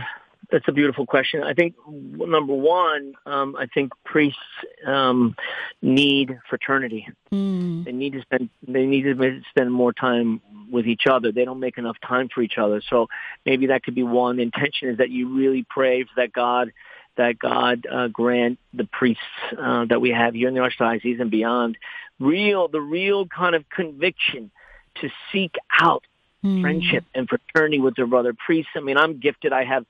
that's 0.51 0.67
a 0.67 0.71
beautiful 0.73 1.05
question. 1.05 1.43
I 1.43 1.53
think 1.53 1.75
number 1.87 2.53
one, 2.53 3.13
um, 3.25 3.55
I 3.55 3.67
think 3.67 3.93
priests 4.03 4.37
um, 4.85 5.35
need 5.81 6.37
fraternity. 6.49 7.07
Mm. 7.31 7.85
They 7.85 7.93
need 7.93 8.13
to 8.13 8.21
spend 8.21 8.49
they 8.67 8.85
need 8.85 9.03
to 9.03 9.41
spend 9.49 9.71
more 9.71 9.93
time 9.93 10.41
with 10.69 10.87
each 10.87 11.07
other. 11.07 11.31
They 11.31 11.45
don't 11.45 11.59
make 11.59 11.77
enough 11.77 11.97
time 12.05 12.29
for 12.33 12.41
each 12.41 12.57
other. 12.57 12.81
So 12.89 13.07
maybe 13.45 13.67
that 13.67 13.83
could 13.83 13.95
be 13.95 14.03
one 14.03 14.39
intention 14.39 14.89
is 14.89 14.97
that 14.97 15.09
you 15.09 15.35
really 15.35 15.65
pray 15.69 16.03
for 16.03 16.11
that 16.17 16.33
God 16.33 16.73
that 17.17 17.39
God 17.39 17.85
uh, 17.91 18.07
grant 18.07 18.59
the 18.73 18.85
priests 18.85 19.23
uh, 19.57 19.85
that 19.85 20.01
we 20.01 20.11
have 20.11 20.33
here 20.33 20.47
in 20.47 20.53
the 20.53 20.61
archdiocese 20.61 21.19
and 21.19 21.31
beyond 21.31 21.77
real 22.19 22.67
the 22.67 22.81
real 22.81 23.25
kind 23.25 23.55
of 23.55 23.69
conviction 23.69 24.51
to 24.95 25.09
seek 25.31 25.55
out 25.79 26.03
mm. 26.43 26.61
friendship 26.61 27.05
and 27.15 27.27
fraternity 27.27 27.79
with 27.79 27.95
their 27.95 28.07
brother 28.07 28.33
priests. 28.33 28.71
I 28.75 28.79
mean, 28.79 28.97
I'm 28.97 29.19
gifted. 29.19 29.53
I 29.53 29.63
have 29.63 29.85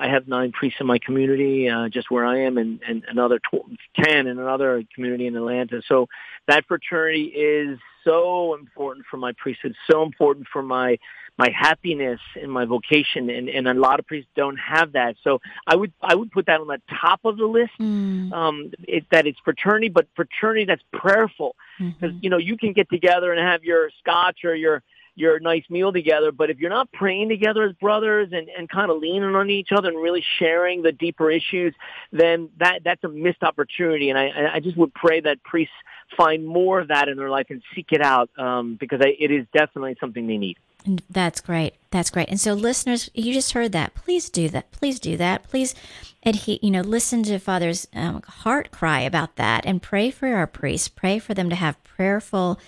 I 0.00 0.08
have 0.08 0.28
nine 0.28 0.52
priests 0.52 0.78
in 0.80 0.86
my 0.86 0.98
community, 0.98 1.68
uh, 1.68 1.88
just 1.88 2.08
where 2.08 2.24
I 2.24 2.42
am, 2.42 2.56
and, 2.56 2.80
and 2.86 3.04
another 3.08 3.40
tw- 3.40 3.76
ten 3.96 4.28
in 4.28 4.38
another 4.38 4.84
community 4.94 5.26
in 5.26 5.34
Atlanta. 5.34 5.82
So 5.88 6.08
that 6.46 6.66
fraternity 6.66 7.24
is 7.24 7.80
so 8.04 8.54
important 8.54 9.06
for 9.10 9.16
my 9.16 9.32
priesthood, 9.32 9.74
so 9.90 10.02
important 10.04 10.46
for 10.52 10.62
my 10.62 10.98
my 11.36 11.50
happiness 11.50 12.20
in 12.34 12.50
my 12.50 12.64
vocation, 12.64 13.30
and, 13.30 13.48
and 13.48 13.68
a 13.68 13.74
lot 13.74 14.00
of 14.00 14.06
priests 14.06 14.28
don't 14.34 14.56
have 14.56 14.92
that. 14.92 15.14
So 15.22 15.40
I 15.66 15.76
would 15.76 15.92
I 16.00 16.14
would 16.14 16.30
put 16.30 16.46
that 16.46 16.60
on 16.60 16.68
the 16.68 16.80
top 17.00 17.20
of 17.24 17.36
the 17.36 17.46
list. 17.46 17.72
Mm. 17.80 18.32
Um, 18.32 18.72
it, 18.86 19.04
that 19.10 19.26
it's 19.26 19.38
fraternity, 19.44 19.88
but 19.88 20.06
fraternity 20.14 20.64
that's 20.64 20.82
prayerful, 20.92 21.56
because 21.78 22.10
mm-hmm. 22.10 22.18
you 22.22 22.30
know 22.30 22.38
you 22.38 22.56
can 22.56 22.72
get 22.72 22.88
together 22.88 23.32
and 23.32 23.40
have 23.40 23.64
your 23.64 23.90
scotch 24.00 24.44
or 24.44 24.54
your 24.54 24.82
your 25.18 25.40
nice 25.40 25.64
meal 25.68 25.92
together. 25.92 26.32
But 26.32 26.50
if 26.50 26.58
you're 26.58 26.70
not 26.70 26.90
praying 26.92 27.28
together 27.28 27.64
as 27.64 27.72
brothers 27.74 28.28
and, 28.32 28.48
and 28.48 28.68
kind 28.68 28.90
of 28.90 28.98
leaning 28.98 29.34
on 29.34 29.50
each 29.50 29.68
other 29.72 29.88
and 29.88 29.98
really 30.00 30.24
sharing 30.38 30.82
the 30.82 30.92
deeper 30.92 31.30
issues, 31.30 31.74
then 32.12 32.50
that 32.58 32.80
that's 32.84 33.02
a 33.04 33.08
missed 33.08 33.42
opportunity. 33.42 34.10
And 34.10 34.18
I 34.18 34.54
I 34.54 34.60
just 34.60 34.76
would 34.76 34.94
pray 34.94 35.20
that 35.20 35.42
priests 35.42 35.74
find 36.16 36.46
more 36.46 36.80
of 36.80 36.88
that 36.88 37.08
in 37.08 37.16
their 37.16 37.30
life 37.30 37.46
and 37.50 37.62
seek 37.74 37.92
it 37.92 38.00
out 38.00 38.30
um, 38.38 38.76
because 38.78 39.00
I, 39.02 39.14
it 39.18 39.30
is 39.30 39.46
definitely 39.52 39.96
something 40.00 40.26
they 40.26 40.38
need. 40.38 40.56
That's 41.10 41.40
great. 41.40 41.74
That's 41.90 42.08
great. 42.08 42.28
And 42.28 42.40
so, 42.40 42.54
listeners, 42.54 43.10
you 43.12 43.32
just 43.34 43.52
heard 43.52 43.72
that. 43.72 43.94
Please 43.94 44.30
do 44.30 44.48
that. 44.50 44.70
Please 44.70 45.00
do 45.00 45.16
that. 45.16 45.42
Please, 45.44 45.74
adhe- 46.24 46.62
you 46.62 46.70
know, 46.70 46.80
listen 46.80 47.22
to 47.24 47.38
Father's 47.38 47.88
um, 47.94 48.22
heart 48.22 48.70
cry 48.70 49.00
about 49.00 49.36
that, 49.36 49.66
and 49.66 49.82
pray 49.82 50.10
for 50.10 50.28
our 50.28 50.46
priests. 50.46 50.88
Pray 50.88 51.18
for 51.18 51.34
them 51.34 51.50
to 51.50 51.56
have 51.56 51.82
prayerful 51.82 52.58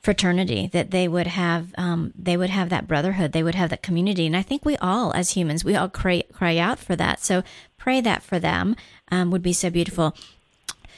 fraternity 0.00 0.68
that 0.72 0.90
they 0.90 1.08
would 1.08 1.26
have 1.26 1.74
um, 1.76 2.12
they 2.16 2.36
would 2.36 2.50
have 2.50 2.68
that 2.68 2.86
brotherhood 2.86 3.32
they 3.32 3.42
would 3.42 3.54
have 3.54 3.70
that 3.70 3.82
community. 3.82 4.26
And 4.26 4.36
i 4.36 4.42
think 4.42 4.64
we 4.64 4.76
all 4.78 5.12
as 5.12 5.30
humans 5.30 5.64
we 5.64 5.74
all 5.76 5.88
cry, 5.88 6.22
cry 6.32 6.56
out 6.56 6.78
for 6.78 6.96
that. 6.96 7.20
So 7.20 7.42
pray 7.76 8.00
that 8.00 8.22
for 8.22 8.38
them 8.38 8.76
um, 9.10 9.30
would 9.30 9.42
be 9.42 9.52
so 9.52 9.70
beautiful. 9.70 10.14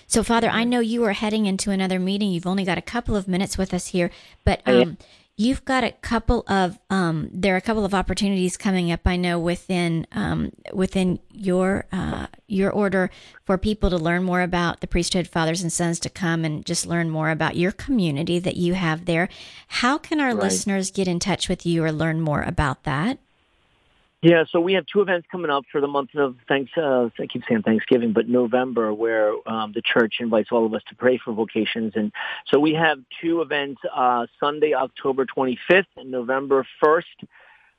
So 0.07 0.23
father 0.23 0.49
i 0.51 0.65
know 0.65 0.81
you 0.81 1.05
are 1.05 1.13
heading 1.13 1.47
into 1.47 1.71
another 1.71 1.99
meeting. 1.99 2.31
You've 2.31 2.47
only 2.47 2.65
got 2.65 2.79
a 2.79 2.83
couple 2.83 3.17
of 3.17 3.29
minutes 3.29 3.57
with 3.57 3.73
us 3.73 3.89
here 3.89 4.11
but 4.45 4.63
um, 4.67 4.99
You've 5.41 5.65
got 5.65 5.85
a 5.85 5.93
couple 5.93 6.45
of 6.49 6.79
um, 6.91 7.31
there 7.33 7.55
are 7.55 7.57
a 7.57 7.63
couple 7.63 7.87
of 7.87 7.95
opportunities 7.95 8.59
coming 8.59 8.93
up. 8.93 9.01
I 9.07 9.17
know 9.17 9.39
within 9.39 10.07
um, 10.13 10.53
within 10.75 11.19
your 11.33 11.87
uh, 11.91 12.27
your 12.47 12.71
order 12.71 13.09
for 13.47 13.57
people 13.57 13.89
to 13.89 13.97
learn 13.97 14.23
more 14.23 14.43
about 14.43 14.83
the 14.83 14.87
priesthood, 14.87 15.27
fathers 15.27 15.63
and 15.63 15.73
sons 15.73 15.99
to 16.01 16.11
come 16.11 16.45
and 16.45 16.67
just 16.67 16.85
learn 16.85 17.09
more 17.09 17.31
about 17.31 17.57
your 17.57 17.73
community 17.73 18.39
that 18.39 18.59
you 18.59 18.75
have 18.75 19.07
there. 19.07 19.31
How 19.69 19.97
can 19.97 20.21
our 20.21 20.35
right. 20.35 20.43
listeners 20.43 20.91
get 20.91 21.09
in 21.09 21.19
touch 21.19 21.49
with 21.49 21.65
you 21.65 21.83
or 21.85 21.91
learn 21.91 22.21
more 22.21 22.43
about 22.43 22.83
that? 22.83 23.19
Yeah, 24.23 24.45
so 24.51 24.61
we 24.61 24.75
have 24.75 24.85
two 24.85 25.01
events 25.01 25.27
coming 25.33 25.51
up 25.51 25.65
for 25.73 25.81
the 25.81 25.87
month 25.87 26.15
of 26.15 26.37
thanks. 26.47 26.71
Uh, 26.77 27.09
I 27.19 27.27
keep 27.27 27.43
saying 27.49 27.63
Thanksgiving, 27.63 28.13
but 28.13 28.29
November, 28.29 28.93
where 28.93 29.33
um, 29.49 29.73
the 29.73 29.81
church 29.81 30.17
invites 30.21 30.51
all 30.53 30.67
of 30.67 30.75
us 30.75 30.83
to 30.91 30.95
pray 30.95 31.17
for 31.17 31.33
vocations, 31.33 31.95
and 31.97 32.13
so 32.47 32.61
we 32.61 32.75
have 32.75 32.99
two 33.23 33.41
events: 33.41 33.81
uh, 33.91 34.27
Sunday, 34.39 34.75
October 34.75 35.25
25th, 35.25 35.87
and 35.97 36.11
November 36.11 36.67
1st. 36.85 37.03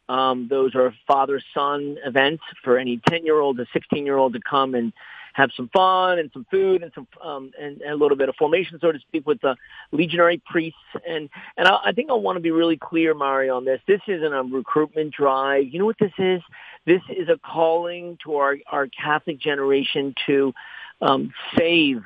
Um, 0.09 0.47
those 0.49 0.73
are 0.73 0.95
father-son 1.07 1.97
events 2.03 2.43
for 2.63 2.79
any 2.79 2.97
10-year-old 2.97 3.57
to 3.57 3.65
16-year-old 3.65 4.33
to 4.33 4.39
come 4.41 4.73
and 4.73 4.93
have 5.33 5.51
some 5.55 5.69
fun 5.69 6.19
and 6.19 6.29
some 6.33 6.45
food 6.51 6.83
and 6.83 6.91
some 6.93 7.07
um, 7.23 7.51
and, 7.59 7.81
and 7.81 7.91
a 7.91 7.95
little 7.95 8.17
bit 8.17 8.29
of 8.29 8.35
formation, 8.35 8.79
so 8.79 8.91
to 8.91 8.99
speak, 8.99 9.25
with 9.25 9.41
the 9.41 9.55
legionary 9.91 10.41
priests. 10.45 10.79
And 11.07 11.29
and 11.57 11.67
I, 11.67 11.77
I 11.85 11.91
think 11.91 12.09
I 12.09 12.13
want 12.13 12.37
to 12.37 12.41
be 12.41 12.51
really 12.51 12.77
clear, 12.77 13.13
Mari, 13.13 13.49
on 13.49 13.65
this. 13.65 13.81
This 13.87 14.01
isn't 14.07 14.33
a 14.33 14.43
recruitment 14.43 15.13
drive. 15.13 15.65
You 15.69 15.79
know 15.79 15.85
what 15.85 15.99
this 15.99 16.13
is? 16.17 16.41
This 16.85 17.01
is 17.09 17.29
a 17.29 17.37
calling 17.37 18.17
to 18.23 18.35
our 18.37 18.57
our 18.67 18.87
Catholic 18.87 19.39
generation 19.39 20.15
to 20.27 20.53
um, 21.01 21.33
save 21.57 22.03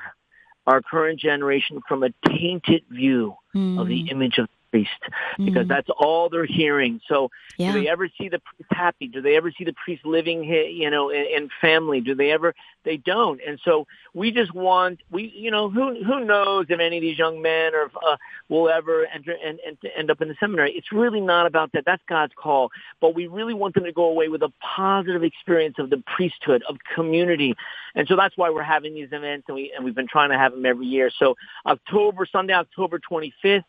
our 0.66 0.82
current 0.82 1.20
generation 1.20 1.80
from 1.86 2.02
a 2.02 2.10
tainted 2.28 2.82
view 2.90 3.36
mm. 3.54 3.80
of 3.80 3.86
the 3.86 4.04
mm. 4.04 4.10
image 4.10 4.38
of 4.38 4.48
priest 4.76 5.12
because 5.38 5.64
mm 5.64 5.66
that's 5.66 5.88
all 5.98 6.28
they're 6.28 6.46
hearing. 6.46 7.00
So 7.08 7.30
yeah. 7.56 7.72
do 7.72 7.80
they 7.80 7.88
ever 7.88 8.08
see 8.18 8.28
the 8.28 8.38
priest 8.38 8.70
happy? 8.70 9.08
Do 9.08 9.20
they 9.20 9.36
ever 9.36 9.50
see 9.50 9.64
the 9.64 9.72
priest 9.72 10.06
living, 10.06 10.44
you 10.44 10.90
know, 10.90 11.10
in, 11.10 11.26
in 11.36 11.48
family? 11.60 12.00
Do 12.00 12.14
they 12.14 12.30
ever? 12.30 12.54
They 12.84 12.98
don't. 12.98 13.40
And 13.46 13.58
so 13.64 13.86
we 14.14 14.30
just 14.30 14.54
want 14.54 15.00
we, 15.10 15.32
you 15.34 15.50
know, 15.50 15.68
who 15.68 16.02
who 16.04 16.24
knows 16.24 16.66
if 16.68 16.78
any 16.78 16.98
of 16.98 17.02
these 17.02 17.18
young 17.18 17.42
men 17.42 17.74
or 17.74 17.90
uh, 18.06 18.16
will 18.48 18.68
ever 18.68 19.06
enter 19.06 19.32
and, 19.44 19.58
and 19.66 19.76
end 19.96 20.10
up 20.10 20.20
in 20.22 20.28
the 20.28 20.36
seminary? 20.38 20.72
It's 20.72 20.92
really 20.92 21.20
not 21.20 21.46
about 21.46 21.72
that. 21.72 21.84
That's 21.84 22.02
God's 22.08 22.32
call. 22.36 22.70
But 23.00 23.14
we 23.14 23.26
really 23.26 23.54
want 23.54 23.74
them 23.74 23.84
to 23.84 23.92
go 23.92 24.04
away 24.04 24.28
with 24.28 24.42
a 24.42 24.52
positive 24.60 25.24
experience 25.24 25.76
of 25.78 25.90
the 25.90 26.02
priesthood, 26.14 26.62
of 26.68 26.76
community, 26.94 27.54
and 27.96 28.06
so 28.06 28.14
that's 28.14 28.36
why 28.36 28.50
we're 28.50 28.62
having 28.62 28.94
these 28.94 29.08
events, 29.10 29.46
and 29.48 29.56
we 29.56 29.72
and 29.74 29.84
we've 29.84 29.94
been 29.94 30.08
trying 30.08 30.30
to 30.30 30.38
have 30.38 30.52
them 30.52 30.64
every 30.64 30.86
year. 30.86 31.10
So 31.18 31.34
October 31.66 32.26
Sunday, 32.30 32.54
October 32.54 33.00
25th 33.00 33.64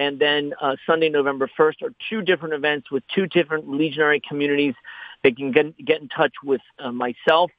and 0.00 0.18
then 0.18 0.54
uh, 0.58 0.74
Sunday, 0.86 1.10
November 1.10 1.50
1st 1.58 1.82
are 1.82 1.92
two 2.08 2.22
different 2.22 2.54
events 2.54 2.90
with 2.90 3.02
two 3.14 3.26
different 3.26 3.68
legionary 3.68 4.22
communities. 4.26 4.72
They 5.22 5.32
can 5.32 5.52
get, 5.52 5.76
get 5.76 6.00
in 6.00 6.08
touch 6.08 6.32
with 6.42 6.62
uh, 6.78 6.90
myself, 6.90 7.50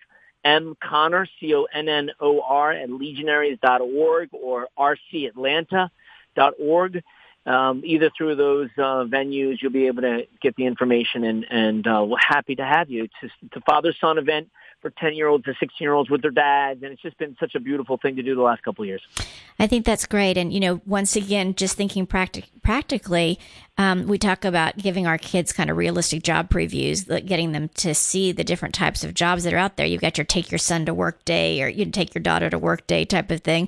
M. 0.44 0.76
Connor, 0.84 1.28
C-O-N-N-O-R, 1.40 2.72
at 2.72 2.90
legionaries.org 2.90 4.30
or 4.32 4.68
rcatlanta.org. 4.76 7.04
Um, 7.46 7.84
either 7.86 8.10
through 8.18 8.36
those 8.36 8.70
uh, 8.76 9.06
venues, 9.06 9.62
you'll 9.62 9.72
be 9.72 9.86
able 9.86 10.02
to 10.02 10.26
get 10.42 10.56
the 10.56 10.66
information, 10.66 11.24
and, 11.24 11.46
and 11.48 11.86
uh, 11.86 12.04
we're 12.08 12.18
happy 12.18 12.56
to 12.56 12.66
have 12.66 12.90
you. 12.90 13.04
It's, 13.04 13.14
it's 13.22 13.56
a 13.56 13.62
father-son 13.62 14.18
event 14.18 14.50
for 14.82 14.90
10 14.90 15.14
year 15.14 15.28
olds 15.28 15.46
to 15.46 15.54
16 15.60 15.70
year 15.80 15.94
olds 15.94 16.10
with 16.10 16.22
their 16.22 16.32
dads. 16.32 16.84
And 16.84 16.92
it's 16.92 17.02
just 17.02 17.18
been 17.18 17.36
such 17.40 17.56
a 17.56 17.60
beautiful 17.60 17.98
thing 17.98 18.16
to 18.16 18.24
do 18.24 18.36
the 18.36 18.42
last 18.42 18.64
couple 18.64 18.84
of 18.84 18.88
years. 18.88 19.02
I 19.60 19.68
think 19.68 19.86
that's 19.86 20.06
great. 20.06 20.38
And, 20.38 20.52
you 20.54 20.60
know, 20.60 20.82
once 20.86 21.16
again, 21.16 21.56
just 21.56 21.76
thinking 21.76 22.06
practic- 22.06 22.50
practically, 22.64 23.40
um, 23.82 24.06
we 24.06 24.20
talk 24.20 24.46
about 24.46 24.78
giving 24.78 25.08
our 25.08 25.18
kids 25.18 25.52
kind 25.52 25.72
of 25.72 25.76
realistic 25.76 26.22
job 26.22 26.52
previews, 26.52 27.10
like 27.10 27.26
getting 27.26 27.52
them 27.52 27.68
to 27.78 27.96
see 27.96 28.32
the 28.32 28.44
different 28.44 28.76
types 28.76 29.04
of 29.04 29.16
jobs 29.16 29.44
that 29.44 29.56
are 29.56 29.58
out 29.58 29.76
there. 29.76 29.88
You've 29.88 30.02
got 30.02 30.20
your 30.20 30.26
take 30.26 30.52
your 30.52 30.60
son 30.60 30.86
to 30.86 30.94
work 30.94 31.26
day 31.26 31.64
or 31.64 31.68
you 31.68 31.86
take 31.86 32.14
your 32.14 32.22
daughter 32.22 32.48
to 32.52 32.60
work 32.60 32.86
day 32.86 33.06
type 33.06 33.32
of 33.32 33.42
thing. 33.42 33.68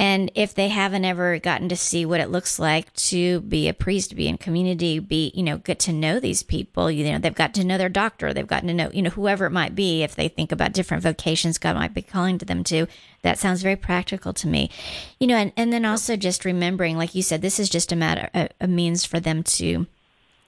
And 0.00 0.32
if 0.34 0.54
they 0.54 0.68
haven't 0.68 1.04
ever 1.04 1.38
gotten 1.38 1.68
to 1.68 1.76
see 1.76 2.06
what 2.06 2.20
it 2.20 2.30
looks 2.30 2.58
like 2.58 2.90
to 2.94 3.42
be 3.42 3.68
a 3.68 3.74
priest, 3.74 4.16
be 4.16 4.28
in 4.28 4.38
community, 4.38 4.98
be, 4.98 5.30
you 5.34 5.42
know, 5.42 5.58
get 5.58 5.78
to 5.80 5.92
know 5.92 6.18
these 6.18 6.42
people, 6.42 6.90
you 6.90 7.12
know, 7.12 7.18
they've 7.18 7.34
got 7.34 7.52
to 7.52 7.64
know 7.64 7.76
their 7.76 7.90
doctor, 7.90 8.32
they've 8.32 8.46
gotten 8.46 8.68
to 8.68 8.72
know, 8.72 8.90
you 8.94 9.02
know, 9.02 9.10
whoever 9.10 9.44
it 9.44 9.50
might 9.50 9.74
be, 9.74 10.02
if 10.02 10.14
they 10.14 10.28
think 10.28 10.52
about 10.52 10.72
different 10.72 11.02
vocations 11.02 11.58
God 11.58 11.76
might 11.76 11.92
be 11.92 12.00
calling 12.00 12.38
to 12.38 12.46
them 12.46 12.64
to, 12.64 12.86
that 13.20 13.38
sounds 13.38 13.60
very 13.60 13.76
practical 13.76 14.32
to 14.32 14.48
me. 14.48 14.70
You 15.18 15.26
know, 15.26 15.36
and, 15.36 15.52
and 15.54 15.70
then 15.70 15.84
also 15.84 16.16
just 16.16 16.46
remembering, 16.46 16.96
like 16.96 17.14
you 17.14 17.22
said, 17.22 17.42
this 17.42 17.60
is 17.60 17.68
just 17.68 17.92
a 17.92 17.96
matter, 17.96 18.30
a, 18.32 18.48
a 18.58 18.66
means 18.66 19.04
for 19.04 19.20
them 19.20 19.42
to 19.58 19.86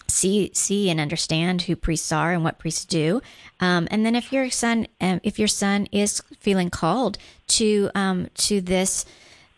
see 0.09 0.51
see 0.53 0.91
and 0.91 1.01
understand 1.01 1.63
who 1.63 1.77
priests 1.77 2.13
are 2.13 2.33
and 2.33 2.45
what 2.45 2.59
priests 2.59 2.85
do 2.85 3.23
um, 3.61 3.89
and 3.91 4.05
then 4.05 4.15
if 4.15 4.33
your 4.33 4.51
son 4.51 4.87
um, 5.01 5.21
if 5.23 5.39
your 5.39 5.49
son 5.49 5.87
is 5.93 6.23
feeling 6.39 6.71
called 6.71 7.19
to 7.47 7.91
um, 7.95 8.29
to 8.35 8.61
this 8.61 9.05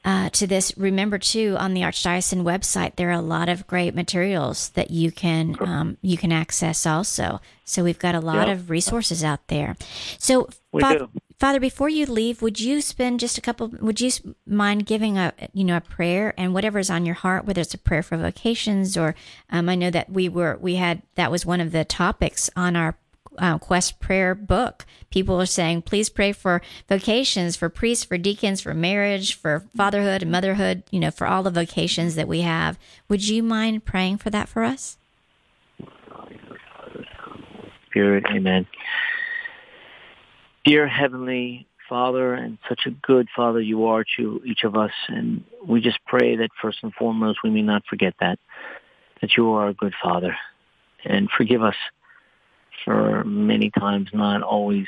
uh, 0.05 0.29
to 0.31 0.47
this, 0.47 0.77
remember 0.77 1.17
too 1.17 1.57
on 1.59 1.73
the 1.73 1.81
Archdiocesan 1.81 2.43
website 2.43 2.97
there 2.97 3.09
are 3.09 3.13
a 3.13 3.23
lot 3.23 3.49
of 3.49 3.67
great 3.67 3.95
materials 3.95 4.69
that 4.71 4.91
you 4.91 5.11
can 5.11 5.57
um, 5.61 5.97
you 6.03 6.19
can 6.19 6.31
access 6.31 6.85
also. 6.85 7.41
So 7.65 7.83
we've 7.83 7.99
got 7.99 8.15
a 8.15 8.21
lot 8.21 8.51
of 8.51 8.69
resources 8.69 9.25
out 9.25 9.49
there. 9.49 9.77
So 10.19 10.49
we 10.73 10.83
Fa- 10.83 11.09
Father, 11.45 11.61
before 11.61 11.91
you 11.91 12.07
leave, 12.07 12.41
would 12.41 12.59
you 12.59 12.81
spend 12.81 13.21
just 13.21 13.37
a 13.37 13.43
couple? 13.43 13.69
Would 13.69 14.01
you 14.01 14.11
mind 14.47 14.87
giving 14.87 15.19
a 15.19 15.35
you 15.53 15.63
know 15.63 15.77
a 15.77 15.83
prayer 15.83 16.33
and 16.39 16.55
whatever 16.55 16.79
is 16.79 16.89
on 16.89 17.05
your 17.05 17.17
heart, 17.17 17.45
whether 17.45 17.61
it's 17.61 17.75
a 17.75 17.77
prayer 17.77 18.03
for 18.03 18.17
vocations 18.17 18.97
or 18.97 19.15
um, 19.51 19.69
I 19.69 19.75
know 19.75 19.91
that 19.91 20.09
we 20.09 20.27
were 20.27 20.57
we 20.59 20.77
had 20.77 21.03
that 21.17 21.31
was 21.31 21.45
one 21.45 21.61
of 21.61 21.71
the 21.71 21.85
topics 21.85 22.49
on 22.57 22.77
our 22.77 22.97
uh, 23.37 23.59
Quest 23.59 24.01
prayer 24.01 24.35
book. 24.35 24.87
People 25.11 25.39
are 25.39 25.45
saying, 25.45 25.83
please 25.83 26.09
pray 26.09 26.33
for 26.33 26.63
vocations, 26.89 27.57
for 27.57 27.69
priests, 27.69 28.05
for 28.07 28.17
deacons, 28.17 28.63
for 28.63 28.73
marriage, 28.73 29.35
for 29.35 29.65
fatherhood 29.77 30.23
and 30.23 30.33
motherhood, 30.33 30.83
you 30.91 30.99
know, 30.99 31.11
for 31.11 31.27
all 31.27 31.43
the 31.43 31.51
vocations 31.51 32.15
that 32.15 32.27
we 32.27 32.41
have. 32.41 32.79
Would 33.11 33.29
you 33.29 33.43
mind 33.43 33.85
praying 33.85 34.17
for 34.17 34.31
that 34.31 34.49
for 34.49 34.65
us? 34.65 34.97
Spirit, 37.91 38.25
amen. 38.35 38.67
Dear 40.65 40.89
Heavenly 40.89 41.67
Father, 41.91 42.33
and 42.33 42.57
such 42.67 42.87
a 42.87 42.91
good 42.91 43.29
Father 43.37 43.61
you 43.61 43.85
are 43.85 44.03
to 44.17 44.41
each 44.47 44.65
of 44.65 44.77
us, 44.77 44.93
and 45.09 45.45
we 45.67 45.83
just 45.83 45.99
pray 46.07 46.37
that 46.37 46.49
first 46.63 46.79
and 46.83 46.95
foremost 46.95 47.41
we 47.45 47.51
may 47.51 47.61
not 47.61 47.83
forget 47.85 48.15
that, 48.21 48.39
that 49.21 49.37
you 49.37 49.51
are 49.51 49.69
a 49.69 49.75
good 49.75 49.93
Father, 50.03 50.35
and 51.05 51.29
forgive 51.37 51.63
us 51.63 51.75
for 52.83 53.25
many 53.25 53.71
times 53.79 54.09
not 54.15 54.41
always 54.43 54.87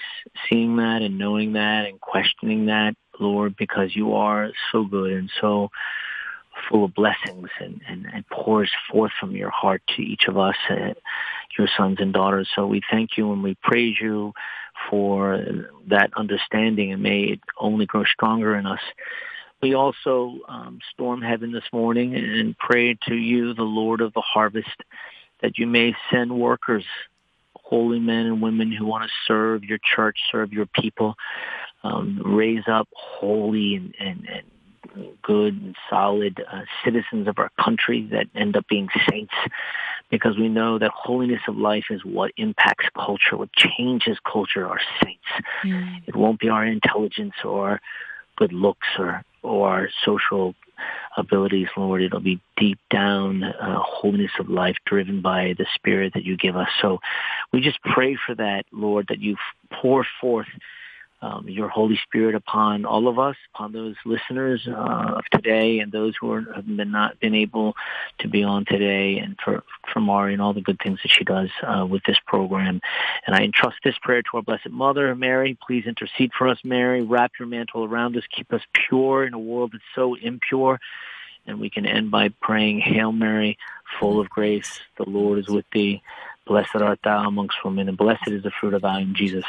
seeing 0.48 0.76
that 0.76 1.02
and 1.02 1.18
knowing 1.18 1.52
that 1.52 1.86
and 1.86 2.00
questioning 2.00 2.66
that, 2.66 2.94
Lord, 3.20 3.54
because 3.58 3.94
you 3.94 4.14
are 4.14 4.50
so 4.72 4.84
good 4.84 5.12
and 5.12 5.30
so 5.42 5.70
full 6.68 6.84
of 6.84 6.94
blessings 6.94 7.48
and, 7.60 7.80
and, 7.88 8.06
and 8.12 8.26
pours 8.28 8.70
forth 8.90 9.12
from 9.18 9.32
your 9.32 9.50
heart 9.50 9.82
to 9.96 10.02
each 10.02 10.26
of 10.28 10.38
us, 10.38 10.56
uh, 10.70 10.94
your 11.58 11.68
sons 11.76 11.98
and 12.00 12.12
daughters. 12.12 12.48
So 12.54 12.66
we 12.66 12.82
thank 12.90 13.16
you 13.16 13.32
and 13.32 13.42
we 13.42 13.56
praise 13.62 13.96
you 14.00 14.32
for 14.90 15.42
that 15.88 16.10
understanding 16.16 16.92
and 16.92 17.02
may 17.02 17.20
it 17.22 17.40
only 17.58 17.86
grow 17.86 18.04
stronger 18.04 18.56
in 18.56 18.66
us. 18.66 18.80
We 19.62 19.74
also 19.74 20.38
um, 20.48 20.80
storm 20.92 21.22
heaven 21.22 21.50
this 21.52 21.64
morning 21.72 22.14
and 22.14 22.56
pray 22.58 22.96
to 23.08 23.14
you, 23.14 23.54
the 23.54 23.62
Lord 23.62 24.00
of 24.00 24.12
the 24.12 24.20
harvest, 24.20 24.82
that 25.40 25.58
you 25.58 25.66
may 25.66 25.94
send 26.10 26.30
workers 26.30 26.84
holy 27.54 27.98
men 27.98 28.26
and 28.26 28.40
women 28.40 28.70
who 28.70 28.86
want 28.86 29.04
to 29.04 29.10
serve 29.26 29.64
your 29.64 29.78
church, 29.78 30.18
serve 30.30 30.52
your 30.52 30.66
people, 30.66 31.14
um, 31.82 32.22
raise 32.24 32.62
up 32.68 32.88
holy 32.92 33.74
and, 33.74 33.94
and, 33.98 34.28
and 34.28 34.42
good 35.22 35.54
and 35.54 35.76
solid 35.90 36.42
uh, 36.50 36.62
citizens 36.84 37.28
of 37.28 37.38
our 37.38 37.50
country 37.62 38.08
that 38.12 38.26
end 38.34 38.56
up 38.56 38.66
being 38.68 38.88
saints 39.10 39.34
because 40.10 40.36
we 40.38 40.48
know 40.48 40.78
that 40.78 40.90
holiness 40.94 41.40
of 41.48 41.56
life 41.56 41.86
is 41.90 42.04
what 42.04 42.32
impacts 42.36 42.86
culture, 42.94 43.36
what 43.36 43.52
changes 43.52 44.18
culture 44.30 44.66
are 44.66 44.80
saints. 45.02 45.24
Mm. 45.64 46.02
It 46.06 46.16
won't 46.16 46.38
be 46.38 46.48
our 46.48 46.64
intelligence 46.64 47.34
or 47.44 47.80
good 48.36 48.52
looks 48.52 48.86
or, 48.98 49.22
or 49.42 49.68
our 49.68 49.88
social 50.04 50.54
abilities, 51.16 51.68
Lord. 51.76 52.02
It'll 52.02 52.20
be 52.20 52.40
deep 52.56 52.78
down 52.90 53.42
uh, 53.42 53.78
holiness 53.80 54.32
of 54.38 54.48
life 54.48 54.76
driven 54.84 55.22
by 55.22 55.54
the 55.58 55.66
Spirit 55.74 56.12
that 56.14 56.24
you 56.24 56.36
give 56.36 56.56
us. 56.56 56.68
So 56.80 57.00
we 57.52 57.60
just 57.60 57.82
pray 57.82 58.16
for 58.26 58.34
that, 58.34 58.64
Lord, 58.72 59.06
that 59.08 59.20
you 59.20 59.36
pour 59.72 60.06
forth 60.20 60.48
um, 61.22 61.48
your 61.48 61.68
Holy 61.68 61.98
Spirit 62.02 62.34
upon 62.34 62.84
all 62.84 63.08
of 63.08 63.18
us, 63.18 63.36
upon 63.54 63.72
those 63.72 63.94
listeners 64.04 64.66
uh, 64.68 65.14
of 65.16 65.24
today, 65.32 65.78
and 65.78 65.90
those 65.90 66.14
who 66.20 66.30
are, 66.30 66.42
have 66.54 66.66
been 66.66 66.90
not 66.90 67.18
been 67.20 67.34
able 67.34 67.74
to 68.18 68.28
be 68.28 68.42
on 68.44 68.64
today, 68.66 69.18
and 69.18 69.36
for 69.42 69.62
for 69.92 70.00
Mari 70.00 70.34
and 70.34 70.42
all 70.42 70.52
the 70.52 70.60
good 70.60 70.78
things 70.82 71.00
that 71.02 71.10
she 71.10 71.24
does 71.24 71.48
uh, 71.62 71.86
with 71.86 72.02
this 72.04 72.18
program. 72.26 72.80
And 73.26 73.34
I 73.34 73.42
entrust 73.42 73.78
this 73.82 73.96
prayer 74.02 74.22
to 74.22 74.36
our 74.36 74.42
Blessed 74.42 74.70
Mother, 74.70 75.14
Mary. 75.14 75.56
Please 75.66 75.86
intercede 75.86 76.32
for 76.36 76.48
us, 76.48 76.58
Mary. 76.64 77.02
Wrap 77.02 77.32
your 77.38 77.48
mantle 77.48 77.84
around 77.84 78.16
us. 78.16 78.24
Keep 78.30 78.52
us 78.52 78.62
pure 78.72 79.24
in 79.26 79.32
a 79.32 79.38
world 79.38 79.72
that's 79.72 79.84
so 79.94 80.14
impure. 80.14 80.78
And 81.46 81.60
we 81.60 81.70
can 81.70 81.86
end 81.86 82.10
by 82.10 82.30
praying, 82.40 82.80
Hail 82.80 83.12
Mary, 83.12 83.56
full 84.00 84.20
of 84.20 84.28
grace, 84.28 84.80
the 84.96 85.08
Lord 85.08 85.38
is 85.38 85.48
with 85.48 85.64
thee. 85.72 86.02
Blessed 86.44 86.76
art 86.76 86.98
thou 87.04 87.26
amongst 87.26 87.64
women, 87.64 87.88
and 87.88 87.96
blessed 87.96 88.28
is 88.28 88.42
the 88.42 88.50
fruit 88.50 88.74
of 88.74 88.82
thy 88.82 88.98
womb, 88.98 89.14
Jesus. 89.14 89.44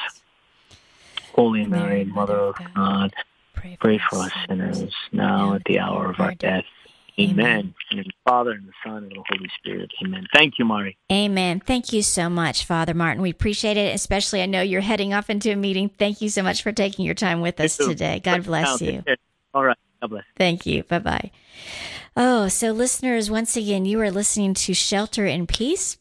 Holy 1.38 1.66
Mary, 1.66 2.04
Mother 2.04 2.36
of 2.36 2.56
God, 2.76 3.14
pray 3.54 3.78
pray 3.80 4.00
for 4.10 4.18
us 4.18 4.32
sinners, 4.48 4.94
now 5.12 5.54
at 5.54 5.64
the 5.66 5.80
hour 5.80 6.10
of 6.10 6.20
our 6.20 6.34
death. 6.34 6.66
Amen. 7.20 7.74
And 7.90 8.00
in 8.00 8.06
the 8.06 8.14
Father 8.30 8.52
and 8.52 8.68
the 8.68 8.74
Son 8.84 8.98
and 8.98 9.12
the 9.12 9.24
Holy 9.28 9.50
Spirit. 9.58 9.92
Amen. 10.04 10.28
Thank 10.34 10.60
you, 10.60 10.66
Mari. 10.66 10.98
Amen. 11.12 11.60
Thank 11.60 11.92
you 11.92 12.04
so 12.04 12.30
much, 12.30 12.66
Father 12.66 12.94
Martin. 12.94 13.24
We 13.24 13.32
appreciate 13.32 13.76
it. 13.76 13.96
Especially, 13.96 14.42
I 14.42 14.46
know 14.46 14.62
you're 14.62 14.82
heading 14.82 15.14
off 15.16 15.30
into 15.30 15.52
a 15.52 15.56
meeting. 15.56 15.90
Thank 15.90 16.22
you 16.22 16.30
so 16.30 16.44
much 16.44 16.62
for 16.62 16.72
taking 16.72 17.06
your 17.06 17.16
time 17.16 17.42
with 17.42 17.60
us 17.60 17.78
today. 17.78 18.20
God 18.20 18.44
bless 18.44 18.82
you. 18.82 19.04
All 19.54 19.64
right. 19.64 19.78
God 20.02 20.10
bless. 20.12 20.24
Thank 20.36 20.68
you. 20.68 20.84
Bye 20.84 21.00
bye. 21.00 21.32
Oh, 22.16 22.48
so 22.48 22.72
listeners, 22.72 23.32
once 23.32 23.58
again, 23.58 23.86
you 23.86 24.00
are 24.02 24.12
listening 24.12 24.54
to 24.56 24.74
Shelter 24.74 25.26
in 25.26 25.48
Peace. 25.48 25.98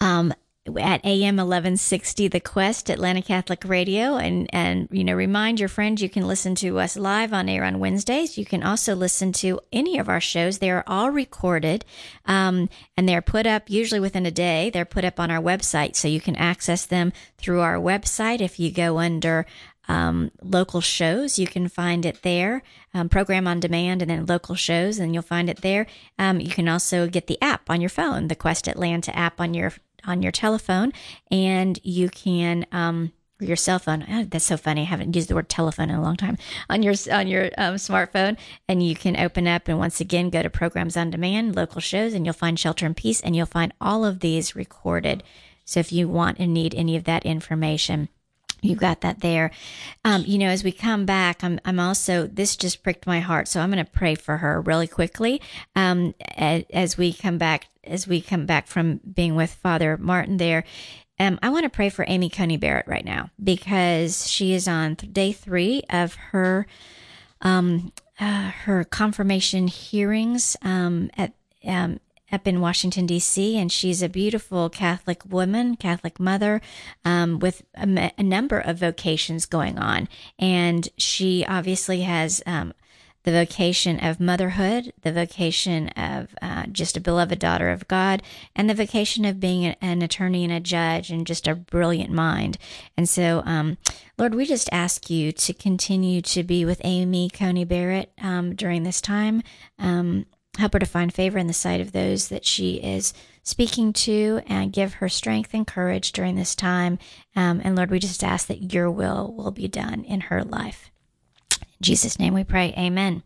Um, 0.00 0.32
at 0.66 1.02
AM 1.06 1.36
1160 1.36 2.28
The 2.28 2.38
Quest 2.38 2.90
Atlanta 2.90 3.22
Catholic 3.22 3.64
Radio 3.64 4.18
and 4.18 4.46
and 4.52 4.88
you 4.90 5.02
know 5.02 5.14
remind 5.14 5.58
your 5.58 5.70
friends 5.70 6.02
you 6.02 6.10
can 6.10 6.28
listen 6.28 6.54
to 6.56 6.78
us 6.78 6.98
live 6.98 7.32
on 7.32 7.48
air 7.48 7.64
on 7.64 7.78
Wednesdays 7.78 8.36
you 8.36 8.44
can 8.44 8.62
also 8.62 8.94
listen 8.94 9.32
to 9.32 9.58
any 9.72 9.98
of 9.98 10.10
our 10.10 10.20
shows 10.20 10.58
they 10.58 10.70
are 10.70 10.84
all 10.86 11.10
recorded 11.10 11.86
um, 12.26 12.68
and 12.94 13.08
they're 13.08 13.22
put 13.22 13.46
up 13.46 13.70
usually 13.70 14.00
within 14.00 14.26
a 14.26 14.30
day 14.30 14.68
they're 14.68 14.84
put 14.84 15.04
up 15.04 15.18
on 15.18 15.30
our 15.30 15.40
website 15.40 15.96
so 15.96 16.06
you 16.06 16.20
can 16.20 16.36
access 16.36 16.84
them 16.84 17.10
through 17.38 17.60
our 17.60 17.76
website 17.76 18.42
if 18.42 18.60
you 18.60 18.70
go 18.70 18.98
under 18.98 19.46
um, 19.90 20.30
local 20.40 20.80
shows. 20.80 21.36
You 21.38 21.48
can 21.48 21.66
find 21.68 22.06
it 22.06 22.22
there, 22.22 22.62
um, 22.94 23.08
program 23.08 23.48
on 23.48 23.58
demand, 23.58 24.02
and 24.02 24.10
then 24.10 24.24
local 24.24 24.54
shows, 24.54 25.00
and 25.00 25.12
you'll 25.12 25.22
find 25.24 25.50
it 25.50 25.62
there. 25.62 25.86
Um, 26.16 26.38
you 26.38 26.50
can 26.50 26.68
also 26.68 27.08
get 27.08 27.26
the 27.26 27.42
app 27.42 27.68
on 27.68 27.80
your 27.80 27.90
phone, 27.90 28.28
the 28.28 28.36
Quest 28.36 28.68
Atlanta 28.68 29.16
app 29.16 29.40
on 29.40 29.52
your 29.52 29.72
on 30.04 30.22
your 30.22 30.32
telephone, 30.32 30.92
and 31.30 31.78
you 31.82 32.08
can 32.08 32.66
um, 32.72 33.12
your 33.40 33.56
cell 33.56 33.78
phone. 33.78 34.04
Oh, 34.08 34.24
that's 34.24 34.44
so 34.44 34.56
funny. 34.56 34.82
I 34.82 34.84
haven't 34.84 35.14
used 35.16 35.28
the 35.28 35.34
word 35.34 35.48
telephone 35.48 35.90
in 35.90 35.96
a 35.96 36.02
long 36.02 36.16
time 36.16 36.38
on 36.68 36.82
your 36.82 36.94
on 37.10 37.26
your 37.26 37.46
um, 37.56 37.74
smartphone, 37.76 38.36
and 38.68 38.82
you 38.82 38.94
can 38.94 39.16
open 39.18 39.46
up 39.46 39.68
and 39.68 39.78
once 39.78 40.00
again 40.00 40.30
go 40.30 40.42
to 40.42 40.50
programs 40.50 40.96
on 40.96 41.10
demand, 41.10 41.56
local 41.56 41.80
shows, 41.80 42.14
and 42.14 42.24
you'll 42.24 42.32
find 42.32 42.58
Shelter 42.58 42.86
in 42.86 42.94
Peace, 42.94 43.20
and 43.20 43.34
you'll 43.34 43.46
find 43.46 43.72
all 43.80 44.04
of 44.04 44.20
these 44.20 44.56
recorded. 44.56 45.22
So 45.64 45.80
if 45.80 45.92
you 45.92 46.08
want 46.08 46.38
and 46.38 46.52
need 46.52 46.74
any 46.74 46.96
of 46.96 47.04
that 47.04 47.24
information. 47.24 48.08
You 48.62 48.76
got 48.76 49.00
that 49.00 49.20
there. 49.20 49.50
Um, 50.04 50.24
you 50.26 50.38
know, 50.38 50.48
as 50.48 50.64
we 50.64 50.72
come 50.72 51.06
back, 51.06 51.42
I'm, 51.42 51.60
I'm 51.64 51.80
also, 51.80 52.26
this 52.26 52.56
just 52.56 52.82
pricked 52.82 53.06
my 53.06 53.20
heart. 53.20 53.48
So 53.48 53.60
I'm 53.60 53.70
going 53.70 53.84
to 53.84 53.90
pray 53.90 54.14
for 54.14 54.38
her 54.38 54.60
really 54.60 54.86
quickly. 54.86 55.40
Um, 55.74 56.14
as, 56.36 56.98
we 56.98 57.12
come 57.12 57.38
back, 57.38 57.68
as 57.84 58.06
we 58.06 58.20
come 58.20 58.46
back 58.46 58.66
from 58.66 59.00
being 59.12 59.34
with 59.34 59.54
Father 59.54 59.96
Martin 59.96 60.36
there. 60.36 60.64
Um, 61.18 61.38
I 61.42 61.50
want 61.50 61.64
to 61.64 61.70
pray 61.70 61.90
for 61.90 62.04
Amy 62.08 62.30
Coney 62.30 62.56
Barrett 62.56 62.86
right 62.86 63.04
now 63.04 63.30
because 63.42 64.28
she 64.28 64.54
is 64.54 64.66
on 64.66 64.94
day 64.94 65.32
three 65.32 65.82
of 65.90 66.14
her, 66.14 66.66
um, 67.42 67.92
uh, 68.18 68.50
her 68.50 68.84
confirmation 68.84 69.68
hearings, 69.68 70.56
um, 70.62 71.10
at, 71.16 71.34
um, 71.66 72.00
up 72.32 72.46
in 72.46 72.60
Washington, 72.60 73.06
D.C., 73.06 73.56
and 73.56 73.70
she's 73.70 74.02
a 74.02 74.08
beautiful 74.08 74.68
Catholic 74.70 75.24
woman, 75.24 75.76
Catholic 75.76 76.20
mother, 76.20 76.60
um, 77.04 77.38
with 77.38 77.62
a, 77.74 78.12
a, 78.16 78.22
number 78.22 78.58
of 78.58 78.78
vocations 78.78 79.46
going 79.46 79.78
on. 79.78 80.08
And 80.38 80.88
she 80.96 81.44
obviously 81.46 82.02
has 82.02 82.42
um, 82.46 82.72
the 83.24 83.32
vocation 83.32 83.98
of 84.00 84.20
motherhood, 84.20 84.92
the 85.02 85.12
vocation 85.12 85.88
of 85.90 86.34
uh, 86.40 86.66
just 86.66 86.96
a 86.96 87.00
beloved 87.00 87.38
daughter 87.38 87.70
of 87.70 87.86
God, 87.86 88.22
and 88.56 88.68
the 88.68 88.74
vocation 88.74 89.24
of 89.24 89.40
being 89.40 89.66
an 89.80 90.02
attorney 90.02 90.44
and 90.44 90.52
a 90.52 90.60
judge 90.60 91.10
and 91.10 91.26
just 91.26 91.46
a 91.46 91.54
brilliant 91.54 92.10
mind. 92.10 92.56
And 92.96 93.08
so, 93.08 93.42
um, 93.44 93.76
Lord, 94.16 94.34
we 94.34 94.46
just 94.46 94.68
ask 94.72 95.10
you 95.10 95.32
to 95.32 95.52
continue 95.52 96.22
to 96.22 96.42
be 96.42 96.64
with 96.64 96.80
Amy 96.84 97.28
Coney 97.28 97.64
Barrett 97.64 98.12
um, 98.22 98.54
during 98.54 98.84
this 98.84 99.00
time. 99.00 99.42
Help 100.60 100.74
her 100.74 100.78
to 100.78 100.86
find 100.86 101.12
favor 101.12 101.38
in 101.38 101.46
the 101.46 101.54
sight 101.54 101.80
of 101.80 101.92
those 101.92 102.28
that 102.28 102.44
she 102.44 102.74
is 102.74 103.14
speaking 103.42 103.94
to 103.94 104.42
and 104.46 104.74
give 104.74 104.94
her 104.94 105.08
strength 105.08 105.54
and 105.54 105.66
courage 105.66 106.12
during 106.12 106.36
this 106.36 106.54
time. 106.54 106.98
Um, 107.34 107.62
and 107.64 107.74
Lord, 107.74 107.90
we 107.90 107.98
just 107.98 108.22
ask 108.22 108.46
that 108.48 108.74
your 108.74 108.90
will 108.90 109.32
will 109.34 109.52
be 109.52 109.68
done 109.68 110.04
in 110.04 110.20
her 110.22 110.44
life. 110.44 110.90
In 111.50 111.66
Jesus' 111.80 112.18
name 112.18 112.34
we 112.34 112.44
pray. 112.44 112.74
Amen. 112.76 113.22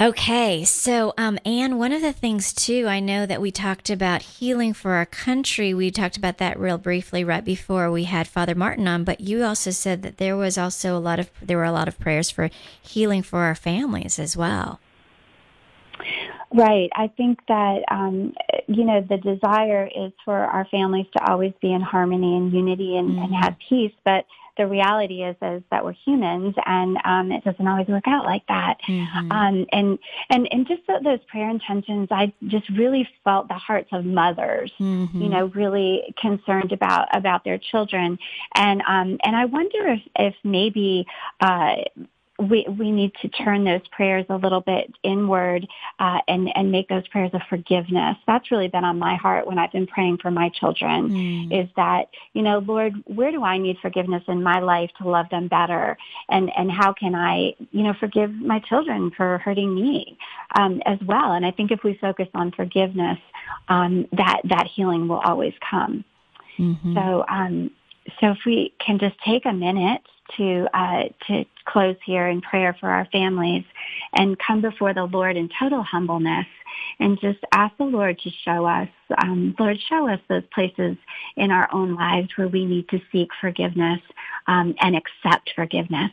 Okay, 0.00 0.64
so 0.64 1.12
um, 1.16 1.38
Ann, 1.44 1.78
one 1.78 1.92
of 1.92 2.02
the 2.02 2.12
things 2.12 2.52
too, 2.52 2.86
I 2.88 2.98
know 2.98 3.24
that 3.24 3.40
we 3.40 3.50
talked 3.50 3.88
about 3.88 4.22
healing 4.22 4.72
for 4.72 4.92
our 4.92 5.06
country. 5.06 5.74
We 5.74 5.90
talked 5.92 6.16
about 6.16 6.38
that 6.38 6.58
real 6.58 6.78
briefly 6.78 7.22
right 7.22 7.44
before 7.44 7.90
we 7.90 8.04
had 8.04 8.26
Father 8.26 8.54
Martin 8.54 8.86
on, 8.88 9.04
but 9.04 9.20
you 9.20 9.44
also 9.44 9.70
said 9.70 10.02
that 10.02 10.18
there 10.18 10.36
was 10.36 10.58
also 10.58 10.96
a 10.96 10.98
lot 10.98 11.20
of 11.20 11.30
there 11.40 11.56
were 11.56 11.64
a 11.64 11.72
lot 11.72 11.88
of 11.88 11.98
prayers 12.00 12.30
for 12.30 12.50
healing 12.82 13.22
for 13.22 13.40
our 13.40 13.56
families 13.56 14.20
as 14.20 14.36
well. 14.36 14.80
Right. 16.52 16.90
I 16.94 17.08
think 17.08 17.40
that, 17.48 17.84
um, 17.90 18.32
you 18.66 18.84
know, 18.84 19.04
the 19.06 19.18
desire 19.18 19.88
is 19.94 20.12
for 20.24 20.36
our 20.36 20.66
families 20.70 21.06
to 21.16 21.30
always 21.30 21.52
be 21.60 21.72
in 21.72 21.82
harmony 21.82 22.36
and 22.36 22.52
unity 22.52 22.96
and, 22.96 23.10
mm-hmm. 23.10 23.22
and 23.22 23.34
have 23.34 23.56
peace. 23.68 23.92
But 24.04 24.24
the 24.56 24.66
reality 24.66 25.22
is, 25.22 25.36
is 25.40 25.62
that 25.70 25.84
we're 25.84 25.92
humans 25.92 26.54
and 26.66 26.98
um, 27.04 27.30
it 27.30 27.44
doesn't 27.44 27.68
always 27.68 27.86
work 27.86 28.08
out 28.08 28.24
like 28.24 28.44
that. 28.48 28.78
Mm-hmm. 28.88 29.30
Um, 29.30 29.66
and, 29.72 29.98
and, 30.30 30.48
and 30.50 30.66
just 30.66 30.82
those 30.86 31.20
prayer 31.28 31.48
intentions, 31.48 32.08
I 32.10 32.32
just 32.46 32.68
really 32.70 33.08
felt 33.22 33.48
the 33.48 33.54
hearts 33.54 33.90
of 33.92 34.04
mothers, 34.04 34.72
mm-hmm. 34.80 35.22
you 35.22 35.28
know, 35.28 35.46
really 35.54 36.14
concerned 36.20 36.72
about, 36.72 37.14
about 37.16 37.44
their 37.44 37.58
children. 37.58 38.18
And, 38.54 38.82
um, 38.88 39.18
and 39.22 39.36
I 39.36 39.44
wonder 39.44 39.86
if, 39.92 40.00
if 40.16 40.34
maybe, 40.42 41.06
uh, 41.40 41.76
we 42.38 42.64
we 42.78 42.92
need 42.92 43.12
to 43.20 43.28
turn 43.28 43.64
those 43.64 43.80
prayers 43.90 44.24
a 44.28 44.36
little 44.36 44.60
bit 44.60 44.92
inward 45.02 45.66
uh, 45.98 46.18
and 46.28 46.48
and 46.54 46.70
make 46.70 46.88
those 46.88 47.06
prayers 47.08 47.30
of 47.34 47.40
forgiveness. 47.48 48.16
That's 48.26 48.50
really 48.52 48.68
been 48.68 48.84
on 48.84 48.98
my 48.98 49.16
heart 49.16 49.46
when 49.46 49.58
I've 49.58 49.72
been 49.72 49.88
praying 49.88 50.18
for 50.18 50.30
my 50.30 50.48
children. 50.50 51.10
Mm. 51.10 51.64
Is 51.64 51.68
that 51.76 52.10
you 52.34 52.42
know, 52.42 52.58
Lord, 52.58 52.94
where 53.06 53.32
do 53.32 53.42
I 53.42 53.58
need 53.58 53.78
forgiveness 53.82 54.22
in 54.28 54.42
my 54.42 54.60
life 54.60 54.90
to 54.98 55.08
love 55.08 55.26
them 55.30 55.48
better, 55.48 55.98
and 56.28 56.50
and 56.56 56.70
how 56.70 56.92
can 56.92 57.14
I 57.16 57.54
you 57.72 57.82
know 57.82 57.94
forgive 57.98 58.32
my 58.32 58.60
children 58.60 59.10
for 59.16 59.38
hurting 59.38 59.74
me 59.74 60.16
um, 60.56 60.80
as 60.86 60.98
well? 61.04 61.32
And 61.32 61.44
I 61.44 61.50
think 61.50 61.72
if 61.72 61.82
we 61.82 61.98
focus 62.00 62.28
on 62.34 62.52
forgiveness, 62.52 63.18
um, 63.68 64.06
that 64.12 64.42
that 64.44 64.68
healing 64.68 65.08
will 65.08 65.20
always 65.20 65.54
come. 65.68 66.04
Mm-hmm. 66.56 66.94
So 66.94 67.24
um, 67.28 67.70
so 68.20 68.30
if 68.30 68.38
we 68.46 68.72
can 68.78 69.00
just 69.00 69.16
take 69.24 69.44
a 69.44 69.52
minute 69.52 70.02
to 70.36 70.66
uh, 70.74 71.04
to 71.26 71.44
close 71.64 71.96
here 72.04 72.28
in 72.28 72.40
prayer 72.40 72.76
for 72.78 72.88
our 72.88 73.06
families 73.12 73.64
and 74.14 74.38
come 74.38 74.60
before 74.60 74.94
the 74.94 75.04
Lord 75.04 75.36
in 75.36 75.48
total 75.58 75.82
humbleness 75.82 76.46
and 77.00 77.20
just 77.20 77.38
ask 77.52 77.76
the 77.76 77.84
Lord 77.84 78.18
to 78.20 78.30
show 78.44 78.66
us, 78.66 78.88
um, 79.22 79.54
Lord, 79.58 79.78
show 79.88 80.08
us 80.08 80.20
those 80.28 80.42
places 80.52 80.96
in 81.36 81.50
our 81.50 81.68
own 81.72 81.94
lives 81.94 82.28
where 82.36 82.48
we 82.48 82.64
need 82.64 82.88
to 82.88 83.00
seek 83.12 83.28
forgiveness 83.40 84.00
um, 84.46 84.74
and 84.80 84.96
accept 84.96 85.50
forgiveness. 85.54 86.10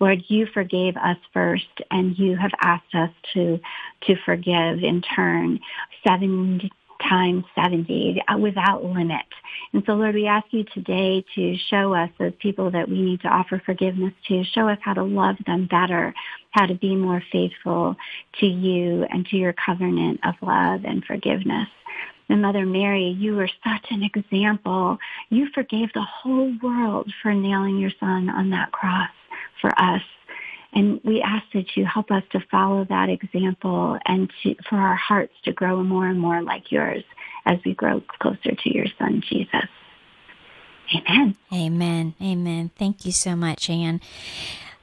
Lord, 0.00 0.22
you 0.28 0.46
forgave 0.46 0.96
us 0.96 1.16
first 1.32 1.80
and 1.90 2.18
you 2.18 2.36
have 2.36 2.52
asked 2.60 2.94
us 2.94 3.10
to, 3.34 3.60
to 4.02 4.16
forgive 4.24 4.82
in 4.82 5.02
turn. 5.14 5.60
Seven 6.06 6.70
times 7.06 7.44
70 7.54 8.22
uh, 8.28 8.38
without 8.38 8.84
limit. 8.84 9.26
And 9.72 9.82
so, 9.86 9.92
Lord, 9.92 10.14
we 10.14 10.26
ask 10.26 10.46
you 10.50 10.64
today 10.64 11.24
to 11.34 11.56
show 11.70 11.94
us 11.94 12.10
those 12.18 12.32
people 12.38 12.70
that 12.70 12.88
we 12.88 13.00
need 13.00 13.20
to 13.22 13.28
offer 13.28 13.62
forgiveness 13.64 14.12
to, 14.28 14.44
show 14.44 14.68
us 14.68 14.78
how 14.82 14.94
to 14.94 15.04
love 15.04 15.36
them 15.46 15.66
better, 15.66 16.14
how 16.50 16.66
to 16.66 16.74
be 16.74 16.96
more 16.96 17.22
faithful 17.30 17.96
to 18.40 18.46
you 18.46 19.04
and 19.10 19.26
to 19.26 19.36
your 19.36 19.52
covenant 19.52 20.20
of 20.24 20.34
love 20.42 20.84
and 20.84 21.04
forgiveness. 21.04 21.68
And 22.28 22.42
Mother 22.42 22.66
Mary, 22.66 23.16
you 23.18 23.36
were 23.36 23.48
such 23.64 23.86
an 23.90 24.02
example. 24.02 24.98
You 25.30 25.48
forgave 25.54 25.92
the 25.94 26.02
whole 26.02 26.52
world 26.62 27.10
for 27.22 27.32
nailing 27.32 27.78
your 27.78 27.92
son 27.98 28.28
on 28.28 28.50
that 28.50 28.72
cross 28.72 29.10
for 29.60 29.70
us. 29.80 30.02
And 30.74 31.00
we 31.02 31.22
ask 31.22 31.44
that 31.54 31.76
you 31.76 31.86
help 31.86 32.10
us 32.10 32.22
to 32.32 32.40
follow 32.50 32.84
that 32.84 33.08
example 33.08 33.98
and 34.04 34.30
to, 34.42 34.54
for 34.68 34.76
our 34.76 34.96
hearts 34.96 35.32
to 35.44 35.52
grow 35.52 35.82
more 35.82 36.06
and 36.06 36.20
more 36.20 36.42
like 36.42 36.70
yours 36.70 37.02
as 37.46 37.58
we 37.64 37.74
grow 37.74 38.02
closer 38.20 38.54
to 38.54 38.74
your 38.74 38.86
son, 38.98 39.22
Jesus. 39.28 39.68
Amen. 40.94 41.36
Amen. 41.52 42.14
Amen. 42.22 42.70
Thank 42.78 43.04
you 43.04 43.12
so 43.12 43.34
much, 43.34 43.68
Ann. 43.68 44.00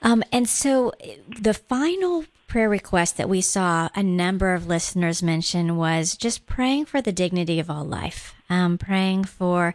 Um, 0.01 0.23
and 0.31 0.47
so 0.47 0.91
the 1.27 1.53
final 1.53 2.25
prayer 2.47 2.69
request 2.69 3.17
that 3.17 3.29
we 3.29 3.41
saw 3.41 3.89
a 3.95 4.03
number 4.03 4.53
of 4.53 4.67
listeners 4.67 5.23
mention 5.23 5.77
was 5.77 6.15
just 6.15 6.45
praying 6.45 6.85
for 6.85 7.01
the 7.01 7.11
dignity 7.11 7.59
of 7.59 7.69
all 7.69 7.83
life, 7.83 8.35
um, 8.49 8.77
praying 8.77 9.23
for 9.23 9.73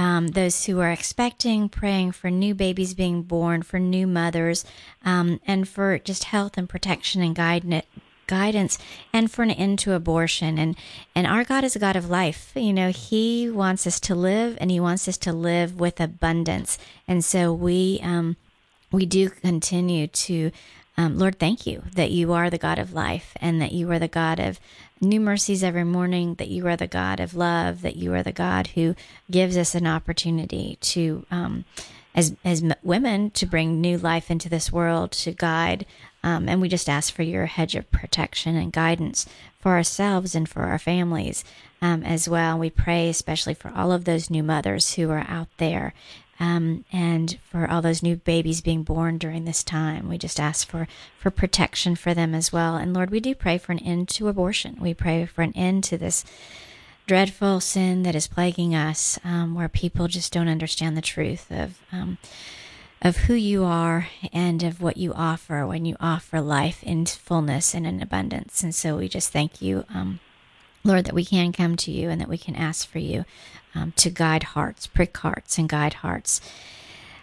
um, 0.00 0.28
those 0.28 0.64
who 0.64 0.80
are 0.80 0.90
expecting, 0.90 1.68
praying 1.68 2.12
for 2.12 2.30
new 2.30 2.54
babies 2.54 2.94
being 2.94 3.20
born, 3.22 3.60
for 3.60 3.78
new 3.78 4.06
mothers, 4.06 4.64
um, 5.04 5.40
and 5.46 5.68
for 5.68 5.98
just 5.98 6.24
health 6.24 6.56
and 6.56 6.70
protection 6.70 7.20
and 7.20 7.36
guidance 7.36 7.84
guidance 8.26 8.78
and 9.12 9.30
for 9.30 9.42
an 9.42 9.50
end 9.50 9.78
to 9.80 9.92
abortion. 9.92 10.56
And 10.56 10.74
and 11.14 11.26
our 11.26 11.44
God 11.44 11.64
is 11.64 11.76
a 11.76 11.80
God 11.80 11.96
of 11.96 12.08
life. 12.08 12.52
You 12.54 12.72
know 12.72 12.88
he 12.88 13.50
wants 13.50 13.86
us 13.86 14.00
to 14.00 14.14
live 14.14 14.56
and 14.58 14.70
he 14.70 14.80
wants 14.80 15.06
us 15.06 15.18
to 15.18 15.34
live 15.34 15.78
with 15.78 16.00
abundance. 16.00 16.78
And 17.06 17.22
so 17.22 17.52
we 17.52 18.00
um 18.02 18.36
we 18.90 19.04
do 19.04 19.28
continue 19.28 20.06
to 20.06 20.50
um, 20.96 21.18
Lord, 21.18 21.38
thank 21.38 21.66
you 21.66 21.82
that 21.94 22.10
you 22.10 22.32
are 22.32 22.50
the 22.50 22.58
God 22.58 22.78
of 22.78 22.92
life 22.92 23.32
and 23.36 23.60
that 23.60 23.72
you 23.72 23.90
are 23.90 23.98
the 23.98 24.08
God 24.08 24.38
of 24.38 24.60
new 25.00 25.20
mercies 25.20 25.64
every 25.64 25.84
morning, 25.84 26.34
that 26.34 26.48
you 26.48 26.66
are 26.66 26.76
the 26.76 26.86
God 26.86 27.20
of 27.20 27.34
love, 27.34 27.82
that 27.82 27.96
you 27.96 28.12
are 28.14 28.22
the 28.22 28.32
God 28.32 28.68
who 28.68 28.94
gives 29.30 29.56
us 29.56 29.74
an 29.74 29.86
opportunity 29.86 30.76
to, 30.80 31.24
um, 31.30 31.64
as, 32.14 32.34
as 32.44 32.62
women, 32.82 33.30
to 33.30 33.46
bring 33.46 33.80
new 33.80 33.96
life 33.96 34.30
into 34.30 34.48
this 34.48 34.70
world, 34.70 35.12
to 35.12 35.32
guide. 35.32 35.86
Um, 36.22 36.48
and 36.48 36.60
we 36.60 36.68
just 36.68 36.88
ask 36.88 37.14
for 37.14 37.22
your 37.22 37.46
hedge 37.46 37.74
of 37.74 37.90
protection 37.90 38.56
and 38.56 38.72
guidance 38.72 39.26
for 39.58 39.72
ourselves 39.72 40.34
and 40.34 40.48
for 40.48 40.62
our 40.62 40.78
families 40.78 41.44
um, 41.80 42.02
as 42.02 42.28
well. 42.28 42.58
We 42.58 42.70
pray 42.70 43.08
especially 43.08 43.54
for 43.54 43.72
all 43.74 43.92
of 43.92 44.04
those 44.04 44.30
new 44.30 44.42
mothers 44.42 44.94
who 44.94 45.10
are 45.10 45.24
out 45.28 45.48
there 45.56 45.94
um, 46.40 46.84
and 46.90 47.38
for 47.44 47.70
all 47.70 47.82
those 47.82 48.02
new 48.02 48.16
babies 48.16 48.62
being 48.62 48.82
born 48.82 49.18
during 49.18 49.44
this 49.44 49.62
time. 49.62 50.08
We 50.08 50.16
just 50.18 50.40
ask 50.40 50.66
for, 50.66 50.88
for 51.18 51.30
protection 51.30 51.94
for 51.94 52.14
them 52.14 52.34
as 52.34 52.52
well. 52.52 52.76
And 52.76 52.94
Lord, 52.94 53.10
we 53.10 53.20
do 53.20 53.34
pray 53.34 53.58
for 53.58 53.72
an 53.72 53.78
end 53.80 54.08
to 54.10 54.28
abortion. 54.28 54.78
We 54.80 54.94
pray 54.94 55.26
for 55.26 55.42
an 55.42 55.52
end 55.54 55.84
to 55.84 55.98
this 55.98 56.24
dreadful 57.06 57.60
sin 57.60 58.02
that 58.04 58.14
is 58.14 58.26
plaguing 58.26 58.74
us, 58.74 59.18
um, 59.22 59.54
where 59.54 59.68
people 59.68 60.08
just 60.08 60.32
don't 60.32 60.48
understand 60.48 60.96
the 60.96 61.02
truth 61.02 61.46
of. 61.50 61.78
Um, 61.92 62.18
of 63.02 63.16
who 63.16 63.34
you 63.34 63.64
are 63.64 64.08
and 64.30 64.62
of 64.62 64.82
what 64.82 64.98
you 64.98 65.14
offer 65.14 65.66
when 65.66 65.86
you 65.86 65.96
offer 66.00 66.38
life 66.38 66.82
in 66.82 67.06
fullness 67.06 67.74
and 67.74 67.86
in 67.86 68.02
abundance. 68.02 68.62
And 68.62 68.74
so 68.74 68.98
we 68.98 69.08
just 69.08 69.32
thank 69.32 69.62
you, 69.62 69.86
um, 69.94 70.20
Lord, 70.82 71.04
that 71.04 71.14
we 71.14 71.24
can 71.24 71.52
come 71.52 71.76
to 71.76 71.90
you 71.90 72.08
and 72.10 72.20
that 72.20 72.28
we 72.28 72.38
can 72.38 72.56
ask 72.56 72.88
for 72.88 72.98
you 72.98 73.24
um, 73.74 73.92
to 73.96 74.10
guide 74.10 74.42
hearts, 74.42 74.86
prick 74.86 75.16
hearts, 75.16 75.58
and 75.58 75.68
guide 75.68 75.94
hearts. 75.94 76.40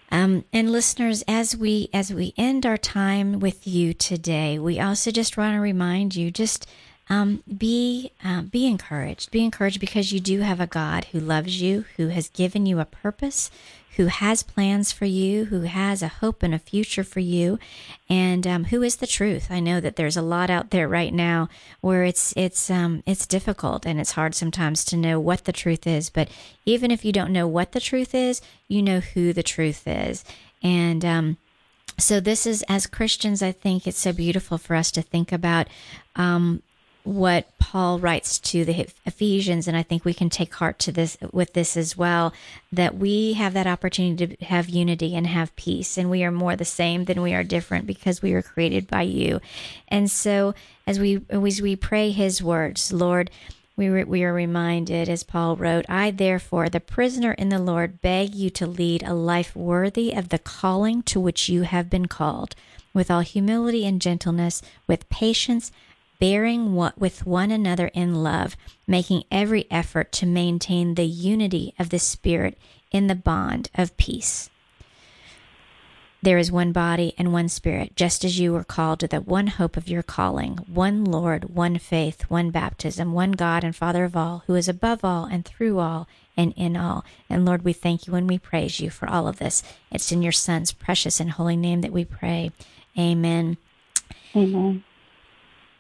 Um, 0.10 0.46
and 0.54 0.72
listeners, 0.72 1.24
as 1.28 1.58
we 1.58 1.90
as 1.94 2.14
we 2.14 2.34
end 2.38 2.66
our 2.66 2.78
time 2.78 3.40
with 3.40 3.68
you 3.68 3.94
today, 3.94 4.58
we 4.58 4.80
also 4.80 5.12
just 5.12 5.36
want 5.36 5.56
to 5.56 5.60
remind 5.60 6.16
you 6.16 6.32
just 6.32 6.66
um, 7.10 7.44
be 7.58 8.12
uh, 8.24 8.44
be 8.44 8.68
encouraged. 8.68 9.32
Be 9.32 9.44
encouraged 9.44 9.80
because 9.80 10.14
you 10.14 10.20
do 10.20 10.42
have 10.42 10.62
a 10.62 10.68
God 10.68 11.06
who 11.12 11.20
loves 11.20 11.62
you, 11.62 11.86
who 11.98 12.08
has 12.08 12.30
given 12.30 12.66
you 12.66 12.80
a 12.80 12.86
purpose, 12.86 13.52
who 13.98 14.06
has 14.06 14.44
plans 14.44 14.92
for 14.92 15.06
you, 15.06 15.46
who 15.46 15.62
has 15.62 16.02
a 16.02 16.08
hope 16.08 16.44
and 16.44 16.54
a 16.54 16.60
future 16.60 17.04
for 17.04 17.20
you, 17.20 17.58
and 18.08 18.46
um, 18.46 18.66
who 18.66 18.84
is 18.84 18.98
the 18.98 19.08
truth. 19.08 19.48
I 19.50 19.60
know 19.60 19.80
that 19.80 19.96
there's 19.96 20.16
a 20.16 20.22
lot 20.22 20.52
out 20.52 20.70
there 20.70 20.88
right 20.88 21.14
now 21.14 21.50
where 21.82 22.04
it's 22.04 22.32
it's 22.38 22.70
um, 22.70 23.02
it's 23.08 23.26
difficult 23.26 23.86
and 23.86 24.00
it's 24.00 24.12
hard 24.12 24.36
sometimes 24.36 24.86
to 24.86 24.98
know 24.98 25.20
what 25.20 25.46
the 25.46 25.52
truth 25.52 25.88
is. 25.88 26.12
But 26.12 26.30
even 26.64 26.92
if 26.92 27.04
you 27.04 27.12
don't 27.12 27.34
know 27.34 27.48
what 27.48 27.72
the 27.72 27.80
truth 27.80 28.14
is, 28.14 28.40
you 28.68 28.84
know 28.84 29.00
who 29.00 29.34
the 29.34 29.44
truth 29.44 29.88
is, 29.88 30.24
and 30.62 31.04
um, 31.04 31.38
so 31.98 32.20
this 32.20 32.46
is 32.46 32.64
as 32.70 32.86
Christians, 32.86 33.42
I 33.42 33.52
think 33.52 33.88
it's 33.88 34.00
so 34.00 34.14
beautiful 34.14 34.60
for 34.60 34.76
us 34.76 34.92
to 34.92 35.02
think 35.02 35.32
about 35.32 35.68
um, 36.16 36.62
what 37.08 37.48
Paul 37.58 38.00
writes 38.00 38.38
to 38.40 38.66
the 38.66 38.88
Ephesians, 39.06 39.66
and 39.66 39.78
I 39.78 39.82
think 39.82 40.04
we 40.04 40.14
can 40.14 40.30
take 40.30 40.54
heart 40.54 40.78
to 40.80 40.92
this 40.92 41.18
with 41.32 41.54
this 41.54 41.78
as 41.78 41.96
well. 41.98 42.34
That 42.72 42.98
we 42.98 43.34
have 43.34 43.54
that 43.54 43.66
opportunity 43.66 44.36
to 44.36 44.46
have 44.46 44.68
unity 44.68 45.16
and 45.16 45.26
have 45.26 45.56
peace, 45.56 45.98
and 45.98 46.10
we 46.10 46.26
are 46.26 46.32
more 46.32 46.58
the 46.58 46.66
same 46.66 47.06
than 47.06 47.22
we 47.22 47.34
are 47.34 47.46
different 47.46 47.88
because 47.88 48.22
we 48.22 48.34
were 48.34 48.42
created 48.42 48.88
by 48.88 49.04
you. 49.04 49.40
And 49.88 50.12
so, 50.12 50.54
as 50.86 51.00
we 51.00 51.22
as 51.30 51.62
we 51.62 51.78
pray 51.78 52.12
His 52.12 52.44
words, 52.44 52.92
Lord, 52.92 53.32
we 53.78 53.88
re, 53.88 54.04
we 54.04 54.26
are 54.26 54.34
reminded, 54.34 55.08
as 55.08 55.24
Paul 55.24 55.56
wrote, 55.56 55.86
I 55.88 56.12
therefore, 56.12 56.68
the 56.68 56.82
prisoner 56.82 57.32
in 57.34 57.48
the 57.48 57.60
Lord, 57.60 58.02
beg 58.02 58.36
you 58.36 58.50
to 58.50 58.68
lead 58.68 59.04
a 59.04 59.14
life 59.14 59.56
worthy 59.56 60.12
of 60.12 60.28
the 60.28 60.40
calling 60.40 61.04
to 61.04 61.22
which 61.22 61.48
you 61.48 61.62
have 61.62 61.90
been 61.90 62.08
called, 62.08 62.54
with 62.94 63.10
all 63.10 63.22
humility 63.22 63.86
and 63.86 64.02
gentleness, 64.02 64.62
with 64.88 65.08
patience 65.10 65.72
bearing 66.20 66.74
what 66.74 66.98
with 66.98 67.26
one 67.26 67.52
another 67.52 67.88
in 67.90 68.24
love, 68.24 68.56
making 68.88 69.24
every 69.32 69.66
effort 69.70 70.12
to 70.14 70.26
maintain 70.26 70.96
the 70.96 71.06
unity 71.06 71.74
of 71.78 71.90
the 71.90 72.00
Spirit 72.00 72.58
in 72.92 73.08
the 73.08 73.16
bond 73.16 73.70
of 73.76 73.96
peace. 73.98 74.50
There 76.24 76.40
is 76.40 76.52
one 76.52 76.72
body 76.72 77.14
and 77.18 77.32
one 77.32 77.48
Spirit, 77.48 77.96
just 77.96 78.26
as 78.26 78.40
you 78.40 78.52
were 78.52 78.64
called 78.64 79.00
to 79.02 79.08
the 79.08 79.22
one 79.22 79.48
hope 79.48 79.78
of 79.78 79.88
your 79.88 80.02
calling, 80.02 80.58
one 80.68 81.06
Lord, 81.06 81.54
one 81.54 81.78
faith, 81.78 82.24
one 82.24 82.50
baptism, 82.50 83.14
one 83.14 83.34
God 83.34 83.64
and 83.64 83.76
Father 83.76 84.04
of 84.04 84.18
all, 84.18 84.44
who 84.48 84.56
is 84.56 84.68
above 84.68 85.06
all 85.06 85.26
and 85.26 85.46
through 85.46 85.78
all 85.78 86.08
and 86.36 86.54
in 86.58 86.76
all. 86.76 87.06
And 87.30 87.46
Lord, 87.46 87.64
we 87.64 87.72
thank 87.72 88.08
you 88.08 88.16
and 88.16 88.28
we 88.28 88.40
praise 88.40 88.80
you 88.80 88.90
for 88.90 89.08
all 89.08 89.28
of 89.28 89.38
this. 89.38 89.62
It's 89.92 90.12
in 90.12 90.24
your 90.24 90.32
Son's 90.32 90.72
precious 90.72 91.20
and 91.20 91.32
holy 91.32 91.56
name 91.56 91.82
that 91.82 91.94
we 91.94 92.04
pray. 92.04 92.52
Amen. 92.98 93.58
Amen. 94.36 94.84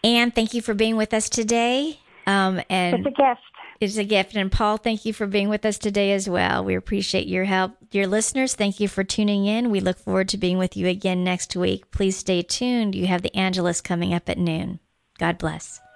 Ann, 0.04 0.32
thank 0.32 0.54
you 0.54 0.62
for 0.62 0.74
being 0.74 0.95
with 0.95 1.14
us 1.14 1.30
today. 1.30 2.00
Um, 2.26 2.62
and 2.70 3.06
it's 3.06 3.08
a 3.08 3.22
gift. 3.22 3.41
It's 3.80 3.98
a 3.98 4.04
gift. 4.04 4.36
And 4.36 4.52
Paul, 4.52 4.78
thank 4.78 5.06
you 5.06 5.14
for 5.14 5.28
being 5.28 5.50
with 5.50 5.66
us 5.66 5.78
today 5.78 6.12
as 6.12 6.28
well. 6.28 6.64
We 6.64 6.76
appreciate 6.76 7.28
your 7.28 7.45
help. 7.45 7.74
Your 7.91 8.08
listeners, 8.08 8.56
thank 8.56 8.80
you 8.80 8.88
for 8.88 9.04
tuning 9.04 9.45
in. 9.45 9.70
We 9.70 9.80
look 9.80 10.00
forward 10.00 10.30
to 10.30 10.38
being 10.38 10.58
with 10.58 10.76
you 10.76 10.88
again 10.88 11.24
next 11.24 11.56
week. 11.56 11.91
Please 11.91 12.18
stay 12.18 12.41
tuned. 12.41 12.95
You 12.95 13.08
have 13.08 13.22
the 13.22 13.36
Angelus 13.36 13.82
coming 13.82 14.14
up 14.14 14.30
at 14.30 14.38
noon. 14.38 14.80
God 15.20 15.38
bless. 15.38 15.80